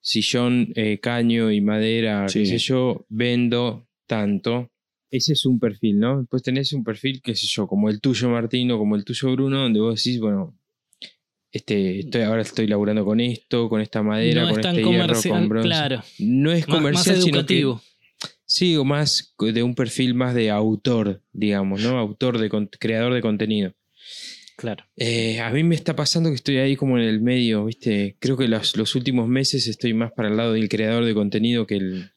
sillón, 0.00 0.72
eh, 0.74 0.98
caño 0.98 1.52
y 1.52 1.60
madera, 1.60 2.28
Sí. 2.28 2.40
qué 2.40 2.46
sé 2.46 2.58
yo, 2.58 3.06
vendo 3.08 3.86
tanto. 4.08 4.72
Ese 5.08 5.34
es 5.34 5.46
un 5.46 5.60
perfil, 5.60 6.00
¿no? 6.00 6.18
Después 6.18 6.42
tenés 6.42 6.72
un 6.72 6.82
perfil, 6.82 7.22
qué 7.22 7.36
sé 7.36 7.46
yo, 7.46 7.68
como 7.68 7.88
el 7.90 8.00
tuyo, 8.00 8.28
Martín, 8.28 8.72
o 8.72 8.78
como 8.78 8.96
el 8.96 9.04
tuyo, 9.04 9.30
Bruno, 9.30 9.60
donde 9.60 9.78
vos 9.78 10.02
decís, 10.02 10.18
bueno, 10.18 10.58
este, 11.52 12.00
estoy, 12.00 12.22
ahora 12.22 12.42
estoy 12.42 12.66
laburando 12.66 13.04
con 13.04 13.20
esto, 13.20 13.68
con 13.68 13.80
esta 13.80 14.02
madera, 14.02 14.42
no 14.42 14.48
con 14.48 14.58
es 14.58 14.62
tan 14.64 14.74
este 14.76 14.90
hierro, 14.90 15.02
comercial. 15.06 15.38
con 15.38 15.48
bronce. 15.48 15.68
Claro. 15.68 16.02
No 16.18 16.50
es 16.50 16.60
Más, 16.62 16.68
más 16.70 16.76
comercial, 16.76 17.16
sino 17.22 17.46
que 17.46 17.60
educativo. 17.60 17.82
Sí, 18.44 18.74
o 18.74 18.82
más 18.84 19.32
de 19.38 19.62
un 19.62 19.76
perfil 19.76 20.14
más 20.14 20.34
de 20.34 20.50
autor, 20.50 21.22
digamos, 21.32 21.82
¿no? 21.82 21.98
Autor 22.00 22.38
de 22.38 22.50
creador 22.80 23.14
de 23.14 23.20
contenido. 23.20 23.74
Claro. 24.56 24.84
Eh, 24.96 25.40
a 25.40 25.50
mí 25.50 25.64
me 25.64 25.74
está 25.74 25.96
pasando 25.96 26.28
que 26.28 26.36
estoy 26.36 26.58
ahí 26.58 26.76
como 26.76 26.98
en 26.98 27.04
el 27.04 27.20
medio, 27.20 27.64
¿viste? 27.64 28.16
Creo 28.20 28.36
que 28.36 28.48
los, 28.48 28.76
los 28.76 28.94
últimos 28.94 29.28
meses 29.28 29.66
estoy 29.66 29.94
más 29.94 30.12
para 30.12 30.28
el 30.28 30.36
lado 30.36 30.52
del 30.52 30.68
creador 30.68 31.04
de 31.04 31.14
contenido 31.14 31.66
que 31.66 31.76
el. 31.76 32.10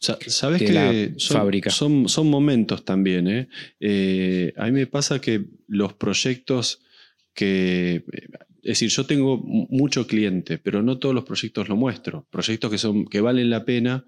Sa- 0.00 0.18
Sabes 0.26 0.60
que 0.60 0.66
que, 0.66 0.72
la 0.72 0.92
son, 1.16 1.36
fábrica. 1.36 1.70
Son, 1.70 2.08
son 2.08 2.28
momentos 2.30 2.84
también. 2.84 3.28
¿eh? 3.28 3.48
Eh, 3.80 4.52
a 4.56 4.66
mí 4.66 4.72
me 4.72 4.86
pasa 4.86 5.20
que 5.20 5.44
los 5.68 5.92
proyectos 5.94 6.80
que. 7.34 8.04
Es 8.62 8.80
decir, 8.80 8.88
yo 8.88 9.04
tengo 9.04 9.36
mu- 9.36 9.66
mucho 9.70 10.06
cliente, 10.06 10.58
pero 10.58 10.82
no 10.82 10.98
todos 10.98 11.14
los 11.14 11.24
proyectos 11.24 11.68
los 11.68 11.76
muestro. 11.76 12.26
Proyectos 12.30 12.70
que, 12.70 12.78
son, 12.78 13.04
que 13.06 13.20
valen 13.20 13.50
la 13.50 13.64
pena, 13.64 14.06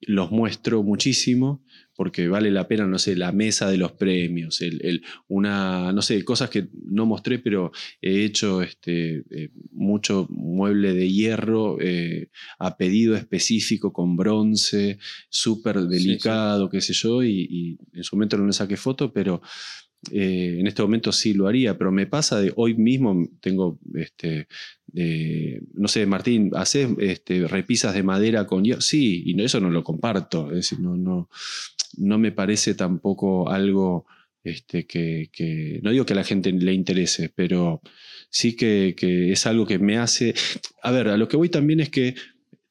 los 0.00 0.30
muestro 0.30 0.82
muchísimo, 0.84 1.64
porque 1.98 2.28
vale 2.28 2.52
la 2.52 2.68
pena, 2.68 2.86
no 2.86 2.96
sé, 2.96 3.16
la 3.16 3.32
mesa 3.32 3.68
de 3.68 3.76
los 3.76 3.90
premios, 3.90 4.60
el, 4.60 4.78
el- 4.86 5.02
una, 5.26 5.92
no 5.92 6.00
sé, 6.00 6.22
cosas 6.24 6.48
que 6.48 6.68
no 6.84 7.06
mostré, 7.06 7.40
pero 7.40 7.72
he 8.00 8.22
hecho 8.24 8.62
este, 8.62 9.24
eh, 9.32 9.50
mucho 9.72 10.28
mueble 10.30 10.94
de 10.94 11.10
hierro 11.10 11.76
eh, 11.80 12.30
a 12.60 12.76
pedido 12.76 13.16
específico 13.16 13.92
con 13.92 14.16
bronce, 14.16 15.00
súper 15.28 15.80
delicado, 15.88 16.68
qué 16.70 16.80
sé 16.80 16.92
yo, 16.92 17.24
y, 17.24 17.48
y 17.50 17.78
en 17.92 18.04
su 18.04 18.14
momento 18.14 18.38
no 18.38 18.46
le 18.46 18.52
saqué 18.52 18.76
foto, 18.76 19.12
pero 19.12 19.42
eh, 20.12 20.58
en 20.60 20.68
este 20.68 20.82
momento 20.82 21.10
sí 21.10 21.34
lo 21.34 21.48
haría, 21.48 21.76
pero 21.76 21.90
me 21.90 22.06
pasa 22.06 22.40
de 22.40 22.52
hoy 22.54 22.74
mismo, 22.74 23.28
tengo, 23.40 23.80
este, 23.96 24.46
no 25.74 25.88
sé, 25.88 26.06
Martín, 26.06 26.50
¿haces 26.54 26.88
este, 27.00 27.48
repisas 27.48 27.92
de 27.94 28.04
madera 28.04 28.46
con 28.46 28.62
hierro? 28.62 28.80
Sí, 28.80 29.24
y 29.26 29.34
no, 29.34 29.42
eso 29.44 29.58
no 29.60 29.70
lo 29.70 29.82
comparto, 29.82 30.48
es 30.50 30.54
decir, 30.58 30.78
no, 30.80 30.96
no, 30.96 31.28
no 31.98 32.18
me 32.18 32.32
parece 32.32 32.74
tampoco 32.74 33.50
algo 33.50 34.06
este, 34.44 34.86
que, 34.86 35.80
no 35.82 35.90
digo 35.90 36.06
que 36.06 36.12
a 36.14 36.16
la 36.16 36.24
gente 36.24 36.52
le 36.52 36.72
interese, 36.72 37.30
pero 37.34 37.82
sí 38.30 38.56
que, 38.56 38.94
que 38.96 39.32
es 39.32 39.46
algo 39.46 39.66
que 39.66 39.78
me 39.78 39.98
hace, 39.98 40.34
a 40.82 40.90
ver, 40.90 41.08
a 41.08 41.16
lo 41.16 41.28
que 41.28 41.36
voy 41.36 41.48
también 41.48 41.80
es 41.80 41.90
que 41.90 42.14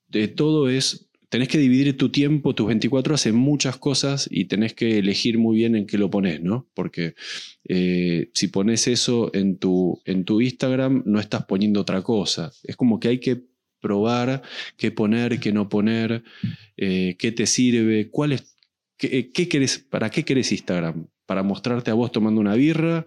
de 0.08 0.28
todo 0.28 0.70
es 0.70 1.08
tenés 1.30 1.50
que 1.50 1.58
dividir 1.58 1.98
tu 1.98 2.10
tiempo, 2.10 2.56
tus 2.56 2.68
24 2.68 3.12
horas 3.12 3.26
en 3.26 3.36
muchas 3.36 3.78
cosas 3.78 4.28
y 4.32 4.46
tenés 4.46 4.74
que 4.74 5.00
elegir 5.00 5.38
muy 5.38 5.58
bien 5.58 5.76
en 5.76 5.86
qué 5.86 5.98
lo 5.98 6.10
pones, 6.10 6.42
¿no? 6.42 6.70
Porque 6.74 7.16
eh, 7.68 8.30
si 8.34 8.48
pones 8.48 8.88
eso 8.88 9.32
en 9.34 9.58
tu, 9.58 10.02
en 10.06 10.24
tu 10.24 10.42
Instagram, 10.42 11.04
no 11.06 11.20
estás 11.20 11.46
poniendo 11.46 11.82
otra 11.82 12.02
cosa. 12.02 12.52
Es 12.64 12.76
como 12.76 13.00
que 13.00 13.10
hay 13.10 13.20
que 13.20 13.44
probar 13.80 14.42
qué 14.78 14.92
poner, 14.92 15.40
qué 15.40 15.52
no 15.52 15.70
poner, 15.70 16.24
eh, 16.78 17.16
qué 17.20 17.32
te 17.32 17.46
sirve, 17.46 18.10
cuál 18.10 18.34
es, 18.34 18.56
qué, 18.98 19.32
qué 19.32 19.48
querés, 19.48 19.80
para 19.80 20.10
qué 20.10 20.24
querés 20.26 20.52
Instagram. 20.52 21.08
¿Para 21.26 21.44
mostrarte 21.44 21.92
a 21.92 21.94
vos 21.94 22.12
tomando 22.12 22.42
una 22.42 22.56
birra? 22.56 23.06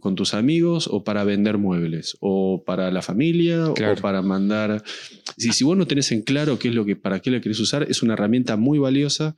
con 0.00 0.14
tus 0.16 0.34
amigos 0.34 0.86
o 0.86 1.02
para 1.02 1.24
vender 1.24 1.56
muebles 1.56 2.18
o 2.20 2.62
para 2.62 2.90
la 2.90 3.00
familia 3.00 3.72
Claro. 3.74 3.94
o 3.94 4.02
para 4.02 4.20
mandar 4.20 4.82
si, 5.38 5.50
si 5.54 5.64
vos 5.64 5.78
no 5.78 5.86
tenés 5.86 6.12
en 6.12 6.20
claro 6.20 6.58
qué 6.58 6.68
es 6.68 6.74
lo 6.74 6.84
que 6.84 6.94
para 6.94 7.20
qué 7.20 7.30
lo 7.30 7.40
querés 7.40 7.58
usar 7.58 7.84
es 7.84 8.02
una 8.02 8.12
herramienta 8.12 8.58
muy 8.58 8.78
valiosa 8.78 9.34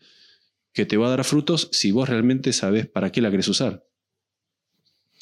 que 0.72 0.86
te 0.86 0.96
va 0.96 1.06
a 1.06 1.10
dar 1.10 1.22
frutos 1.22 1.68
si 1.70 1.92
vos 1.92 2.08
realmente 2.08 2.52
sabés 2.52 2.88
para 2.88 3.12
qué 3.12 3.20
la 3.20 3.30
querés 3.30 3.46
usar 3.46 3.84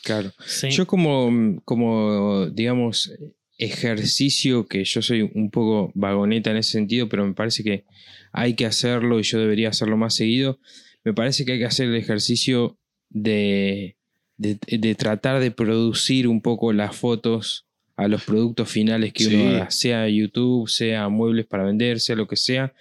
Claro. 0.03 0.33
Sí. 0.47 0.71
Yo 0.71 0.87
como, 0.87 1.61
como, 1.67 2.47
digamos, 2.51 3.13
ejercicio, 3.59 4.67
que 4.67 4.85
yo 4.85 5.03
soy 5.03 5.23
un 5.35 5.51
poco 5.51 5.91
vagoneta 5.95 6.51
en 6.51 6.59
ese 6.59 6.73
sentido, 6.73 7.09
pero 7.09 7.27
me 7.27 7.35
parece 7.35 7.63
que 7.65 7.85
hay 8.33 8.55
que 8.55 8.67
hacerlo 8.67 9.19
y 9.21 9.25
yo 9.25 9.39
debería 9.39 9.69
hacerlo 9.71 9.97
más 9.97 10.15
seguido, 10.15 10.59
me 11.05 11.13
parece 11.13 11.45
que 11.45 11.53
hay 11.53 11.59
que 11.59 11.65
hacer 11.65 11.89
el 11.89 11.97
ejercicio 11.97 12.79
de, 13.11 13.97
de, 14.37 14.59
de 14.67 14.95
tratar 14.95 15.41
de 15.41 15.51
producir 15.51 16.29
un 16.29 16.41
poco 16.41 16.73
las 16.73 16.95
fotos 16.97 17.67
a 17.97 18.07
los 18.07 18.23
productos 18.25 18.69
finales 18.71 19.13
que 19.13 19.25
Sí. 19.25 19.35
uno 19.35 19.49
haga, 19.51 19.71
sea 19.71 20.09
YouTube, 20.09 20.69
sea 20.69 21.09
muebles 21.09 21.47
para 21.47 21.65
vender, 21.65 21.99
sea 22.01 22.15
lo 22.15 22.29
que 22.29 22.37
sea. 22.37 22.73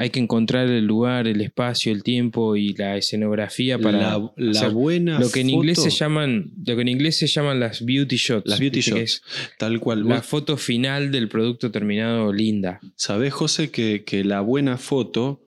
Hay 0.00 0.10
que 0.10 0.20
encontrar 0.20 0.68
el 0.68 0.86
lugar, 0.86 1.26
el 1.26 1.40
espacio, 1.40 1.90
el 1.90 2.04
tiempo 2.04 2.54
y 2.54 2.72
la 2.74 2.96
escenografía 2.96 3.80
para 3.80 4.16
la, 4.36 4.68
buena 4.68 5.18
lo 5.18 5.28
que 5.28 5.40
en 5.40 5.50
inglés 5.50 5.82
se 5.82 5.90
llaman 5.90 6.52
lo 6.64 6.76
que 6.76 6.82
en 6.82 6.88
inglés 6.88 7.18
se 7.18 7.26
llaman 7.26 7.58
las 7.58 7.84
beauty 7.84 8.14
shots 8.14 8.48
Las 8.48 8.60
beauty 8.60 8.80
shots. 8.80 9.00
es 9.00 9.22
tal 9.58 9.80
cual. 9.80 10.06
la 10.06 10.22
foto 10.22 10.56
final 10.56 11.10
del 11.10 11.28
producto 11.28 11.72
terminado 11.72 12.32
linda. 12.32 12.78
Sabés 12.94 13.34
José 13.34 13.72
que, 13.72 14.04
que 14.04 14.22
la 14.22 14.40
buena 14.40 14.78
foto 14.78 15.42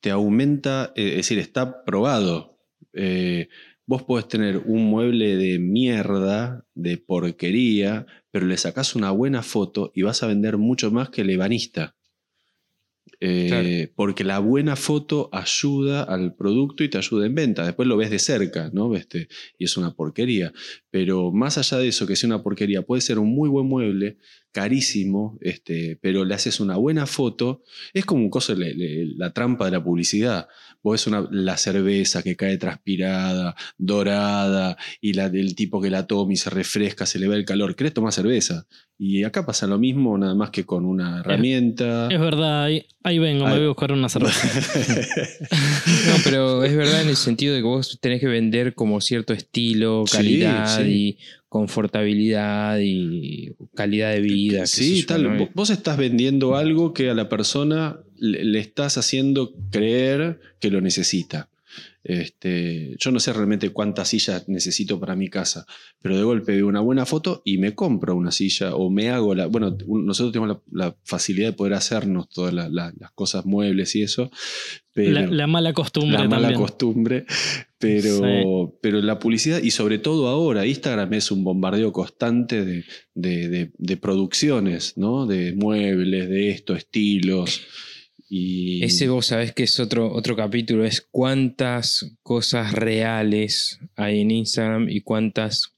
te 0.00 0.10
aumenta 0.10 0.92
eh, 0.94 1.08
es 1.08 1.16
decir 1.16 1.40
está 1.40 1.84
probado. 1.84 2.60
Eh, 2.92 3.48
vos 3.86 4.04
podés 4.04 4.28
tener 4.28 4.58
un 4.66 4.84
mueble 4.84 5.36
de 5.36 5.58
mierda 5.58 6.64
de 6.74 6.96
porquería 6.96 8.06
pero 8.30 8.46
le 8.46 8.56
sacás 8.56 8.94
una 8.94 9.10
buena 9.10 9.42
foto 9.42 9.90
y 9.96 10.02
vas 10.02 10.22
a 10.22 10.28
vender 10.28 10.58
mucho 10.58 10.92
más 10.92 11.10
que 11.10 11.22
el 11.22 11.30
ebanista 11.30 11.96
Eh. 13.20 13.92
Porque 13.96 14.22
la 14.24 14.38
buena 14.38 14.76
foto 14.76 15.28
ayuda 15.32 16.04
al 16.04 16.34
producto 16.36 16.84
y 16.84 16.88
te 16.88 16.98
ayuda 16.98 17.26
en 17.26 17.34
venta. 17.34 17.64
Después 17.64 17.88
lo 17.88 17.96
ves 17.96 18.10
de 18.10 18.18
cerca, 18.18 18.70
¿no? 18.72 18.94
Este, 18.94 19.28
y 19.58 19.64
es 19.64 19.76
una 19.76 19.94
porquería. 19.94 20.52
Pero 20.90 21.32
más 21.32 21.58
allá 21.58 21.78
de 21.78 21.88
eso, 21.88 22.06
que 22.06 22.16
sea 22.16 22.28
una 22.28 22.42
porquería, 22.42 22.82
puede 22.82 23.02
ser 23.02 23.18
un 23.18 23.34
muy 23.34 23.48
buen 23.48 23.66
mueble, 23.66 24.18
carísimo, 24.52 25.38
este, 25.40 25.98
pero 26.00 26.24
le 26.24 26.34
haces 26.34 26.60
una 26.60 26.76
buena 26.76 27.06
foto. 27.06 27.62
Es 27.92 28.04
como 28.04 28.22
un 28.22 28.30
coso, 28.30 28.54
le- 28.54 28.74
le- 28.74 29.06
la 29.16 29.32
trampa 29.32 29.66
de 29.66 29.70
la 29.72 29.82
publicidad. 29.84 30.48
Vos 30.82 30.92
ves 30.94 31.06
una, 31.06 31.26
la 31.30 31.56
cerveza 31.56 32.22
que 32.22 32.36
cae 32.36 32.56
transpirada, 32.58 33.54
dorada, 33.76 34.76
y 35.00 35.12
la 35.12 35.28
del 35.28 35.54
tipo 35.54 35.80
que 35.80 35.90
la 35.90 36.06
toma 36.06 36.32
y 36.32 36.36
se 36.36 36.50
refresca, 36.50 37.06
se 37.06 37.18
le 37.18 37.28
ve 37.28 37.36
el 37.36 37.44
calor. 37.44 37.74
¿Querés 37.76 37.94
tomar 37.94 38.12
cerveza? 38.12 38.66
Y 38.98 39.22
acá 39.24 39.46
pasa 39.46 39.66
lo 39.66 39.78
mismo, 39.78 40.18
nada 40.18 40.34
más 40.34 40.50
que 40.50 40.64
con 40.64 40.84
una 40.84 41.20
herramienta. 41.20 42.08
Es 42.10 42.18
verdad, 42.18 42.64
ahí, 42.64 42.84
ahí 43.04 43.18
vengo, 43.18 43.44
me 43.46 43.52
voy 43.56 43.64
a 43.64 43.68
buscar 43.68 43.92
una 43.92 44.08
cerveza. 44.08 44.48
no 46.06 46.14
pero 46.24 46.64
es 46.64 46.74
verdad 46.76 47.02
en 47.02 47.08
el 47.08 47.16
sentido 47.16 47.54
de 47.54 47.60
que 47.60 47.64
vos 47.66 47.98
tenés 48.00 48.20
que 48.20 48.26
vender 48.26 48.74
como 48.74 49.00
cierto 49.00 49.32
estilo 49.32 50.04
calidad 50.10 50.78
sí. 50.82 50.90
y 50.90 51.18
confortabilidad 51.48 52.78
y 52.80 53.52
calidad 53.74 54.12
de 54.12 54.20
vida 54.20 54.66
Sí, 54.66 55.00
yo, 55.02 55.06
tal. 55.06 55.22
¿no? 55.22 55.38
Vos- 55.38 55.48
Vos 55.54 55.70
estás 55.70 55.96
vendiendo 55.96 56.56
algo 56.56 56.92
que 56.92 57.08
a 57.10 57.14
la 57.14 57.28
persona 57.28 57.98
le, 58.18 58.44
le 58.44 58.58
estás 58.58 58.98
haciendo 58.98 59.52
creer 59.70 60.40
que 60.60 60.70
lo 60.70 60.80
necesita. 60.80 61.48
Este, 62.08 62.96
yo 62.98 63.10
no 63.12 63.20
sé 63.20 63.34
realmente 63.34 63.68
cuántas 63.68 64.08
sillas 64.08 64.48
necesito 64.48 64.98
para 64.98 65.14
mi 65.14 65.28
casa, 65.28 65.66
pero 66.00 66.16
de 66.16 66.22
golpe 66.22 66.52
veo 66.56 66.66
una 66.66 66.80
buena 66.80 67.04
foto 67.04 67.42
y 67.44 67.58
me 67.58 67.74
compro 67.74 68.16
una 68.16 68.30
silla 68.32 68.74
o 68.74 68.88
me 68.90 69.10
hago 69.10 69.34
la. 69.34 69.46
Bueno, 69.46 69.76
nosotros 69.86 70.32
tenemos 70.32 70.56
la, 70.72 70.86
la 70.86 70.96
facilidad 71.04 71.48
de 71.48 71.52
poder 71.52 71.74
hacernos 71.74 72.28
todas 72.30 72.54
la- 72.54 72.68
la- 72.70 72.94
las 72.98 73.12
cosas 73.12 73.44
muebles 73.44 73.94
y 73.94 74.02
eso, 74.02 74.30
pero 74.94 75.12
la, 75.20 75.26
la 75.26 75.46
mala 75.46 75.72
costumbre 75.74 76.18
la 76.18 76.28
mala 76.28 76.48
también. 76.48 76.60
costumbre, 76.60 77.26
pero, 77.78 78.78
pero 78.82 79.00
la 79.02 79.18
publicidad 79.18 79.62
y 79.62 79.70
sobre 79.70 79.98
todo 79.98 80.28
ahora, 80.28 80.66
Instagram 80.66 81.12
es 81.12 81.30
un 81.30 81.44
bombardeo 81.44 81.92
constante 81.92 82.64
de, 82.64 82.84
de- 83.14 83.48
de- 83.48 83.72
de 83.76 83.96
producciones, 83.98 84.94
¿no? 84.96 85.26
De 85.26 85.52
muebles, 85.52 86.28
de 86.28 86.50
esto, 86.50 86.74
estilos. 86.74 87.60
Y 88.30 88.84
ese 88.84 89.08
vos 89.08 89.26
sabés 89.26 89.52
que 89.54 89.62
es 89.62 89.80
otro, 89.80 90.12
otro 90.12 90.36
capítulo, 90.36 90.84
es 90.84 91.06
cuántas 91.10 92.14
cosas 92.22 92.72
reales 92.72 93.78
hay 93.96 94.20
en 94.20 94.30
Instagram 94.30 94.88
y 94.90 95.00
cuántas 95.00 95.72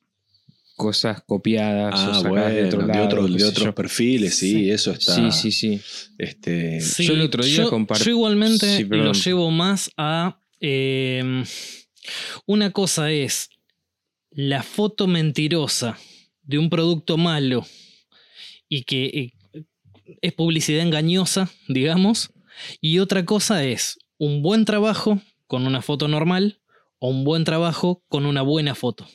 cosas 0.74 1.22
copiadas 1.26 1.94
o 1.94 2.10
ah, 2.10 2.14
sacadas 2.14 2.24
bueno, 2.28 2.48
de 2.48 2.64
otro 2.64 2.86
de, 2.86 3.00
otro- 3.00 3.24
otros 3.24 3.66
yo. 3.66 3.74
perfiles, 3.74 4.34
sí, 4.36 4.52
Sí. 4.52 4.70
eso 4.70 4.90
está. 4.92 5.14
Sí, 5.14 5.30
sí, 5.30 5.52
sí. 5.52 5.80
Este, 6.18 6.80
Sí, 6.80 7.04
Yo 7.06 7.12
el 7.12 7.20
otro 7.20 7.44
día 7.44 7.64
compartí- 7.66 8.04
yo 8.04 8.10
igualmente 8.12 8.76
Sí, 8.78 8.84
lo 8.84 9.12
llevo 9.12 9.50
más 9.50 9.90
a. 9.96 10.40
eh, 10.60 11.44
Una 12.46 12.70
cosa 12.72 13.12
es 13.12 13.50
la 14.30 14.62
foto 14.62 15.06
mentirosa 15.06 15.98
de 16.42 16.58
un 16.58 16.70
producto 16.70 17.16
malo 17.18 17.64
y 18.68 18.82
que 18.84 19.04
eh, 19.04 19.32
es 20.22 20.32
publicidad 20.32 20.80
engañosa, 20.82 21.50
digamos, 21.68 22.30
y 22.80 22.98
otra 22.98 23.24
cosa 23.24 23.64
es 23.64 23.98
un 24.18 24.42
buen 24.42 24.64
trabajo 24.64 25.20
con 25.46 25.66
una 25.66 25.82
foto 25.82 26.08
normal 26.08 26.60
o 26.98 27.08
un 27.08 27.24
buen 27.24 27.44
trabajo 27.44 28.02
con 28.08 28.26
una 28.26 28.42
buena 28.42 28.74
foto. 28.74 29.06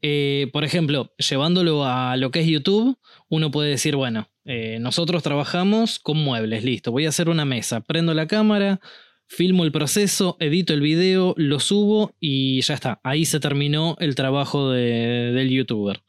Eh, 0.00 0.48
por 0.52 0.64
ejemplo, 0.64 1.12
llevándolo 1.16 1.84
a 1.84 2.16
lo 2.16 2.30
que 2.30 2.40
es 2.40 2.46
YouTube, 2.46 2.98
uno 3.28 3.50
puede 3.50 3.70
decir, 3.70 3.96
bueno, 3.96 4.28
eh, 4.44 4.78
nosotros 4.80 5.22
trabajamos 5.22 5.98
con 5.98 6.18
muebles, 6.18 6.64
listo, 6.64 6.92
voy 6.92 7.06
a 7.06 7.10
hacer 7.10 7.28
una 7.28 7.44
mesa, 7.44 7.80
prendo 7.80 8.14
la 8.14 8.26
cámara, 8.26 8.80
filmo 9.26 9.64
el 9.64 9.72
proceso, 9.72 10.36
edito 10.40 10.74
el 10.74 10.80
video, 10.80 11.34
lo 11.36 11.60
subo 11.60 12.14
y 12.20 12.60
ya 12.62 12.74
está. 12.74 13.00
Ahí 13.04 13.24
se 13.24 13.40
terminó 13.40 13.96
el 14.00 14.14
trabajo 14.14 14.70
del 14.70 15.50
youtuber. 15.50 16.02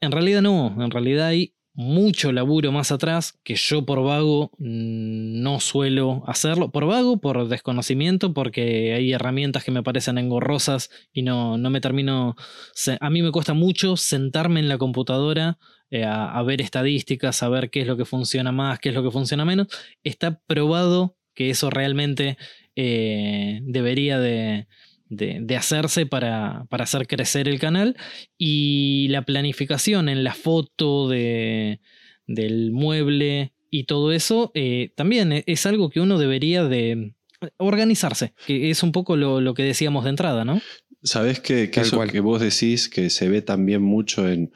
En 0.00 0.12
realidad 0.12 0.42
no, 0.42 0.76
en 0.78 0.90
realidad 0.90 1.28
hay 1.28 1.54
mucho 1.76 2.32
laburo 2.32 2.72
más 2.72 2.90
atrás 2.90 3.38
que 3.44 3.54
yo 3.54 3.84
por 3.84 4.02
vago 4.02 4.50
no 4.58 5.60
suelo 5.60 6.24
hacerlo. 6.26 6.70
Por 6.70 6.86
vago, 6.86 7.20
por 7.20 7.48
desconocimiento, 7.48 8.32
porque 8.32 8.94
hay 8.94 9.12
herramientas 9.12 9.62
que 9.62 9.70
me 9.70 9.82
parecen 9.82 10.16
engorrosas 10.16 10.90
y 11.12 11.22
no, 11.22 11.58
no 11.58 11.70
me 11.70 11.82
termino... 11.82 12.34
A 13.00 13.10
mí 13.10 13.22
me 13.22 13.30
cuesta 13.30 13.52
mucho 13.52 13.96
sentarme 13.96 14.60
en 14.60 14.68
la 14.68 14.78
computadora 14.78 15.58
eh, 15.90 16.04
a, 16.04 16.42
ver 16.42 16.62
estadísticas, 16.62 17.42
a 17.42 17.48
ver 17.50 17.70
qué 17.70 17.82
es 17.82 17.86
lo 17.86 17.96
que 17.96 18.06
funciona 18.06 18.52
más, 18.52 18.78
qué 18.80 18.88
es 18.88 18.94
lo 18.94 19.02
que 19.02 19.10
funciona 19.10 19.44
menos. 19.44 19.68
Está 20.02 20.40
probado 20.46 21.16
que 21.34 21.50
eso 21.50 21.68
realmente 21.68 22.38
eh, 22.74 23.60
debería 23.62 24.18
de, 24.18 24.66
de, 25.08 25.56
hacerse 25.56 26.06
para, 26.06 26.66
para, 26.68 26.84
hacer 26.84 27.06
crecer 27.06 27.48
el 27.48 27.58
canal 27.58 27.96
y 28.38 29.08
la 29.10 29.22
planificación 29.22 30.08
en 30.08 30.24
la 30.24 30.34
foto 30.34 31.08
de, 31.08 31.80
del 32.26 32.72
mueble 32.72 33.52
y 33.70 33.84
todo 33.84 34.12
eso 34.12 34.50
eh, 34.54 34.90
también 34.94 35.32
e, 35.32 35.44
es 35.46 35.66
algo 35.66 35.90
que 35.90 36.00
uno 36.00 36.18
debería 36.18 36.64
de 36.64 37.14
organizarse, 37.58 38.32
que 38.46 38.70
es 38.70 38.82
un 38.82 38.92
poco 38.92 39.16
lo, 39.16 39.54
que 39.54 39.62
decíamos 39.62 40.04
de 40.04 40.10
entrada, 40.10 40.44
¿no? 40.44 40.60
Sabes 41.02 41.38
que, 41.38 41.70
que 41.70 41.80
eso 41.80 42.00
que 42.04 42.20
vos 42.20 42.40
decís 42.40 42.88
que 42.88 43.10
se 43.10 43.28
ve 43.28 43.42
también 43.42 43.82
mucho 43.82 44.28
en, 44.28 44.50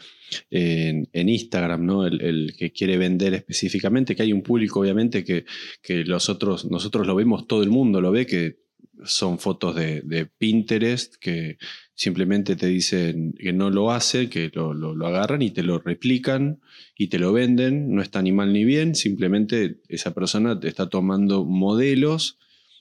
en, 0.51 1.28
Instagram, 1.28 1.84
¿no? 1.84 2.07
El, 2.07 2.55
que 2.59 2.72
quiere 2.72 2.96
vender 2.96 3.34
específicamente, 3.34 4.16
que 4.16 4.22
hay 4.22 4.32
un 4.32 4.42
público 4.42 4.80
obviamente 4.80 5.22
que, 5.22 5.44
que 5.82 6.05
los 6.05 6.28
otros, 6.28 6.68
nosotros 6.70 7.07
lo 7.07 7.14
vemos, 7.14 7.46
todo 7.46 7.62
el 7.62 7.70
mundo 7.70 8.01
lo 8.01 8.11
ve, 8.11 8.26
que 8.26 8.57
son 9.05 9.38
fotos 9.38 9.74
de, 9.76 10.28
Pinterest 10.38 11.16
que 11.16 11.59
simplemente 11.94 12.57
te 12.57 12.66
dicen 12.66 13.34
que 13.38 13.53
no 13.53 13.70
lo 13.70 13.90
hacen, 13.90 14.30
que 14.30 14.51
lo, 14.55 15.07
agarran 15.07 15.42
y 15.42 15.51
te 15.51 15.62
lo 15.62 15.78
replican 15.78 16.61
y 16.96 17.09
te 17.09 17.18
lo 17.18 17.32
venden. 17.32 17.94
No 17.94 18.03
está 18.03 18.22
ni 18.22 18.32
mal 18.32 18.53
ni 18.53 18.64
bien, 18.64 18.94
simplemente 18.94 19.80
esa 19.88 20.14
persona 20.14 20.59
te 20.59 20.68
está 20.68 20.88
tomando 20.88 21.44
modelos. 21.44 22.38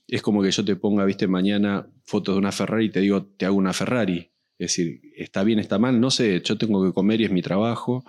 Es 0.07 0.21
como 0.21 0.41
que 0.41 0.51
yo 0.51 0.65
te 0.65 0.75
ponga, 0.75 1.05
viste, 1.05 1.27
mañana 1.27 1.87
fotos 2.05 2.35
de 2.35 2.39
una 2.39 2.51
Ferrari 2.51 2.85
y 2.85 2.89
te 2.89 3.01
digo, 3.01 3.25
te 3.25 3.45
hago 3.45 3.55
una 3.55 3.73
Ferrari. 3.73 4.31
Es 4.59 4.75
decir, 4.75 4.99
está 5.15 5.45
bien, 5.45 5.57
está 5.57 5.79
mal, 5.79 6.01
no 6.01 6.11
sé, 6.11 6.41
yo 6.43 6.57
tengo 6.57 6.85
que 6.85 6.91
comer 6.91 7.21
y 7.21 7.23
es 7.23 7.31
mi 7.31 7.41
trabajo. 7.41 8.03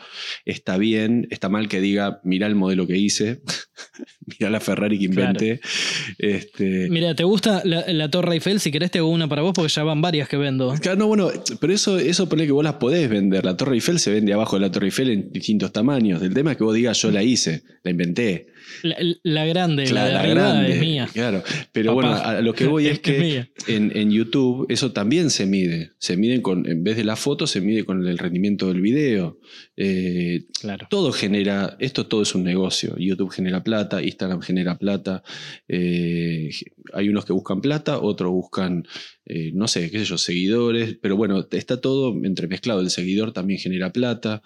Está 0.45 0.79
bien, 0.79 1.29
está 1.31 1.49
mal 1.49 1.69
que 1.69 1.81
diga, 1.81 2.21
mira 2.25 2.49
el 2.49 2.57
modelo 2.57 2.89
que 2.89 2.99
hice, 2.99 3.41
mira 4.27 4.51
la 4.51 4.59
Ferrari 4.59 4.99
que 4.99 5.05
inventé. 5.05 5.61
Este... 6.19 6.91
Mira, 6.91 7.15
¿te 7.15 7.23
gusta 7.23 7.63
la, 7.65 8.11
Torre 8.11 8.35
Eiffel? 8.35 8.59
Si 8.59 8.73
querés 8.73 8.91
te 8.91 8.99
hago 8.99 9.11
una 9.11 9.29
para 9.29 9.43
vos 9.43 9.53
porque 9.55 9.73
ya 9.73 9.85
van 9.85 10.03
varias 10.03 10.29
que 10.29 10.37
vendo. 10.39 10.75
Claro, 10.81 10.99
no, 10.99 11.07
bueno, 11.07 11.31
pero 11.61 11.73
eso, 11.73 12.01
eso 12.01 12.29
pone 12.29 12.47
que 12.47 12.53
vos 12.53 12.65
las 12.65 12.75
podés 12.75 13.09
vender. 13.09 13.45
La 13.45 13.57
Torre 13.57 13.75
Eiffel 13.75 14.01
se 14.01 14.11
vende 14.11 14.33
abajo 14.33 14.57
de 14.57 14.63
la 14.63 14.73
Torre 14.73 14.87
Eiffel 14.87 15.11
en 15.11 15.31
distintos 15.31 15.73
tamaños. 15.73 16.21
El 16.21 16.35
tema 16.35 16.51
es 16.51 16.57
que 16.57 16.65
vos 16.65 16.75
digas, 16.75 17.01
yo 17.01 17.13
la 17.13 17.23
hice, 17.23 17.63
la 17.85 17.93
inventé. 17.93 18.49
La, 18.83 19.45
grande, 19.47 19.91
la, 19.91 20.07
de 20.07 20.31
grande, 20.31 20.73
es 20.73 20.81
mía. 20.81 21.09
Claro, 21.13 21.43
pero 21.73 21.95
bueno, 21.95 22.15
a 22.15 22.41
lo 22.41 22.55
que 22.55 22.67
voy 22.67 22.87
es 22.87 23.01
que 23.01 23.51
en, 23.67 23.97
en, 23.97 24.11
YouTube 24.11 24.67
eso 24.69 24.93
también 24.93 25.31
se 25.31 25.47
mide. 25.47 25.93
Se 25.99 26.17
mide 26.17 26.43
con, 26.43 26.69
en 26.69 26.83
vez 26.83 26.97
de 26.97 27.05
la 27.05 27.17
foto, 27.17 27.47
se 27.47 27.61
mide 27.61 27.85
con 27.85 28.07
el 28.07 28.19
rendimiento 28.19 28.69
del 28.69 28.81
video. 28.81 29.39
Eh, 29.77 30.47
claro. 30.61 30.87
Todo 30.91 31.13
genera, 31.13 31.77
esto 31.79 32.07
todo 32.07 32.23
es 32.23 32.35
un 32.35 32.45
negocio. 32.45 32.97
YouTube 32.99 33.31
genera 33.31 33.63
plata, 33.63 34.03
Instagram 34.03 34.41
genera 34.41 34.79
plata. 34.79 35.23
Eh, 35.69 36.51
hay 36.93 37.09
unos 37.09 37.25
que 37.25 37.33
buscan 37.33 37.61
plata, 37.61 37.99
otros 37.99 38.31
buscan, 38.31 38.85
eh, 39.27 39.53
no 39.55 39.69
sé, 39.69 39.91
qué 39.91 39.99
sé 40.01 40.05
yo, 40.05 40.19
seguidores, 40.19 40.97
pero 41.01 41.17
bueno, 41.17 41.47
está 41.51 41.81
todo 41.81 42.15
entremezclado. 42.25 42.81
El 42.81 42.91
seguidor 42.91 43.33
también 43.33 43.61
genera 43.61 43.93
plata. 43.93 44.43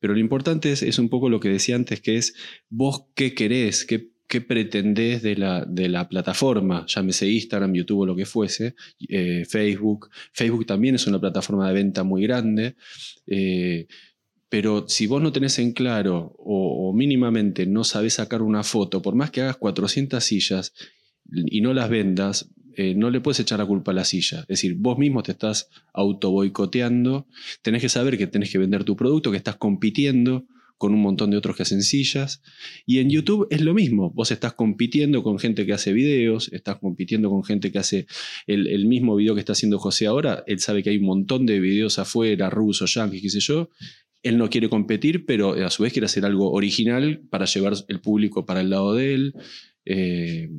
Pero 0.00 0.14
lo 0.14 0.20
importante 0.20 0.72
es, 0.72 0.82
es, 0.82 0.98
un 0.98 1.08
poco 1.08 1.28
lo 1.28 1.40
que 1.40 1.48
decía 1.48 1.76
antes, 1.76 2.00
que 2.00 2.16
es 2.16 2.34
vos 2.68 3.04
qué 3.14 3.34
querés, 3.34 3.84
qué, 3.84 4.10
qué 4.28 4.40
pretendés 4.40 5.22
de 5.22 5.36
la, 5.36 5.64
de 5.64 5.88
la, 5.88 6.08
plataforma, 6.08 6.84
llámese 6.86 7.30
Instagram, 7.30 7.74
YouTube 7.74 8.00
o 8.00 8.06
lo 8.06 8.16
que 8.16 8.26
fuese, 8.26 8.74
eh, 9.08 9.44
Facebook. 9.48 10.10
Facebook 10.32 10.66
también 10.66 10.96
es 10.96 11.06
una 11.06 11.20
plataforma 11.20 11.68
de 11.68 11.74
venta 11.74 12.02
muy 12.02 12.22
grande. 12.22 12.76
Eh, 13.26 13.86
pero 14.48 14.88
si 14.88 15.06
vos 15.06 15.20
no 15.20 15.32
tenés 15.32 15.58
en 15.58 15.72
claro 15.72 16.34
o, 16.38 16.92
mínimamente 16.94 17.66
no 17.66 17.84
sabés 17.84 18.14
sacar 18.14 18.42
una 18.42 18.62
foto, 18.62 19.02
por 19.02 19.14
más 19.14 19.30
que 19.30 19.42
hagas 19.42 19.56
400 19.56 20.22
sillas 20.22 20.72
y 21.30 21.60
no 21.60 21.74
las 21.74 21.90
vendas, 21.90 22.48
eh, 22.76 22.94
no 22.94 23.10
le 23.10 23.20
puedes 23.20 23.40
echar 23.40 23.58
la 23.58 23.66
culpa 23.66 23.92
a 23.92 23.94
la 23.94 24.04
silla. 24.04 24.40
Es 24.40 24.48
decir, 24.48 24.74
vos 24.76 24.98
mismo 24.98 25.22
te 25.22 25.32
estás 25.32 25.70
auto 25.94 26.30
boicoteando, 26.30 27.26
tenés 27.62 27.82
que 27.82 27.88
saber 27.88 28.18
que 28.18 28.26
tenés 28.26 28.52
que 28.52 28.58
vender 28.58 28.84
tu 28.84 28.96
producto, 28.96 29.30
que 29.30 29.38
estás 29.38 29.56
compitiendo 29.56 30.46
con 30.78 30.92
un 30.92 31.00
montón 31.00 31.30
de 31.30 31.38
otros 31.38 31.56
que 31.56 31.62
hacen 31.62 31.82
sillas. 31.82 32.42
Y 32.84 32.98
en 32.98 33.08
YouTube 33.08 33.46
es 33.50 33.62
lo 33.62 33.72
mismo, 33.72 34.10
vos 34.10 34.30
estás 34.30 34.52
compitiendo 34.52 35.22
con 35.22 35.38
gente 35.38 35.64
que 35.64 35.72
hace 35.72 35.92
videos, 35.92 36.52
estás 36.52 36.76
compitiendo 36.76 37.30
con 37.30 37.44
gente 37.44 37.72
que 37.72 37.78
hace 37.78 38.06
el, 38.46 38.86
mismo 38.86 39.16
video 39.16 39.34
que 39.34 39.40
está 39.40 39.52
haciendo 39.52 39.78
José 39.78 40.06
ahora, 40.06 40.44
él 40.46 40.60
sabe 40.60 40.82
que 40.82 40.90
hay 40.90 40.98
un 40.98 41.06
montón 41.06 41.46
de 41.46 41.60
videos 41.60 41.98
afuera, 41.98 42.50
rusos, 42.50 42.92
yankees, 42.92 43.22
qué 43.22 43.30
sé 43.30 43.40
yo, 43.40 43.70
él 44.22 44.38
no 44.38 44.50
quiere 44.50 44.68
competir, 44.68 45.24
pero 45.24 45.52
a 45.52 45.70
su 45.70 45.82
vez 45.82 45.92
quiere 45.92 46.06
hacer 46.06 46.24
algo 46.26 46.52
original 46.52 47.22
para 47.30 47.46
llevar 47.46 47.74
el 47.88 48.00
público 48.00 48.44
para 48.44 48.60
el 48.60 48.70
lado 48.70 48.94
de 48.94 49.14
él. 49.14 49.34
Eh, 49.84 50.50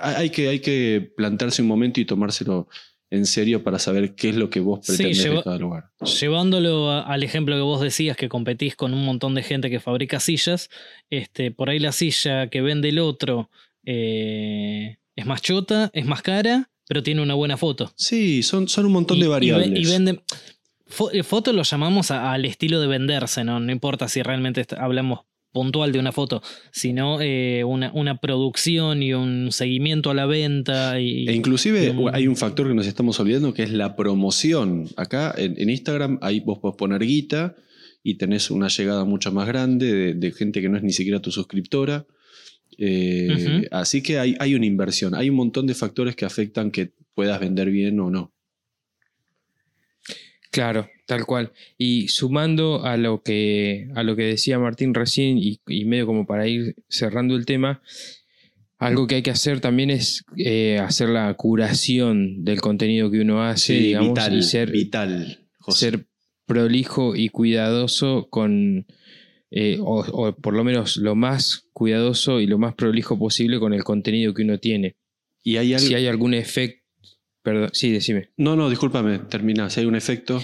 hay, 0.00 0.30
que, 0.30 0.48
hay 0.48 0.60
que 0.60 1.12
plantarse 1.16 1.62
un 1.62 1.68
momento 1.68 2.00
y 2.00 2.04
tomárselo 2.04 2.68
en 3.10 3.26
serio 3.26 3.64
para 3.64 3.78
saber 3.78 4.14
qué 4.14 4.30
es 4.30 4.36
lo 4.36 4.50
que 4.50 4.60
vos 4.60 4.86
pretendés 4.86 5.24
de 5.24 5.42
cada 5.42 5.58
lugar. 5.58 5.90
Llevándolo 6.20 6.90
al 6.90 7.22
ejemplo 7.22 7.56
que 7.56 7.62
vos 7.62 7.80
decías, 7.80 8.16
que 8.16 8.28
competís 8.28 8.76
con 8.76 8.94
un 8.94 9.04
montón 9.04 9.34
de 9.34 9.42
gente 9.42 9.68
que 9.68 9.80
fabrica 9.80 10.20
sillas, 10.20 10.70
este, 11.10 11.50
por 11.50 11.70
ahí 11.70 11.80
la 11.80 11.92
silla 11.92 12.48
que 12.48 12.60
vende 12.62 12.90
el 12.90 13.00
otro 13.00 13.50
eh, 13.84 14.98
es 15.16 15.26
más 15.26 15.42
chota, 15.42 15.90
es 15.92 16.06
más 16.06 16.22
cara, 16.22 16.70
pero 16.86 17.02
tiene 17.02 17.20
una 17.20 17.34
buena 17.34 17.56
foto. 17.56 17.92
Sí, 17.96 18.42
son, 18.42 18.68
son 18.68 18.86
un 18.86 18.92
montón 18.92 19.18
de 19.18 19.26
variables. 19.26 19.70
Y, 19.74 19.90
vende, 19.90 20.22
eh, 21.12 21.22
foto 21.22 21.52
lo 21.52 21.62
llamamos 21.62 22.12
al 22.12 22.44
estilo 22.44 22.80
de 22.80 22.86
venderse, 22.86 23.42
¿no? 23.42 23.58
No 23.58 23.72
importa 23.72 24.08
si 24.08 24.22
realmente 24.22 24.66
hablamos 24.78 25.20
puntual 25.52 25.92
de 25.92 25.98
una 25.98 26.12
foto, 26.12 26.42
sino 26.70 27.20
eh, 27.20 27.64
una, 27.64 27.90
una, 27.92 28.20
producción 28.20 29.02
y 29.02 29.14
un 29.14 29.50
seguimiento 29.52 30.10
a 30.10 30.14
la 30.14 30.26
venta. 30.26 31.00
Y, 31.00 31.28
e 31.28 31.32
inclusive 31.32 31.94
hay 32.12 32.26
un 32.26 32.36
factor 32.36 32.68
que 32.68 32.74
nos 32.74 32.86
estamos 32.86 33.18
olvidando 33.20 33.52
que 33.52 33.62
es 33.62 33.72
la 33.72 33.96
promoción. 33.96 34.88
Acá 34.96 35.34
en, 35.36 35.68
Instagram 35.68 36.18
ahí 36.22 36.40
vos 36.40 36.58
podés 36.58 36.76
poner 36.76 37.04
guita 37.04 37.56
y 38.02 38.14
tenés 38.14 38.50
una 38.50 38.68
llegada 38.68 39.04
mucho 39.04 39.32
más 39.32 39.46
grande 39.46 40.14
de, 40.14 40.32
gente 40.32 40.60
que 40.60 40.68
no 40.68 40.76
es 40.76 40.82
ni 40.82 40.92
siquiera 40.92 41.20
tu 41.20 41.30
suscriptora. 41.30 42.06
Eh, 42.78 43.68
así 43.72 44.02
que 44.02 44.18
hay, 44.18 44.36
hay 44.38 44.54
una 44.54 44.66
inversión, 44.66 45.14
hay 45.14 45.28
un 45.28 45.36
montón 45.36 45.66
de 45.66 45.74
factores 45.74 46.16
que 46.16 46.24
afectan 46.24 46.70
que 46.70 46.92
puedas 47.14 47.38
vender 47.40 47.70
bien 47.70 47.98
o 48.00 48.10
no. 48.10 48.32
Claro, 50.50 50.88
tal 51.10 51.26
cual. 51.26 51.50
Y 51.76 52.06
sumando 52.06 52.84
a 52.84 52.96
lo 52.96 53.24
que, 53.24 53.88
a 53.96 54.04
lo 54.04 54.14
que 54.14 54.22
decía 54.22 54.60
Martín 54.60 54.94
recién 54.94 55.38
y, 55.38 55.58
medio 55.84 56.06
como 56.06 56.24
para 56.24 56.46
ir 56.46 56.76
cerrando 56.88 57.34
el 57.34 57.46
tema, 57.46 57.82
algo 58.78 59.08
que 59.08 59.16
hay 59.16 59.22
que 59.22 59.32
hacer 59.32 59.58
también 59.58 59.90
es 59.90 60.24
eh, 60.36 60.78
hacer 60.78 61.08
la 61.08 61.34
curación 61.34 62.44
del 62.44 62.60
contenido 62.60 63.10
que 63.10 63.18
uno 63.18 63.42
hace, 63.42 63.72
digamos, 63.74 64.10
vital, 64.10 64.38
y 64.38 64.42
ser, 64.44 64.70
vital, 64.70 65.48
ser 65.66 66.06
prolijo 66.46 67.16
y 67.16 67.28
cuidadoso 67.28 68.28
con, 68.30 68.86
eh, 69.50 69.78
o, 69.80 70.32
por 70.40 70.54
lo 70.54 70.62
menos 70.62 70.96
lo 70.96 71.16
más 71.16 71.66
cuidadoso 71.72 72.38
y 72.38 72.46
lo 72.46 72.58
más 72.58 72.74
prolijo 72.76 73.18
posible 73.18 73.58
con 73.58 73.74
el 73.74 73.82
contenido 73.82 74.32
que 74.32 74.42
uno 74.42 74.58
tiene. 74.58 74.94
Y 75.42 75.56
hay 75.56 75.76
Si 75.80 75.92
hay 75.92 76.06
algún 76.06 76.34
efecto 76.34 76.80
Perdón, 77.42 77.70
sí, 77.72 77.90
decime. 77.90 78.30
No, 78.36 78.54
no, 78.54 78.68
discúlpame, 78.68 79.18
termina. 79.18 79.70
Si 79.70 79.80
hay 79.80 79.86
un 79.86 79.96
efecto. 79.96 80.42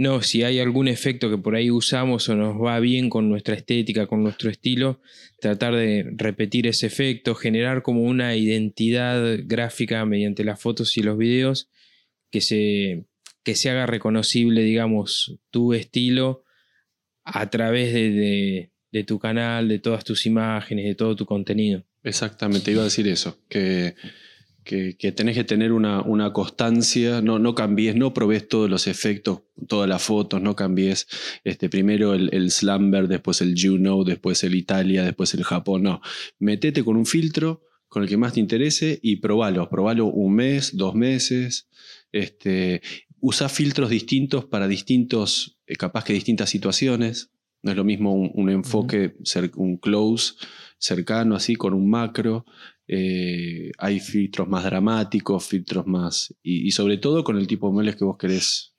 No, 0.00 0.22
si 0.22 0.44
hay 0.44 0.60
algún 0.60 0.88
efecto 0.88 1.28
que 1.28 1.36
por 1.36 1.54
ahí 1.54 1.70
usamos 1.70 2.26
o 2.30 2.34
nos 2.34 2.56
va 2.56 2.80
bien 2.80 3.10
con 3.10 3.28
nuestra 3.28 3.54
estética, 3.54 4.06
con 4.06 4.22
nuestro 4.22 4.50
estilo, 4.50 5.02
tratar 5.42 5.74
de 5.74 6.06
repetir 6.16 6.66
ese 6.66 6.86
efecto, 6.86 7.34
generar 7.34 7.82
como 7.82 8.00
una 8.00 8.34
identidad 8.34 9.40
gráfica 9.44 10.06
mediante 10.06 10.42
las 10.42 10.58
fotos 10.58 10.96
y 10.96 11.02
los 11.02 11.18
videos 11.18 11.68
que 12.30 12.40
se, 12.40 13.04
que 13.44 13.54
se 13.54 13.68
haga 13.68 13.84
reconocible, 13.84 14.62
digamos, 14.62 15.36
tu 15.50 15.74
estilo 15.74 16.44
a 17.22 17.50
través 17.50 17.92
de, 17.92 18.70
de 18.90 19.04
tu 19.04 19.18
canal, 19.18 19.68
de 19.68 19.80
todas 19.80 20.02
tus 20.02 20.24
imágenes, 20.24 20.86
de 20.86 20.94
todo 20.94 21.14
tu 21.14 21.26
contenido. 21.26 21.84
Exactamente, 22.02 22.70
iba 22.70 22.80
a 22.80 22.84
decir 22.84 23.06
eso, 23.06 23.38
que 23.50 23.96
que, 24.70 25.12
tenés 25.12 25.36
que 25.36 25.44
tener 25.44 25.72
una, 25.72 26.00
una, 26.02 26.32
constancia, 26.32 27.20
no, 27.20 27.38
no 27.38 27.54
cambies, 27.54 27.96
no 27.96 28.14
probes 28.14 28.46
todos 28.46 28.70
los 28.70 28.86
efectos, 28.86 29.42
todas 29.66 29.88
las 29.88 30.02
fotos, 30.02 30.40
no 30.40 30.54
cambies 30.54 31.08
este, 31.42 31.68
primero 31.68 32.14
el, 32.14 32.30
el 32.32 32.50
Slumber, 32.50 33.08
después 33.08 33.40
el 33.40 33.54
Juno, 33.60 34.04
después 34.04 34.44
el 34.44 34.54
Italia, 34.54 35.02
después 35.02 35.34
el 35.34 35.42
Japón, 35.42 35.82
no. 35.82 36.00
Metete 36.38 36.84
con 36.84 36.96
un 36.96 37.06
filtro 37.06 37.62
con 37.88 38.04
el 38.04 38.08
que 38.08 38.16
más 38.16 38.34
te 38.34 38.40
interese 38.40 39.00
y 39.02 39.16
probalo, 39.16 39.68
probalo 39.68 40.06
un 40.06 40.34
mes, 40.36 40.76
dos 40.76 40.94
meses, 40.94 41.68
este, 42.12 42.80
usa 43.18 43.48
filtros 43.48 43.90
distintos 43.90 44.44
para 44.44 44.68
distintos, 44.68 45.58
eh, 45.66 45.74
capaz 45.74 46.04
que 46.04 46.12
distintas 46.12 46.48
situaciones, 46.50 47.32
no 47.62 47.72
es 47.72 47.76
lo 47.76 47.84
mismo 47.84 48.14
un, 48.14 48.48
enfoque, 48.48 49.16
un 49.56 49.76
close 49.76 50.34
cercano 50.80 51.36
así 51.36 51.54
con 51.54 51.74
un 51.74 51.88
macro, 51.88 52.44
eh, 52.88 53.70
hay 53.78 54.00
filtros 54.00 54.48
más 54.48 54.64
dramáticos, 54.64 55.46
filtros 55.46 55.86
más. 55.86 56.34
Y, 56.42 56.72
sobre 56.72 56.96
todo 56.96 57.22
con 57.22 57.38
el 57.38 57.46
tipo 57.46 57.68
de 57.68 57.74
muebles 57.74 57.96
que 57.96 58.04
vos 58.04 58.16
querés, 58.18 58.74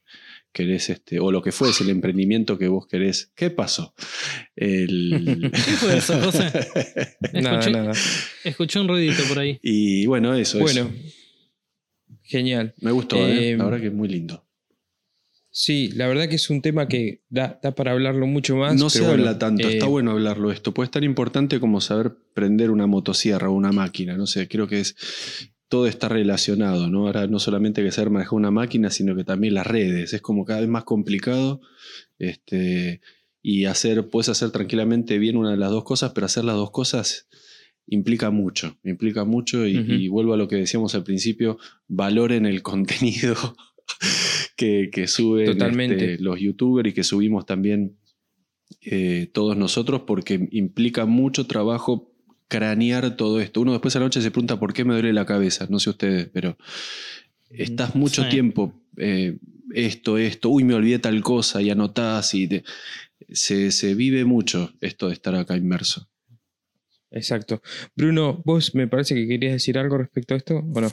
querés 0.52 0.90
este, 0.90 1.20
o 1.20 1.32
lo 1.32 1.42
que 1.42 1.52
fuese, 1.52 1.84
el 1.84 1.92
emprendimiento 1.92 2.58
que 2.58 2.68
vos 2.68 2.88
querés. 2.88 3.32
¿Qué 3.36 3.52
pasó? 3.52 3.94
El... 4.56 5.50
¿Qué 5.54 5.60
fue 5.60 5.98
eso, 5.98 6.20
José? 6.20 6.52
nada, 7.34 7.70
nada. 7.70 7.94
Escuché 8.44 8.80
un 8.80 8.88
ruidito 8.90 9.24
por 9.30 9.40
ahí. 9.40 9.60
Y 9.62 10.06
bueno, 10.08 10.34
eso. 10.34 10.60
Bueno, 10.60 10.92
genial. 12.24 12.74
Me 12.82 12.92
gustó, 12.92 13.16
¿eh? 13.16 13.56
la 13.56 13.66
verdad 13.66 13.80
que 13.80 13.88
es 13.88 13.94
muy 13.94 14.10
lindo. 14.10 14.46
Sí, 15.54 15.90
la 15.90 16.08
verdad 16.08 16.30
que 16.30 16.36
es 16.36 16.50
un 16.50 16.62
tema 16.62 16.88
que 16.88 17.24
da, 17.30 17.60
para 17.60 17.92
hablarlo 17.92 18.26
mucho 18.26 18.56
más. 18.56 18.76
No 18.78 18.90
se 18.90 19.06
habla 19.06 19.38
tanto, 19.38 19.68
está 19.68 19.86
eh, 19.86 19.90
bueno 19.90 20.12
hablarlo 20.12 20.50
esto. 20.50 20.74
Puede 20.74 20.86
estar 20.86 21.04
importante 21.04 21.60
como 21.60 21.82
saber 21.82 22.16
prender 22.34 22.72
una 22.72 22.88
motosierra 22.88 23.50
o 23.50 23.54
una 23.54 23.74
máquina, 23.74 24.16
no 24.16 24.28
sé, 24.28 24.48
creo 24.48 24.68
que 24.68 24.80
es 24.80 24.96
todo 25.68 25.88
está 25.88 26.10
relacionado, 26.10 26.90
¿no? 26.90 27.08
Ahora 27.08 27.28
no 27.28 27.40
solamente 27.40 27.82
que 27.82 27.92
saber 27.92 28.10
manejar 28.10 28.34
una 28.34 28.52
máquina, 28.52 28.90
sino 28.90 29.16
que 29.16 29.24
también 29.24 29.54
las 29.54 29.66
redes. 29.66 30.14
Es 30.14 30.22
como 30.22 30.44
cada 30.44 30.60
vez 30.60 30.70
más 30.70 30.84
complicado. 30.84 31.62
Este, 32.20 33.00
y 33.42 33.66
hacer, 33.66 34.10
puedes 34.10 34.28
hacer 34.28 34.52
tranquilamente 34.52 35.18
bien 35.18 35.38
una 35.38 35.52
de 35.52 35.58
las 35.58 35.72
dos 35.72 35.86
cosas, 35.86 36.12
pero 36.14 36.26
hacer 36.26 36.44
las 36.44 36.56
dos 36.56 36.72
cosas 36.72 37.28
implica 37.88 38.32
mucho, 38.32 38.78
implica 38.84 39.24
mucho 39.24 39.66
y, 39.66 39.78
y 39.78 40.08
vuelvo 40.08 40.34
a 40.34 40.38
lo 40.38 40.48
que 40.48 40.58
decíamos 40.58 40.94
al 40.94 41.04
principio, 41.04 41.58
valoren 41.88 42.46
el 42.46 42.62
contenido 42.64 43.36
que, 44.92 45.08
suben 45.08 45.62
este, 45.62 46.18
los 46.20 46.40
youtubers 46.40 46.90
y 46.90 46.94
que 46.94 47.04
subimos 47.04 47.46
también 47.46 47.98
eh, 48.82 49.30
todos 49.34 49.58
nosotros 49.58 50.04
porque 50.06 50.48
implica 50.52 51.06
mucho 51.06 51.48
trabajo 51.48 52.12
cranear 52.48 53.16
todo 53.16 53.40
esto. 53.40 53.62
Uno 53.62 53.72
después 53.72 53.96
a 53.96 54.00
la 54.00 54.06
noche 54.06 54.22
se 54.22 54.32
pregunta 54.32 54.60
por 54.60 54.74
qué 54.74 54.86
me 54.86 54.94
duele 54.94 55.14
la 55.14 55.26
cabeza, 55.26 55.68
no 55.70 55.80
sé 55.80 55.90
ustedes, 55.90 56.30
pero 56.32 56.58
estás 57.50 57.96
mucho 57.96 58.28
tiempo, 58.30 58.74
eh, 58.98 59.38
esto, 59.74 60.18
esto, 60.18 60.50
uy, 60.50 60.64
me 60.64 60.74
olvidé 60.74 61.00
tal 61.00 61.22
cosa 61.22 61.62
y 61.62 61.70
anotás 61.70 62.34
y 62.36 62.64
se, 63.30 63.72
se 63.72 63.96
vive 63.96 64.26
mucho 64.26 64.74
esto 64.82 65.08
de 65.08 65.14
estar 65.14 65.36
acá 65.36 65.58
inmerso. 65.58 66.08
Exacto. 67.10 67.62
Bruno, 67.96 68.42
vos 68.46 68.74
me 68.76 68.88
parece 68.88 69.16
que 69.16 69.28
querías 69.28 69.54
decir 69.54 69.78
algo 69.78 69.98
respecto 69.98 70.34
a 70.34 70.38
esto, 70.38 70.58
¿o 70.58 70.82
no? 70.82 70.92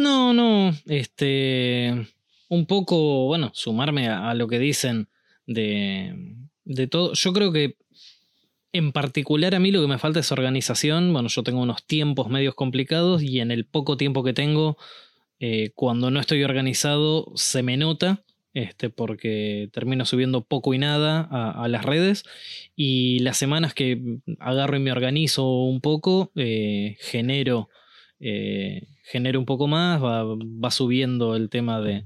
No, 0.00 0.32
no, 0.32 0.74
este, 0.86 2.06
un 2.48 2.64
poco, 2.64 3.26
bueno, 3.26 3.50
sumarme 3.52 4.08
a, 4.08 4.32
lo 4.32 4.48
que 4.48 4.58
dicen 4.58 5.08
de, 5.46 6.36
de 6.64 6.86
todo. 6.86 7.12
Yo 7.12 7.34
creo 7.34 7.52
que 7.52 7.76
en 8.72 8.92
particular 8.92 9.54
a 9.54 9.58
mí 9.58 9.70
lo 9.70 9.82
que 9.82 9.88
me 9.88 9.98
falta 9.98 10.20
es 10.20 10.32
organización. 10.32 11.12
Bueno, 11.12 11.28
yo 11.28 11.42
tengo 11.42 11.60
unos 11.60 11.84
tiempos 11.84 12.30
medios 12.30 12.54
complicados 12.54 13.22
y 13.22 13.40
en 13.40 13.50
el 13.50 13.66
poco 13.66 13.98
tiempo 13.98 14.24
que 14.24 14.32
tengo, 14.32 14.78
eh, 15.38 15.72
cuando 15.74 16.10
no 16.10 16.18
estoy 16.18 16.44
organizado, 16.44 17.30
se 17.34 17.62
me 17.62 17.76
nota. 17.76 18.24
Este, 18.54 18.88
porque 18.88 19.68
termino 19.70 20.06
subiendo 20.06 20.42
poco 20.42 20.72
y 20.72 20.78
nada 20.78 21.28
a, 21.30 21.68
las 21.68 21.84
redes 21.84 22.24
y 22.74 23.20
las 23.20 23.36
semanas 23.36 23.74
que 23.74 24.18
agarro 24.40 24.76
y 24.76 24.80
me 24.80 24.90
organizo 24.90 25.62
un 25.62 25.80
poco, 25.80 26.32
eh, 26.34 26.96
genero 26.98 27.68
eh, 28.20 28.86
genera 29.02 29.38
un 29.38 29.46
poco 29.46 29.66
más, 29.66 30.00
va, 30.02 30.70
subiendo 30.70 31.34
el 31.34 31.48
tema 31.48 31.80
de, 31.80 32.04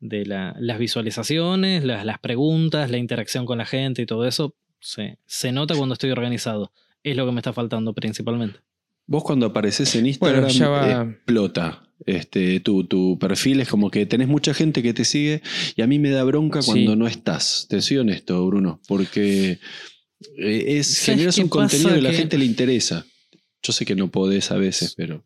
las 0.00 0.78
visualizaciones, 0.78 1.84
las, 1.84 2.18
preguntas, 2.20 2.90
la 2.90 2.98
interacción 2.98 3.46
con 3.46 3.58
la 3.58 3.66
gente 3.66 4.02
y 4.02 4.06
todo 4.06 4.26
eso. 4.26 4.54
Se, 4.80 5.18
se 5.24 5.50
nota 5.50 5.74
cuando 5.74 5.94
estoy 5.94 6.10
organizado. 6.10 6.72
Es 7.02 7.16
lo 7.16 7.26
que 7.26 7.32
me 7.32 7.40
está 7.40 7.52
faltando 7.52 7.94
principalmente. 7.94 8.60
Vos 9.06 9.24
cuando 9.24 9.46
apareces 9.46 9.94
en 9.96 10.06
Instagram 10.06 11.10
explota. 11.10 11.80
Este, 12.06 12.60
tu, 12.60 12.84
tu, 12.84 13.18
perfil 13.18 13.60
es 13.60 13.68
como 13.68 13.90
que 13.90 14.04
tenés 14.04 14.28
mucha 14.28 14.52
gente 14.52 14.82
que 14.82 14.92
te 14.92 15.04
sigue 15.06 15.42
y 15.74 15.80
a 15.80 15.86
mí 15.86 15.98
me 15.98 16.10
da 16.10 16.22
bronca 16.24 16.60
cuando 16.62 16.96
no 16.96 17.06
estás. 17.06 17.66
Te 17.68 17.80
soy 17.80 17.98
honesto, 17.98 18.44
Bruno, 18.46 18.80
porque 18.88 19.58
eh, 20.38 20.64
es, 20.66 21.00
generas 21.00 21.38
un 21.38 21.48
contenido 21.48 21.90
que 21.90 21.98
a 21.98 22.02
la 22.02 22.12
gente 22.12 22.36
le 22.36 22.44
interesa. 22.44 23.06
Yo 23.64 23.72
sé 23.72 23.84
que 23.84 23.96
no 23.96 24.10
podés 24.10 24.52
a 24.52 24.56
veces, 24.56 24.94
pero... 24.94 25.24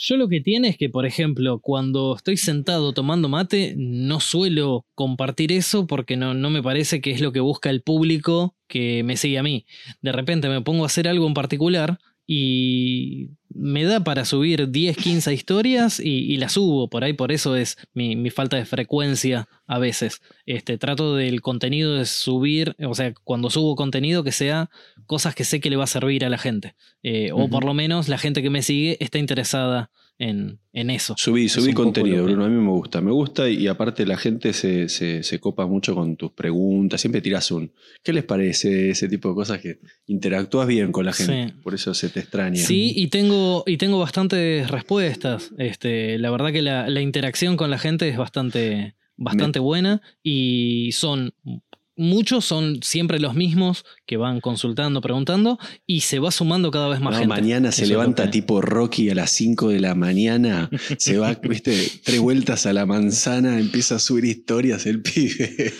Yo 0.00 0.16
lo 0.16 0.28
que 0.28 0.40
tiene 0.40 0.68
es 0.68 0.76
que, 0.76 0.88
por 0.88 1.06
ejemplo, 1.06 1.58
cuando 1.58 2.14
estoy 2.14 2.36
sentado 2.36 2.92
tomando 2.92 3.28
mate, 3.28 3.74
no 3.76 4.20
suelo 4.20 4.86
compartir 4.94 5.50
eso 5.50 5.88
porque 5.88 6.16
no, 6.16 6.34
no, 6.34 6.50
me 6.50 6.62
parece 6.62 7.00
que 7.00 7.10
es 7.10 7.20
lo 7.20 7.32
que 7.32 7.40
busca 7.40 7.68
el 7.68 7.82
público 7.82 8.54
que 8.68 9.02
me 9.02 9.16
sigue 9.16 9.38
a 9.38 9.42
mí. 9.42 9.66
De 10.00 10.12
repente 10.12 10.48
me 10.48 10.60
pongo 10.60 10.84
a 10.84 10.86
hacer 10.86 11.08
algo 11.08 11.26
en 11.26 11.34
particular 11.34 11.98
y 12.30 13.30
me 13.48 13.84
da 13.84 14.04
para 14.04 14.26
subir 14.26 14.70
10, 14.70 14.98
15 14.98 15.32
historias 15.32 15.98
y, 15.98 16.36
las 16.36 16.52
subo. 16.52 16.88
Por 16.88 17.02
ahí, 17.02 17.14
por 17.14 17.32
eso 17.32 17.56
es 17.56 17.78
mi, 17.94 18.28
falta 18.28 18.58
de 18.58 18.66
frecuencia 18.66 19.48
a 19.66 19.78
veces. 19.78 20.20
Este, 20.44 20.76
trato 20.76 21.16
del 21.16 21.40
contenido 21.40 21.94
de 21.94 22.04
subir, 22.04 22.76
o 22.86 22.94
sea, 22.94 23.14
cuando 23.24 23.48
subo 23.48 23.74
contenido 23.76 24.22
que 24.24 24.32
sea 24.32 24.68
cosas 25.08 25.34
que 25.34 25.42
sé 25.42 25.58
que 25.58 25.70
le 25.70 25.76
va 25.76 25.84
a 25.84 25.88
servir 25.88 26.24
a 26.24 26.28
la 26.28 26.38
gente. 26.38 26.76
Eh, 27.02 27.30
o 27.32 27.48
por 27.48 27.64
lo 27.64 27.74
menos 27.74 28.08
la 28.08 28.18
gente 28.18 28.42
que 28.42 28.50
me 28.50 28.62
sigue 28.62 28.96
está 29.00 29.18
interesada 29.18 29.90
en, 30.18 30.58
eso. 30.72 31.14
Subí, 31.16 31.48
subí 31.48 31.72
contenido, 31.72 32.24
Bruno, 32.24 32.44
a 32.44 32.48
mí 32.48 32.60
me 32.60 32.70
gusta. 32.70 33.00
Me 33.00 33.10
gusta 33.10 33.48
y, 33.48 33.66
aparte 33.66 34.06
la 34.06 34.16
gente 34.16 34.52
se, 34.52 34.88
se, 34.88 35.40
copa 35.40 35.66
mucho 35.66 35.94
con 35.94 36.16
tus 36.16 36.32
preguntas. 36.32 37.00
Siempre 37.00 37.20
tiras 37.20 37.50
un. 37.50 37.72
¿Qué 38.02 38.12
les 38.12 38.24
parece 38.24 38.90
ese 38.90 39.08
tipo 39.08 39.30
de 39.30 39.34
cosas 39.34 39.60
que 39.60 39.78
interactúas 40.06 40.66
bien 40.66 40.92
con 40.92 41.04
la 41.04 41.12
gente? 41.12 41.54
Por 41.62 41.74
eso 41.74 41.94
se 41.94 42.08
te 42.08 42.20
extraña. 42.20 42.62
Sí, 42.62 42.92
y 42.94 43.08
tengo, 43.08 43.64
y 43.66 43.76
tengo 43.76 43.98
bastantes 43.98 44.70
respuestas. 44.70 45.50
Este, 45.58 46.18
la 46.18 46.30
verdad 46.30 46.52
que 46.52 46.62
la, 46.62 47.00
interacción 47.00 47.56
con 47.56 47.70
la 47.70 47.78
gente 47.78 48.08
es 48.08 48.16
bastante, 48.16 48.94
bastante 49.16 49.60
buena 49.60 50.02
y 50.22 50.90
son 50.92 51.32
muchos 51.98 52.44
son 52.44 52.80
siempre 52.82 53.18
los 53.18 53.34
mismos 53.34 53.84
que 54.06 54.16
van 54.16 54.40
consultando, 54.40 55.00
preguntando 55.00 55.58
y 55.86 56.00
se 56.00 56.18
va 56.18 56.30
sumando 56.30 56.70
cada 56.70 56.88
vez 56.88 57.00
más 57.00 57.14
gente. 57.18 57.28
Mañana 57.28 57.72
se 57.72 57.86
levanta 57.86 58.30
tipo 58.30 58.62
Rocky 58.62 59.10
a 59.10 59.14
las 59.14 59.30
5 59.32 59.68
de 59.68 59.80
la 59.80 59.94
mañana, 59.94 60.70
se 60.96 61.18
va, 61.18 61.34
viste, 61.42 61.90
tres 62.04 62.20
vueltas 62.20 62.64
a 62.66 62.72
la 62.72 62.86
manzana, 62.86 63.58
empieza 63.58 63.96
a 63.96 63.98
subir 63.98 64.24
historias 64.24 64.86
el 64.86 65.02
pibe. 65.02 65.72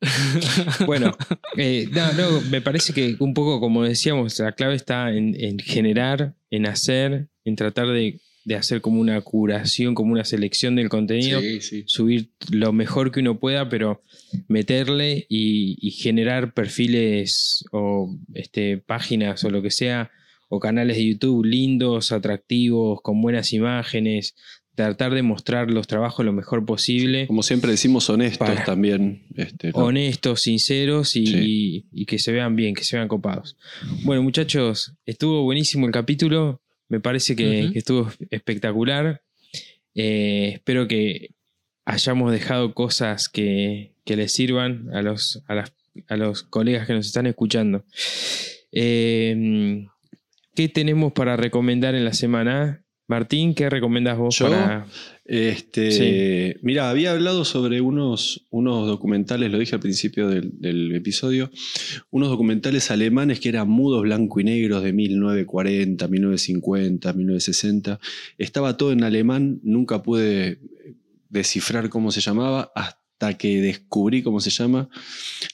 bueno, 0.86 1.16
eh, 1.56 1.88
no, 1.92 2.40
me 2.50 2.60
parece 2.60 2.92
que 2.92 3.16
un 3.20 3.32
poco 3.32 3.60
como 3.60 3.84
decíamos, 3.84 4.38
la 4.40 4.52
clave 4.52 4.74
está 4.74 5.10
en 5.10 5.58
generar, 5.58 6.34
en 6.50 6.66
hacer, 6.66 7.28
en 7.44 7.56
tratar 7.56 7.88
de 7.88 8.20
de 8.44 8.54
hacer 8.54 8.80
como 8.80 9.00
una 9.00 9.20
curación, 9.20 9.94
como 9.94 10.12
una 10.12 10.24
selección 10.24 10.76
del 10.76 10.88
contenido, 10.88 11.40
subir 11.86 12.30
lo 12.50 12.72
mejor 12.72 13.12
que 13.12 13.20
uno 13.20 13.38
pueda, 13.38 13.68
pero 13.68 14.02
meterle 14.48 15.26
y, 15.28 15.90
generar 15.92 16.54
perfiles 16.54 17.64
o 17.72 18.16
este, 18.34 18.78
páginas 18.78 19.44
o 19.44 19.50
lo 19.50 19.62
que 19.62 19.70
sea, 19.70 20.10
o 20.48 20.58
canales 20.58 20.96
de 20.96 21.06
YouTube 21.06 21.44
lindos, 21.44 22.12
atractivos, 22.12 23.00
con 23.02 23.20
buenas 23.20 23.52
imágenes, 23.52 24.34
tratar 24.74 25.12
de 25.12 25.22
mostrar 25.22 25.70
los 25.70 25.86
trabajos 25.86 26.24
lo 26.24 26.32
mejor 26.32 26.64
posible. 26.64 27.26
Como 27.26 27.42
siempre 27.42 27.70
decimos, 27.70 28.08
honestos 28.08 28.48
también. 28.64 29.26
Este, 29.36 29.70
honestos, 29.74 30.42
sinceros 30.42 31.12
y, 31.14 31.86
que 32.06 32.18
se 32.18 32.32
vean 32.32 32.56
bien, 32.56 32.74
que 32.74 32.84
se 32.84 32.96
vean 32.96 33.08
copados. 33.08 33.56
Bueno, 34.04 34.22
muchachos, 34.22 34.94
estuvo 35.04 35.42
buenísimo 35.42 35.86
el 35.86 35.92
capítulo. 35.92 36.62
Me 36.90 37.00
parece 37.00 37.34
que, 37.34 37.70
estuvo 37.74 38.10
espectacular. 38.30 39.22
Eh, 39.94 40.50
espero 40.54 40.86
que 40.86 41.30
hayamos 41.86 42.32
dejado 42.32 42.74
cosas 42.74 43.28
que, 43.28 43.92
que 44.04 44.16
les 44.16 44.32
sirvan 44.32 44.90
a 44.94 45.00
los, 45.00 45.42
a, 45.46 45.54
las- 45.54 45.72
a 46.08 46.16
los 46.16 46.42
colegas 46.42 46.86
que 46.86 46.92
nos 46.92 47.06
están 47.06 47.26
escuchando. 47.26 47.84
Eh, 48.72 49.86
¿Qué 50.54 50.68
tenemos 50.68 51.12
para 51.12 51.36
recomendar 51.36 51.94
en 51.94 52.04
la 52.04 52.12
semana? 52.12 52.84
Martín, 53.06 53.54
¿qué 53.54 53.70
recomendás 53.70 54.18
vos 54.18 54.36
¿Yo? 54.38 54.50
para.? 54.50 54.86
Este, 55.32 56.58
Mira, 56.60 56.90
había 56.90 57.12
hablado 57.12 57.44
sobre 57.44 57.80
unos, 57.80 58.48
unos 58.50 58.88
documentales, 58.88 59.52
lo 59.52 59.60
dije 59.60 59.76
al 59.76 59.80
principio 59.80 60.26
del, 60.26 60.60
del 60.60 60.92
episodio, 60.92 61.52
unos 62.10 62.30
documentales 62.30 62.90
alemanes 62.90 63.38
que 63.38 63.50
eran 63.50 63.70
mudos 63.70 64.02
blanco 64.02 64.40
y 64.40 64.44
negros 64.44 64.82
de 64.82 64.92
1940, 64.92 66.08
1950, 66.08 67.12
1960. 67.12 68.00
Estaba 68.38 68.76
todo 68.76 68.90
en 68.90 69.04
alemán, 69.04 69.60
nunca 69.62 70.02
pude 70.02 70.58
descifrar 71.28 71.90
cómo 71.90 72.10
se 72.10 72.20
llamaba 72.20 72.72
hasta 72.74 73.36
que 73.36 73.60
descubrí 73.60 74.22
cómo 74.22 74.40
se 74.40 74.50
llama. 74.50 74.88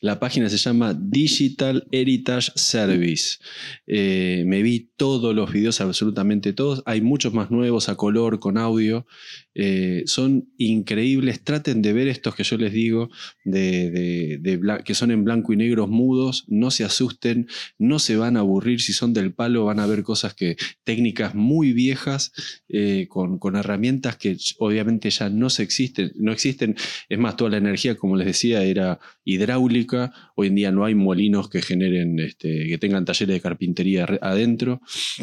La 0.01 0.21
página 0.21 0.49
se 0.49 0.57
llama 0.57 0.95
Digital 0.95 1.87
Heritage 1.91 2.53
Service. 2.55 3.39
Eh, 3.87 4.45
me 4.47 4.63
vi 4.63 4.89
todos 4.97 5.35
los 5.35 5.53
videos, 5.53 5.81
absolutamente 5.81 6.53
todos. 6.53 6.83
Hay 6.87 7.01
muchos 7.01 7.35
más 7.35 7.51
nuevos 7.51 7.89
a 7.89 7.97
color, 7.97 8.39
con 8.39 8.57
audio. 8.57 9.07
Eh, 9.59 10.03
son 10.05 10.51
increíbles. 10.59 11.43
Traten 11.43 11.81
de 11.81 11.95
ver 11.95 12.09
estos 12.09 12.35
que 12.35 12.45
yo 12.45 12.59
les 12.59 12.75
digo, 12.75 13.09
de, 13.43 14.61
que 14.85 14.95
son 14.95 15.11
en 15.11 15.25
blanco 15.25 15.55
y 15.55 15.57
negros 15.57 15.89
mudos. 15.89 16.45
No 16.47 16.71
se 16.71 16.85
asusten, 16.85 17.49
no 17.79 17.99
se 17.99 18.17
van 18.17 18.37
a 18.37 18.41
aburrir. 18.41 18.83
Si 18.83 18.93
son 18.93 19.15
del 19.15 19.33
palo, 19.33 19.65
van 19.65 19.81
a 19.81 19.87
ver 19.87 20.03
cosas 20.03 20.35
que, 20.35 20.57
técnicas 20.85 21.35
muy 21.35 21.73
viejas, 21.73 22.33
eh, 22.69 23.07
con, 23.09 23.41
herramientas 23.57 24.17
que 24.17 24.37
obviamente 24.59 25.09
ya 25.09 25.31
no 25.31 25.49
se 25.49 25.63
existen, 25.63 26.13
no 26.17 26.33
existen. 26.33 26.77
Es 27.09 27.19
más, 27.19 27.37
toda 27.37 27.51
la 27.51 27.57
energía, 27.57 27.97
como 27.97 28.17
les 28.17 28.27
decía, 28.27 28.63
era 28.63 29.01
hidráulica. 29.25 30.13
Hoy 30.35 30.49
en 30.49 30.55
día 30.57 30.71
no 30.71 30.85
hay 30.85 30.95
molinos 30.95 31.49
que 31.49 31.63
generen, 31.63 32.19
este, 32.21 32.67
que 32.69 32.77
tengan 32.77 33.07
talleres 33.07 33.35
de 33.35 33.41
carpintería 33.41 34.07
adentro. 34.21 34.83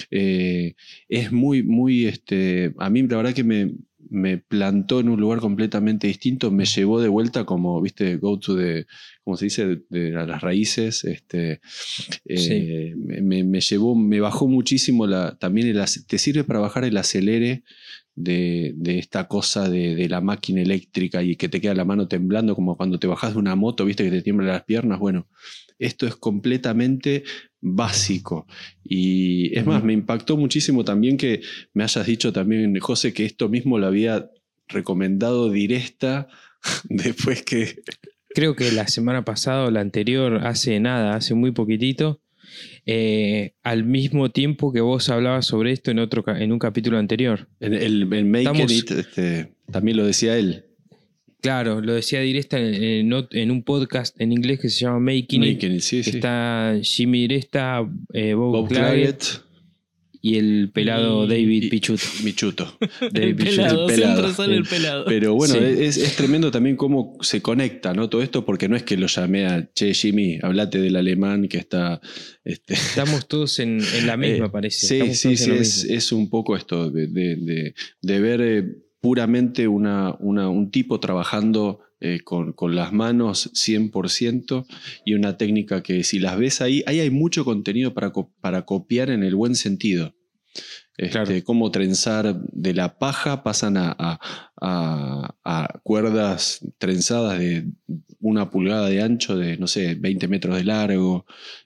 Eh, 0.09 0.73
es 1.07 1.31
muy, 1.31 1.61
muy, 1.61 2.07
este, 2.07 2.73
a 2.79 2.89
mí 2.89 3.03
la 3.03 3.17
verdad 3.17 3.33
que 3.33 3.43
me, 3.43 3.73
me 4.13 4.37
plantó 4.37 4.99
en 4.99 5.09
un 5.09 5.19
lugar 5.19 5.39
completamente 5.39 6.07
distinto, 6.07 6.51
me 6.51 6.65
llevó 6.65 7.01
de 7.01 7.09
vuelta 7.09 7.45
como, 7.45 7.81
viste, 7.81 8.17
go 8.17 8.39
to 8.39 8.55
the, 8.57 8.85
como 9.23 9.37
se 9.37 9.45
dice, 9.45 9.65
de, 9.67 9.81
de 9.89 10.15
a 10.17 10.25
las 10.25 10.41
raíces, 10.41 11.03
este, 11.03 11.61
eh, 12.25 12.93
me, 12.97 13.21
me- 13.21 13.43
me 13.43 13.61
llevó, 13.61 13.95
me 13.95 14.19
bajó 14.19 14.47
muchísimo 14.47 15.07
la, 15.07 15.37
también 15.37 15.67
el, 15.67 15.83
te 16.07 16.17
sirve 16.17 16.43
para 16.43 16.59
bajar 16.59 16.85
el 16.85 16.97
acelere 16.97 17.63
de, 18.15 18.73
de 18.75 18.99
esta 18.99 19.27
cosa 19.27 19.69
de, 19.69 19.95
de 19.95 20.09
la 20.09 20.21
máquina 20.21 20.61
eléctrica 20.61 21.23
y 21.23 21.35
que 21.35 21.49
te 21.49 21.59
queda 21.61 21.73
la 21.73 21.85
mano 21.85 22.07
temblando 22.07 22.55
como 22.55 22.77
cuando 22.77 22.99
te 22.99 23.07
bajas 23.07 23.33
de 23.33 23.39
una 23.39 23.55
moto, 23.55 23.85
viste 23.85 24.03
que 24.03 24.11
te 24.11 24.21
tiemblan 24.21 24.47
las 24.49 24.63
piernas, 24.63 24.99
bueno, 24.99 25.27
esto 25.79 26.05
es 26.07 26.15
completamente 26.15 27.23
básico. 27.65 28.45
Y 28.83 29.57
es 29.57 29.65
más, 29.65 29.83
me 29.83 29.93
impactó 29.93 30.35
muchísimo 30.37 30.83
también 30.83 31.15
que 31.17 31.41
me 31.73 31.83
hayas 31.85 32.05
dicho 32.05 32.33
también, 32.33 32.77
José, 32.79 33.13
que 33.13 33.25
esto 33.25 33.47
mismo 33.49 33.79
lo 33.79 33.87
había 33.87 34.29
recomendado 34.67 35.49
directa 35.49 36.27
después 36.89 37.43
que... 37.43 37.81
Creo 38.35 38.55
que 38.55 38.71
la 38.71 38.87
semana 38.87 39.23
pasada 39.23 39.65
o 39.65 39.71
la 39.71 39.79
anterior, 39.81 40.41
hace 40.45 40.79
nada, 40.79 41.15
hace 41.15 41.35
muy 41.35 41.51
poquitito. 41.51 42.19
eh, 42.85 43.53
al 43.63 43.83
mismo 43.85 44.29
tiempo 44.31 44.73
que 44.73 44.81
vos 44.81 45.07
hablabas 45.09 45.45
sobre 45.45 45.71
esto 45.71 45.91
en, 45.91 45.99
otro, 45.99 46.23
en 46.27 46.51
un 46.51 46.59
capítulo 46.59 46.97
anterior. 46.97 47.47
El, 47.59 47.73
el, 47.75 48.13
el 48.13 48.25
Make 48.25 48.43
Estamos- 48.43 48.71
It, 48.71 48.91
este, 48.91 49.53
también 49.71 49.97
lo 49.97 50.05
decía 50.05 50.37
él. 50.37 50.65
Claro, 51.43 51.81
lo 51.81 51.93
decía 51.93 52.21
directa 52.21 52.57
en, 52.57 52.73
en 52.73 53.09
ot- 53.11 53.27
en 53.31 53.51
un 53.51 53.61
podcast 53.63 54.19
en 54.19 54.31
inglés 54.31 54.59
que 54.61 54.69
se 54.69 54.79
llama 54.85 54.99
Making 54.99 55.43
It, 55.43 55.53
Making 55.55 55.75
It, 55.75 55.81
sí, 55.81 55.97
que 55.97 56.03
sí. 56.03 56.09
está 56.15 56.75
Jimmy 56.81 57.21
Diresta, 57.27 57.87
eh, 58.13 58.33
Bob, 58.33 58.67
Bob 58.69 58.71
y 60.25 60.37
el 60.37 60.71
pelado 60.73 61.25
Y- 61.25 61.27
David 61.27 61.63
y- 61.63 61.69
Pichut. 61.69 61.99
Michuto. 62.23 62.77
El 63.01 63.09
David 63.11 63.35
pelado, 63.43 63.89
el 63.89 63.93
pelado. 63.93 64.15
siempre 64.15 64.33
sale 64.33 64.55
el 64.55 64.63
pelado. 64.63 65.03
Pero 65.05 65.35
bueno, 65.35 65.55
Sí. 65.55 65.59
es, 65.61 65.97
es 65.97 66.15
tremendo 66.15 66.49
también 66.49 66.77
cómo 66.77 67.17
se 67.19 67.41
conecta, 67.41 67.93
¿no? 67.93 68.07
Todo 68.07 68.23
esto, 68.23 68.45
porque 68.45 68.69
no 68.69 68.77
es 68.77 68.83
que 68.83 68.95
lo 68.95 69.07
llamé 69.07 69.45
a, 69.47 69.69
che, 69.73 69.93
Jimmy, 69.93 70.39
hablate 70.41 70.79
del 70.79 70.95
alemán 70.95 71.49
que 71.49 71.57
está... 71.57 71.99
Este, 72.45 72.73
Estamos 72.73 73.27
todos 73.27 73.59
en, 73.59 73.81
en 73.97 74.07
la 74.07 74.15
misma, 74.15 74.45
Eh, 74.45 74.49
parece. 74.49 74.87
Sí, 74.87 74.93
Estamos 74.95 75.17
sí, 75.17 75.35
sí, 75.35 75.93
es, 75.93 76.11
un 76.13 76.29
poco 76.29 76.55
esto 76.55 76.89
de, 76.89 77.07
de- 77.07 77.35
de- 77.35 77.73
de 78.01 78.19
ver 78.21 78.41
eh, 78.41 78.63
puramente 79.03 79.67
una, 79.67 80.15
una- 80.21 80.47
un 80.49 80.71
tipo 80.71 81.01
trabajando 81.01 81.81
eh, 81.99 82.21
con, 82.23 82.53
con 82.53 82.73
las 82.73 82.93
manos 82.93 83.51
100% 83.53 84.65
y 85.05 85.13
una 85.13 85.35
técnica 85.37 85.83
que 85.83 86.05
si 86.05 86.19
las 86.19 86.37
ves 86.37 86.61
ahí, 86.61 86.83
ahí 86.87 87.01
hay 87.01 87.09
mucho 87.09 87.43
contenido 87.43 87.93
para, 87.93 88.13
para 88.39 88.61
copiar 88.65 89.09
en 89.09 89.23
el 89.23 89.35
buen 89.35 89.55
sentido. 89.55 90.15
Este, 90.97 91.11
Claro. 91.11 91.31
Cómo 91.43 91.69
trenzar 91.69 92.39
de 92.53 92.73
la 92.73 92.97
paja, 92.97 93.43
pasan 93.43 93.75
a, 93.75 93.93
a- 93.99 94.19
a- 94.61 95.35
a 95.43 95.79
cuerdas 95.83 96.61
trenzadas 96.77 97.39
de 97.39 97.65
una 98.21 98.49
pulgada 98.49 98.87
de 98.87 99.01
ancho, 99.01 99.35
de 99.37 99.57
no 99.57 99.67
sé, 99.67 99.95
20 99.95 100.29
metros 100.29 100.55
de 100.55 100.63
largo, 100.63 101.25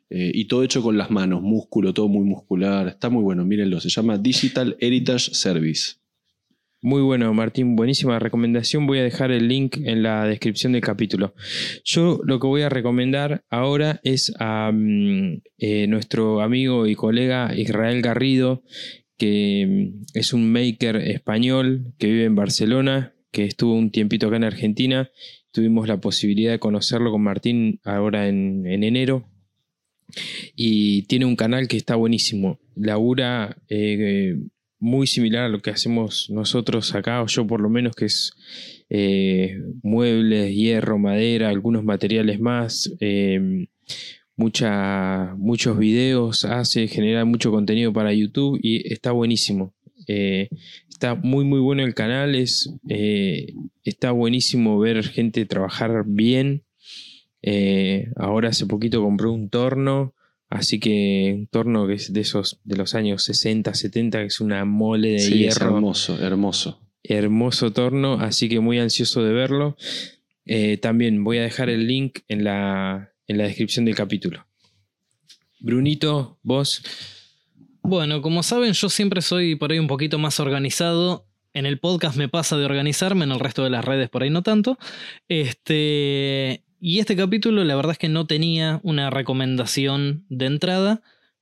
eh, 0.10 0.32
y 0.34 0.46
todo 0.46 0.64
hecho 0.64 0.82
con 0.82 0.98
las 0.98 1.12
manos, 1.12 1.44
músculo, 1.44 1.94
todo 1.94 2.08
muy 2.08 2.26
muscular. 2.26 2.88
Está 2.88 3.10
muy 3.12 3.22
bueno, 3.22 3.46
mírenlo, 3.46 3.80
se 3.80 3.90
llama 3.90 4.18
Digital 4.18 4.76
Heritage 4.80 5.36
Service. 5.36 5.98
Muy 6.88 7.02
bueno, 7.02 7.34
Martín, 7.34 7.76
buenísima 7.76 8.18
recomendación. 8.18 8.88
Voy 8.88 9.00
a 9.00 9.04
dejar 9.04 9.32
el 9.32 9.50
link 9.50 9.76
en 9.84 10.04
la 10.04 10.24
descripción 10.24 10.72
del 10.72 10.80
capítulo. 10.80 11.36
Yo 11.84 12.22
lo 12.24 12.40
que 12.40 12.48
voy 12.48 12.62
a 12.62 12.70
recomendar 12.70 13.44
ahora 13.50 14.00
es 14.04 14.34
a 14.40 14.72
mm, 14.74 15.42
eh, 15.58 15.88
nuestro 15.88 16.40
amigo 16.40 16.88
y 16.88 16.96
colega 16.96 17.54
Israel 17.54 18.02
Garrido, 18.02 18.64
que 19.18 19.68
mm, 19.68 20.04
es 20.14 20.32
un 20.32 20.50
maker 20.50 20.96
español 20.96 21.94
que 21.98 22.08
vive 22.08 22.24
en 22.24 22.36
Barcelona, 22.36 23.14
que 23.34 23.44
estuvo 23.44 23.74
un 23.74 23.92
tiempito 23.92 24.28
acá 24.28 24.38
en 24.38 24.46
Argentina. 24.46 25.12
Tuvimos 25.52 25.90
la 25.90 26.00
posibilidad 26.00 26.54
de 26.54 26.60
conocerlo 26.60 27.12
con 27.12 27.22
Martín 27.22 27.82
ahora 27.84 28.30
en, 28.30 28.66
en 28.66 28.86
enero. 28.86 29.28
Y 30.56 31.02
tiene 31.08 31.26
un 31.26 31.36
canal 31.36 31.68
que 31.68 31.76
está 31.76 31.98
buenísimo. 31.98 32.62
Labura 32.78 33.58
eh, 33.68 34.38
muy 34.80 35.08
similar 35.08 35.46
a 35.46 35.50
lo 35.50 35.62
que 35.62 35.72
hacemos 35.72 36.30
nosotros 36.30 36.94
acá, 36.94 37.22
o 37.22 37.28
yo 37.28 37.48
por 37.48 37.62
lo 37.62 37.70
menos, 37.70 37.96
que 37.96 38.06
es 38.06 38.34
eh, 38.90 39.58
muebles, 39.84 40.54
hierro, 40.56 40.98
madera, 40.98 41.50
algunos 41.50 41.84
materiales 41.84 42.40
más, 42.40 42.94
eh, 43.00 43.68
muchos 44.36 45.78
videos, 45.78 46.46
hace, 46.46 46.88
genera 46.88 47.26
mucho 47.26 47.52
contenido 47.52 47.92
para 47.92 48.14
YouTube 48.14 48.60
y 48.62 48.92
está 48.92 49.12
buenísimo. 49.12 49.74
Eh, 50.08 50.50
está 50.90 51.16
muy 51.16 51.44
muy 51.44 51.60
bueno 51.60 51.84
el 51.84 51.94
canal, 51.94 52.36
es, 52.36 52.72
eh, 52.88 53.54
está 53.84 54.12
buenísimo 54.12 54.80
ver 54.80 55.04
gente 55.04 55.46
trabajar 55.46 56.04
bien. 56.06 56.64
Ahora 58.18 58.50
hace 58.50 58.66
poquito 58.66 59.02
compré 59.02 59.28
un 59.28 59.50
torno, 59.50 60.14
así 60.50 60.80
que 60.80 61.34
un 61.36 61.48
torno 61.48 61.88
que 61.88 61.94
es 61.94 62.14
de 62.14 62.22
esos 62.22 62.60
de 62.64 62.78
los 62.78 62.96
años 62.96 63.24
60, 63.24 63.74
70, 63.74 64.20
que 64.20 64.26
es 64.26 64.40
una 64.40 64.66
mole 64.66 65.12
de 65.14 65.20
Sí, 65.20 65.46
es 65.46 65.56
hierro 65.56 65.76
hermoso, 65.76 66.20
hermoso. 66.22 66.82
hermoso 67.04 67.74
torno, 67.74 68.14
así 68.16 68.50
que 68.50 68.60
muy 68.60 68.80
ansioso 68.80 69.24
de 69.24 69.34
verlo. 69.34 69.78
Eh, 70.46 70.78
también 70.78 71.24
voy 71.24 71.40
a 71.40 71.44
dejar 71.44 71.70
el 71.70 71.88
link 71.88 72.20
en 72.28 72.44
la, 72.44 73.12
en 73.28 73.38
la 73.38 73.44
descripción 73.46 73.86
del 73.86 73.96
capítulo. 73.96 74.46
Brunito, 75.60 76.40
vos. 76.44 76.84
Bueno, 77.82 78.22
como 78.22 78.44
saben, 78.44 78.74
yo 78.74 78.90
siempre 78.90 79.22
soy 79.22 79.56
por 79.56 79.72
ahí 79.72 79.80
un 79.80 79.88
poquito 79.88 80.20
más 80.20 80.40
organizado. 80.40 81.26
En 81.54 81.66
el 81.66 81.80
podcast 81.80 82.18
me 82.18 82.30
pasa 82.30 82.58
de 82.58 82.66
organizarme, 82.66 83.26
en 83.26 83.32
el 83.32 83.40
resto 83.40 83.64
de 83.64 83.70
las 83.72 83.84
redes 83.84 84.10
por 84.10 84.24
ahí 84.24 84.30
no 84.30 84.44
tanto. 84.44 84.78
Este, 85.28 86.64
y 86.80 87.00
este 87.00 87.16
capítulo 87.16 87.64
la 87.64 87.76
verdad 87.76 87.94
es 87.94 87.98
que 87.98 88.10
no 88.10 88.26
tenía 88.28 88.80
una 88.84 89.10
recomendación 89.10 90.26
de 90.30 90.46
entrada, 90.46 91.02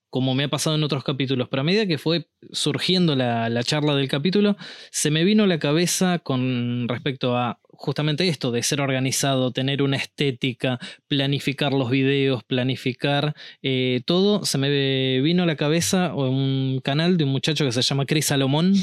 como 0.10 0.34
me 0.34 0.46
ha 0.46 0.48
pasado 0.50 0.76
en 0.78 0.84
otros 0.84 1.04
capítulos, 1.04 1.50
pero 1.50 1.62
a 1.62 1.64
medida 1.66 1.86
que 1.88 1.98
fue 1.98 2.30
surgiendo 2.52 3.16
la, 3.16 3.50
la 3.50 3.64
charla 3.64 3.96
del 3.96 4.08
capítulo, 4.08 4.56
se 4.92 5.12
me 5.12 5.24
vino 5.26 5.44
a 5.44 5.48
la 5.48 5.60
cabeza 5.60 6.20
con 6.20 6.88
respecto 6.88 7.36
a 7.36 7.60
justamente 7.78 8.26
esto 8.30 8.52
de 8.52 8.64
ser 8.64 8.80
organizado, 8.80 9.52
tener 9.52 9.82
una 9.82 9.98
estética, 9.98 10.80
planificar 11.10 11.74
los 11.74 11.90
videos, 11.92 12.44
planificar 12.46 13.36
eh, 13.62 14.02
todo, 14.06 14.46
se 14.46 14.58
me 14.58 15.20
vino 15.20 15.44
a 15.44 15.46
la 15.46 15.58
cabeza 15.58 16.16
un 16.16 16.80
canal 16.82 17.18
de 17.18 17.26
un 17.26 17.32
muchacho 17.32 17.66
que 17.66 17.74
se 17.74 17.82
llama 17.82 18.06
Chris 18.06 18.28
Salomón. 18.28 18.74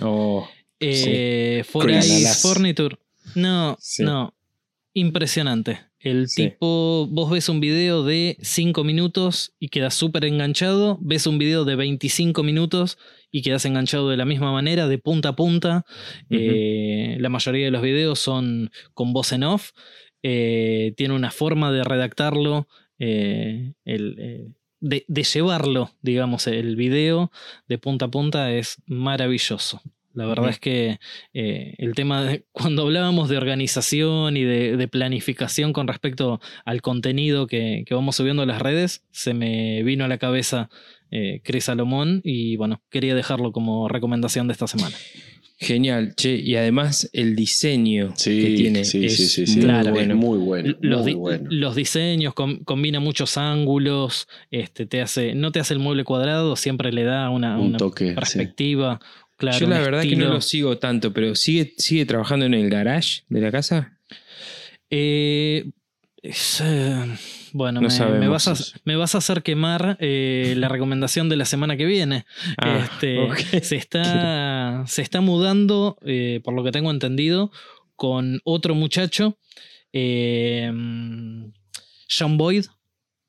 Oh, 0.00 0.48
Eh, 0.80 1.62
Chris. 1.80 2.10
Eyes 2.10 2.42
Furniture. 2.42 2.96
No, 3.36 3.76
Sí. 3.80 4.02
no. 4.02 4.34
Impresionante. 4.94 5.80
El 6.00 6.28
Sí. 6.28 6.48
tipo, 6.50 7.06
vos 7.10 7.30
ves 7.30 7.48
un 7.48 7.60
video 7.60 8.02
de 8.02 8.36
5 8.40 8.82
minutos 8.84 9.54
y 9.60 9.68
quedas 9.68 9.94
súper 9.94 10.24
enganchado, 10.24 10.98
ves 11.00 11.26
un 11.26 11.38
video 11.38 11.64
de 11.64 11.76
25 11.76 12.42
minutos 12.42 12.98
y 13.30 13.42
quedas 13.42 13.64
enganchado 13.64 14.08
de 14.10 14.16
la 14.16 14.24
misma 14.24 14.52
manera, 14.52 14.88
de 14.88 14.98
punta 14.98 15.30
a 15.30 15.36
punta. 15.36 15.84
Eh, 16.28 17.16
la 17.20 17.28
mayoría 17.28 17.64
de 17.66 17.70
los 17.70 17.82
videos 17.82 18.18
son 18.18 18.70
con 18.94 19.12
voz 19.12 19.32
en 19.32 19.44
off. 19.44 19.70
Eh, 20.24 20.92
tiene 20.96 21.14
una 21.14 21.30
forma 21.30 21.72
de 21.72 21.84
redactarlo, 21.84 22.68
eh, 22.98 23.72
el, 23.84 24.16
eh, 24.18 24.48
de, 24.80 25.04
de 25.08 25.22
llevarlo, 25.22 25.90
digamos, 26.02 26.46
el 26.48 26.74
video 26.76 27.30
de 27.68 27.78
punta 27.78 28.06
a 28.06 28.10
punta 28.10 28.52
es 28.52 28.76
maravilloso. 28.86 29.80
La 30.14 30.26
verdad 30.26 30.50
es 30.50 30.58
que 30.58 30.98
eh, 31.34 31.74
el 31.78 31.94
tema 31.94 32.22
de 32.22 32.44
cuando 32.52 32.82
hablábamos 32.82 33.28
de 33.28 33.36
organización 33.38 34.36
y 34.36 34.44
de, 34.44 34.76
de 34.76 34.88
planificación 34.88 35.72
con 35.72 35.88
respecto 35.88 36.40
al 36.64 36.82
contenido 36.82 37.46
que, 37.46 37.84
que 37.86 37.94
vamos 37.94 38.16
subiendo 38.16 38.42
a 38.42 38.46
las 38.46 38.60
redes, 38.60 39.02
se 39.10 39.34
me 39.34 39.82
vino 39.82 40.04
a 40.04 40.08
la 40.08 40.18
cabeza 40.18 40.68
eh, 41.10 41.40
Chris 41.44 41.64
Salomón 41.64 42.20
y 42.24 42.56
bueno, 42.56 42.82
quería 42.90 43.14
dejarlo 43.14 43.52
como 43.52 43.88
recomendación 43.88 44.46
de 44.48 44.52
esta 44.52 44.66
semana. 44.66 44.96
Genial, 45.58 46.14
che. 46.16 46.34
Y 46.38 46.56
además 46.56 47.08
el 47.12 47.36
diseño 47.36 48.14
Sí, 48.16 48.40
que 48.42 48.54
tiene 48.56 48.84
sí, 48.84 49.04
es 49.04 49.16
sí, 49.16 49.26
sí, 49.28 49.46
sí. 49.46 49.56
muy 49.58 49.64
Claro. 49.66 49.88
Es 49.90 49.94
bueno. 49.94 50.16
muy 50.16 50.38
bueno. 50.38 50.74
Los, 50.80 51.02
muy 51.02 51.12
di- 51.12 51.14
bueno. 51.18 51.48
los 51.52 51.76
diseños 51.76 52.34
com- 52.34 52.64
combina 52.64 52.98
muchos 52.98 53.38
ángulos, 53.38 54.26
este, 54.50 54.86
te 54.86 55.00
hace, 55.02 55.36
no 55.36 55.52
te 55.52 55.60
hace 55.60 55.74
el 55.74 55.78
mueble 55.78 56.02
cuadrado, 56.02 56.56
siempre 56.56 56.90
le 56.92 57.04
da 57.04 57.30
una, 57.30 57.60
Un 57.60 57.66
una 57.68 57.78
toque. 57.78 58.08
sí. 58.08 58.14
perspectiva. 58.14 58.98
Claro, 59.42 59.58
Yo 59.58 59.66
la 59.66 59.80
verdad 59.80 60.02
que 60.02 60.14
no 60.14 60.28
lo 60.28 60.40
sigo 60.40 60.78
tanto, 60.78 61.12
pero 61.12 61.34
¿sigue, 61.34 61.74
sigue 61.76 62.06
trabajando 62.06 62.46
en 62.46 62.54
el 62.54 62.70
garage 62.70 63.24
de 63.28 63.40
la 63.40 63.50
casa? 63.50 63.98
Eh, 64.88 65.68
es, 66.18 66.62
eh, 66.64 67.18
bueno, 67.52 67.80
No 67.80 67.88
me, 67.88 68.28
vas 68.28 68.46
a, 68.46 68.54
me 68.84 68.94
vas 68.94 69.16
a 69.16 69.18
hacer 69.18 69.42
quemar 69.42 69.96
eh, 69.98 70.54
la 70.56 70.68
recomendación 70.68 71.28
de 71.28 71.34
la 71.34 71.44
semana 71.44 71.76
que 71.76 71.86
viene. 71.86 72.24
Ah, 72.56 72.88
Este, 72.88 73.60
se, 73.62 73.74
está, 73.74 74.84
se 74.86 75.02
está 75.02 75.20
mudando, 75.20 75.98
eh, 76.02 76.40
por 76.44 76.54
lo 76.54 76.62
que 76.62 76.70
tengo 76.70 76.92
entendido, 76.92 77.50
con 77.96 78.40
otro 78.44 78.76
muchacho. 78.76 79.38
John 79.92 81.52
Boyd 82.38 82.66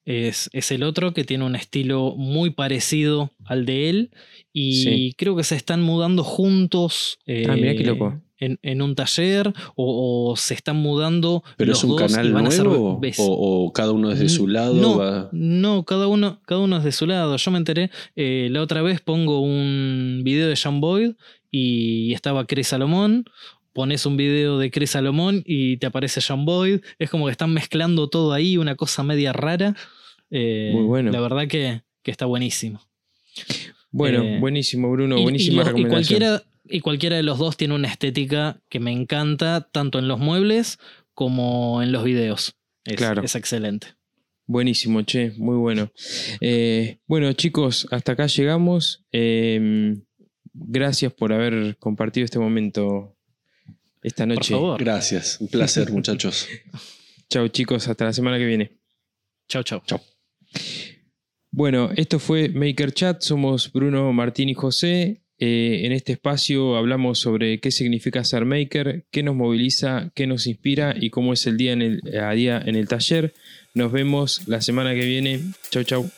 es, 0.05 0.49
es 0.53 0.71
el 0.71 0.83
otro 0.83 1.13
que 1.13 1.23
tiene 1.23 1.45
un 1.45 1.55
estilo 1.55 2.15
muy 2.17 2.49
parecido 2.49 3.31
al 3.45 3.65
de 3.65 3.89
él. 3.89 4.11
Y 4.51 4.83
Sí. 4.83 5.15
creo 5.17 5.35
que 5.35 5.43
se 5.43 5.55
están 5.55 5.81
mudando 5.81 6.23
juntos. 6.23 7.17
Ah, 7.21 7.25
qué 7.55 7.71
eh, 7.71 7.83
loco. 7.85 8.19
En, 8.39 8.59
en 8.61 8.81
un 8.81 8.93
taller 8.95 9.53
o, 9.75 10.31
o 10.31 10.35
se 10.35 10.53
están 10.53 10.75
mudando. 10.75 11.43
¿Pero 11.55 11.69
los 11.69 11.77
es 11.77 11.83
un 11.85 11.91
dos 11.91 12.01
canal 12.01 12.33
van 12.33 12.47
a 12.47 12.51
ser 12.51 12.65
nuevo? 12.65 12.99
O, 13.19 13.65
o 13.65 13.71
cada 13.71 13.93
uno 13.93 14.09
desde 14.09 14.27
su 14.27 14.47
lado? 14.49 14.73
no, 14.75 14.97
va- 14.97 15.29
no, 15.31 15.85
cada 15.85 16.07
uno, 16.07 16.41
cada 16.45 16.59
uno 16.59 16.77
es 16.77 16.83
de 16.83 16.91
su 16.91 17.07
lado. 17.07 17.37
Yo 17.37 17.51
me 17.51 17.57
enteré, 17.57 17.89
eh, 18.17 18.49
la 18.51 18.61
otra 18.61 18.81
vez 18.81 18.99
pongo 18.99 19.39
un 19.39 20.21
video 20.25 20.49
de 20.49 20.59
John 20.61 20.81
Boyd 20.81 21.13
y 21.51 22.11
estaba 22.13 22.45
Chris 22.45 22.67
Salomón. 22.67 23.23
Pones 23.73 24.05
un 24.05 24.17
video 24.17 24.59
de 24.59 24.69
Chris 24.71 24.91
Salomón 24.91 25.43
y 25.45 25.77
te 25.77 25.87
aparece 25.87 26.21
John 26.25 26.45
Boyd. 26.45 26.81
Es 26.99 27.09
como 27.09 27.25
que 27.25 27.31
están 27.31 27.53
mezclando 27.53 28.07
todo 28.07 28.31
ahí, 28.33 28.57
una 28.57 28.75
cosa 28.75 29.03
media 29.03 29.33
rara. 29.33 29.75
Eh, 30.29 30.71
Muy 30.73 30.83
bueno. 30.83 31.11
La 31.11 31.19
verdad 31.19 31.47
que, 31.47 31.81
que 32.03 32.11
está 32.11 32.25
buenísimo. 32.25 32.81
Bueno, 33.91 34.23
Eh, 34.23 34.39
buenísimo, 34.39 34.91
Bruno. 34.91 35.17
Y- 35.17 35.21
y, 35.21 35.23
buenísima 35.23 35.57
los- 35.63 35.65
y 35.65 35.67
recomendación. 35.69 36.19
cualquiera, 36.19 36.43
y 36.65 36.79
cualquiera 36.81 37.15
de 37.15 37.23
los 37.23 37.37
dos 37.39 37.57
tiene 37.57 37.75
una 37.75 37.87
estética 37.87 38.61
que 38.69 38.79
me 38.79 38.91
encanta, 38.91 39.67
tanto 39.71 39.99
en 39.99 40.07
los 40.07 40.19
muebles 40.19 40.79
como 41.13 41.81
en 41.83 41.91
los 41.91 42.03
videos. 42.03 42.55
Es, 42.85 42.95
Claro. 42.97 43.23
es 43.23 43.35
excelente. 43.35 43.87
Buenísimo, 44.45 45.01
che, 45.03 45.31
muy 45.37 45.55
bueno. 45.57 45.91
Eh, 46.41 46.99
bueno, 47.07 47.31
chicos, 47.33 47.87
hasta 47.91 48.11
acá 48.11 48.27
llegamos. 48.27 49.05
Eh, 49.11 49.95
gracias 50.53 51.13
por 51.13 51.31
haber 51.33 51.77
compartido 51.77 52.25
este 52.25 52.39
momento 52.39 53.12
esta 54.03 54.25
Por 54.25 54.35
noche. 54.35 54.53
favor. 54.53 54.79
Gracias. 54.79 55.39
Un 55.39 55.47
placer, 55.47 55.91
muchachos. 55.91 56.47
Chao, 57.29 57.47
chicos, 57.47 57.87
hasta 57.87 58.05
la 58.05 58.13
semana 58.13 58.37
que 58.37 58.45
viene. 58.45 58.71
Chau, 59.49 59.63
chau. 59.63 59.81
Bueno, 61.51 61.91
esto 61.95 62.19
fue 62.19 62.49
Maker 62.49 62.91
Chat. 62.93 63.21
Somos 63.21 63.71
Bruno, 63.71 64.11
Martín 64.13 64.49
y 64.49 64.53
José. 64.53 65.23
Eh, 65.39 65.81
en 65.85 65.91
este 65.91 66.13
espacio 66.13 66.77
hablamos 66.77 67.19
sobre 67.19 67.59
qué 67.59 67.71
significa 67.71 68.23
ser 68.23 68.45
maker, 68.45 69.05
qué 69.11 69.23
nos 69.23 69.35
moviliza, 69.35 70.11
qué 70.15 70.25
nos 70.25 70.47
inspira 70.47 70.95
y 70.97 71.09
cómo 71.09 71.33
es 71.33 71.45
el 71.47 71.57
día 71.57 71.73
en 71.73 71.81
el, 71.81 72.01
a 72.17 72.31
día 72.31 72.61
en 72.63 72.75
el 72.75 72.87
taller. 72.87 73.33
Nos 73.73 73.91
vemos 73.91 74.47
la 74.47 74.61
semana 74.61 74.93
que 74.93 75.05
viene. 75.05 75.41
Chau, 75.69 75.83
chau. 75.83 76.09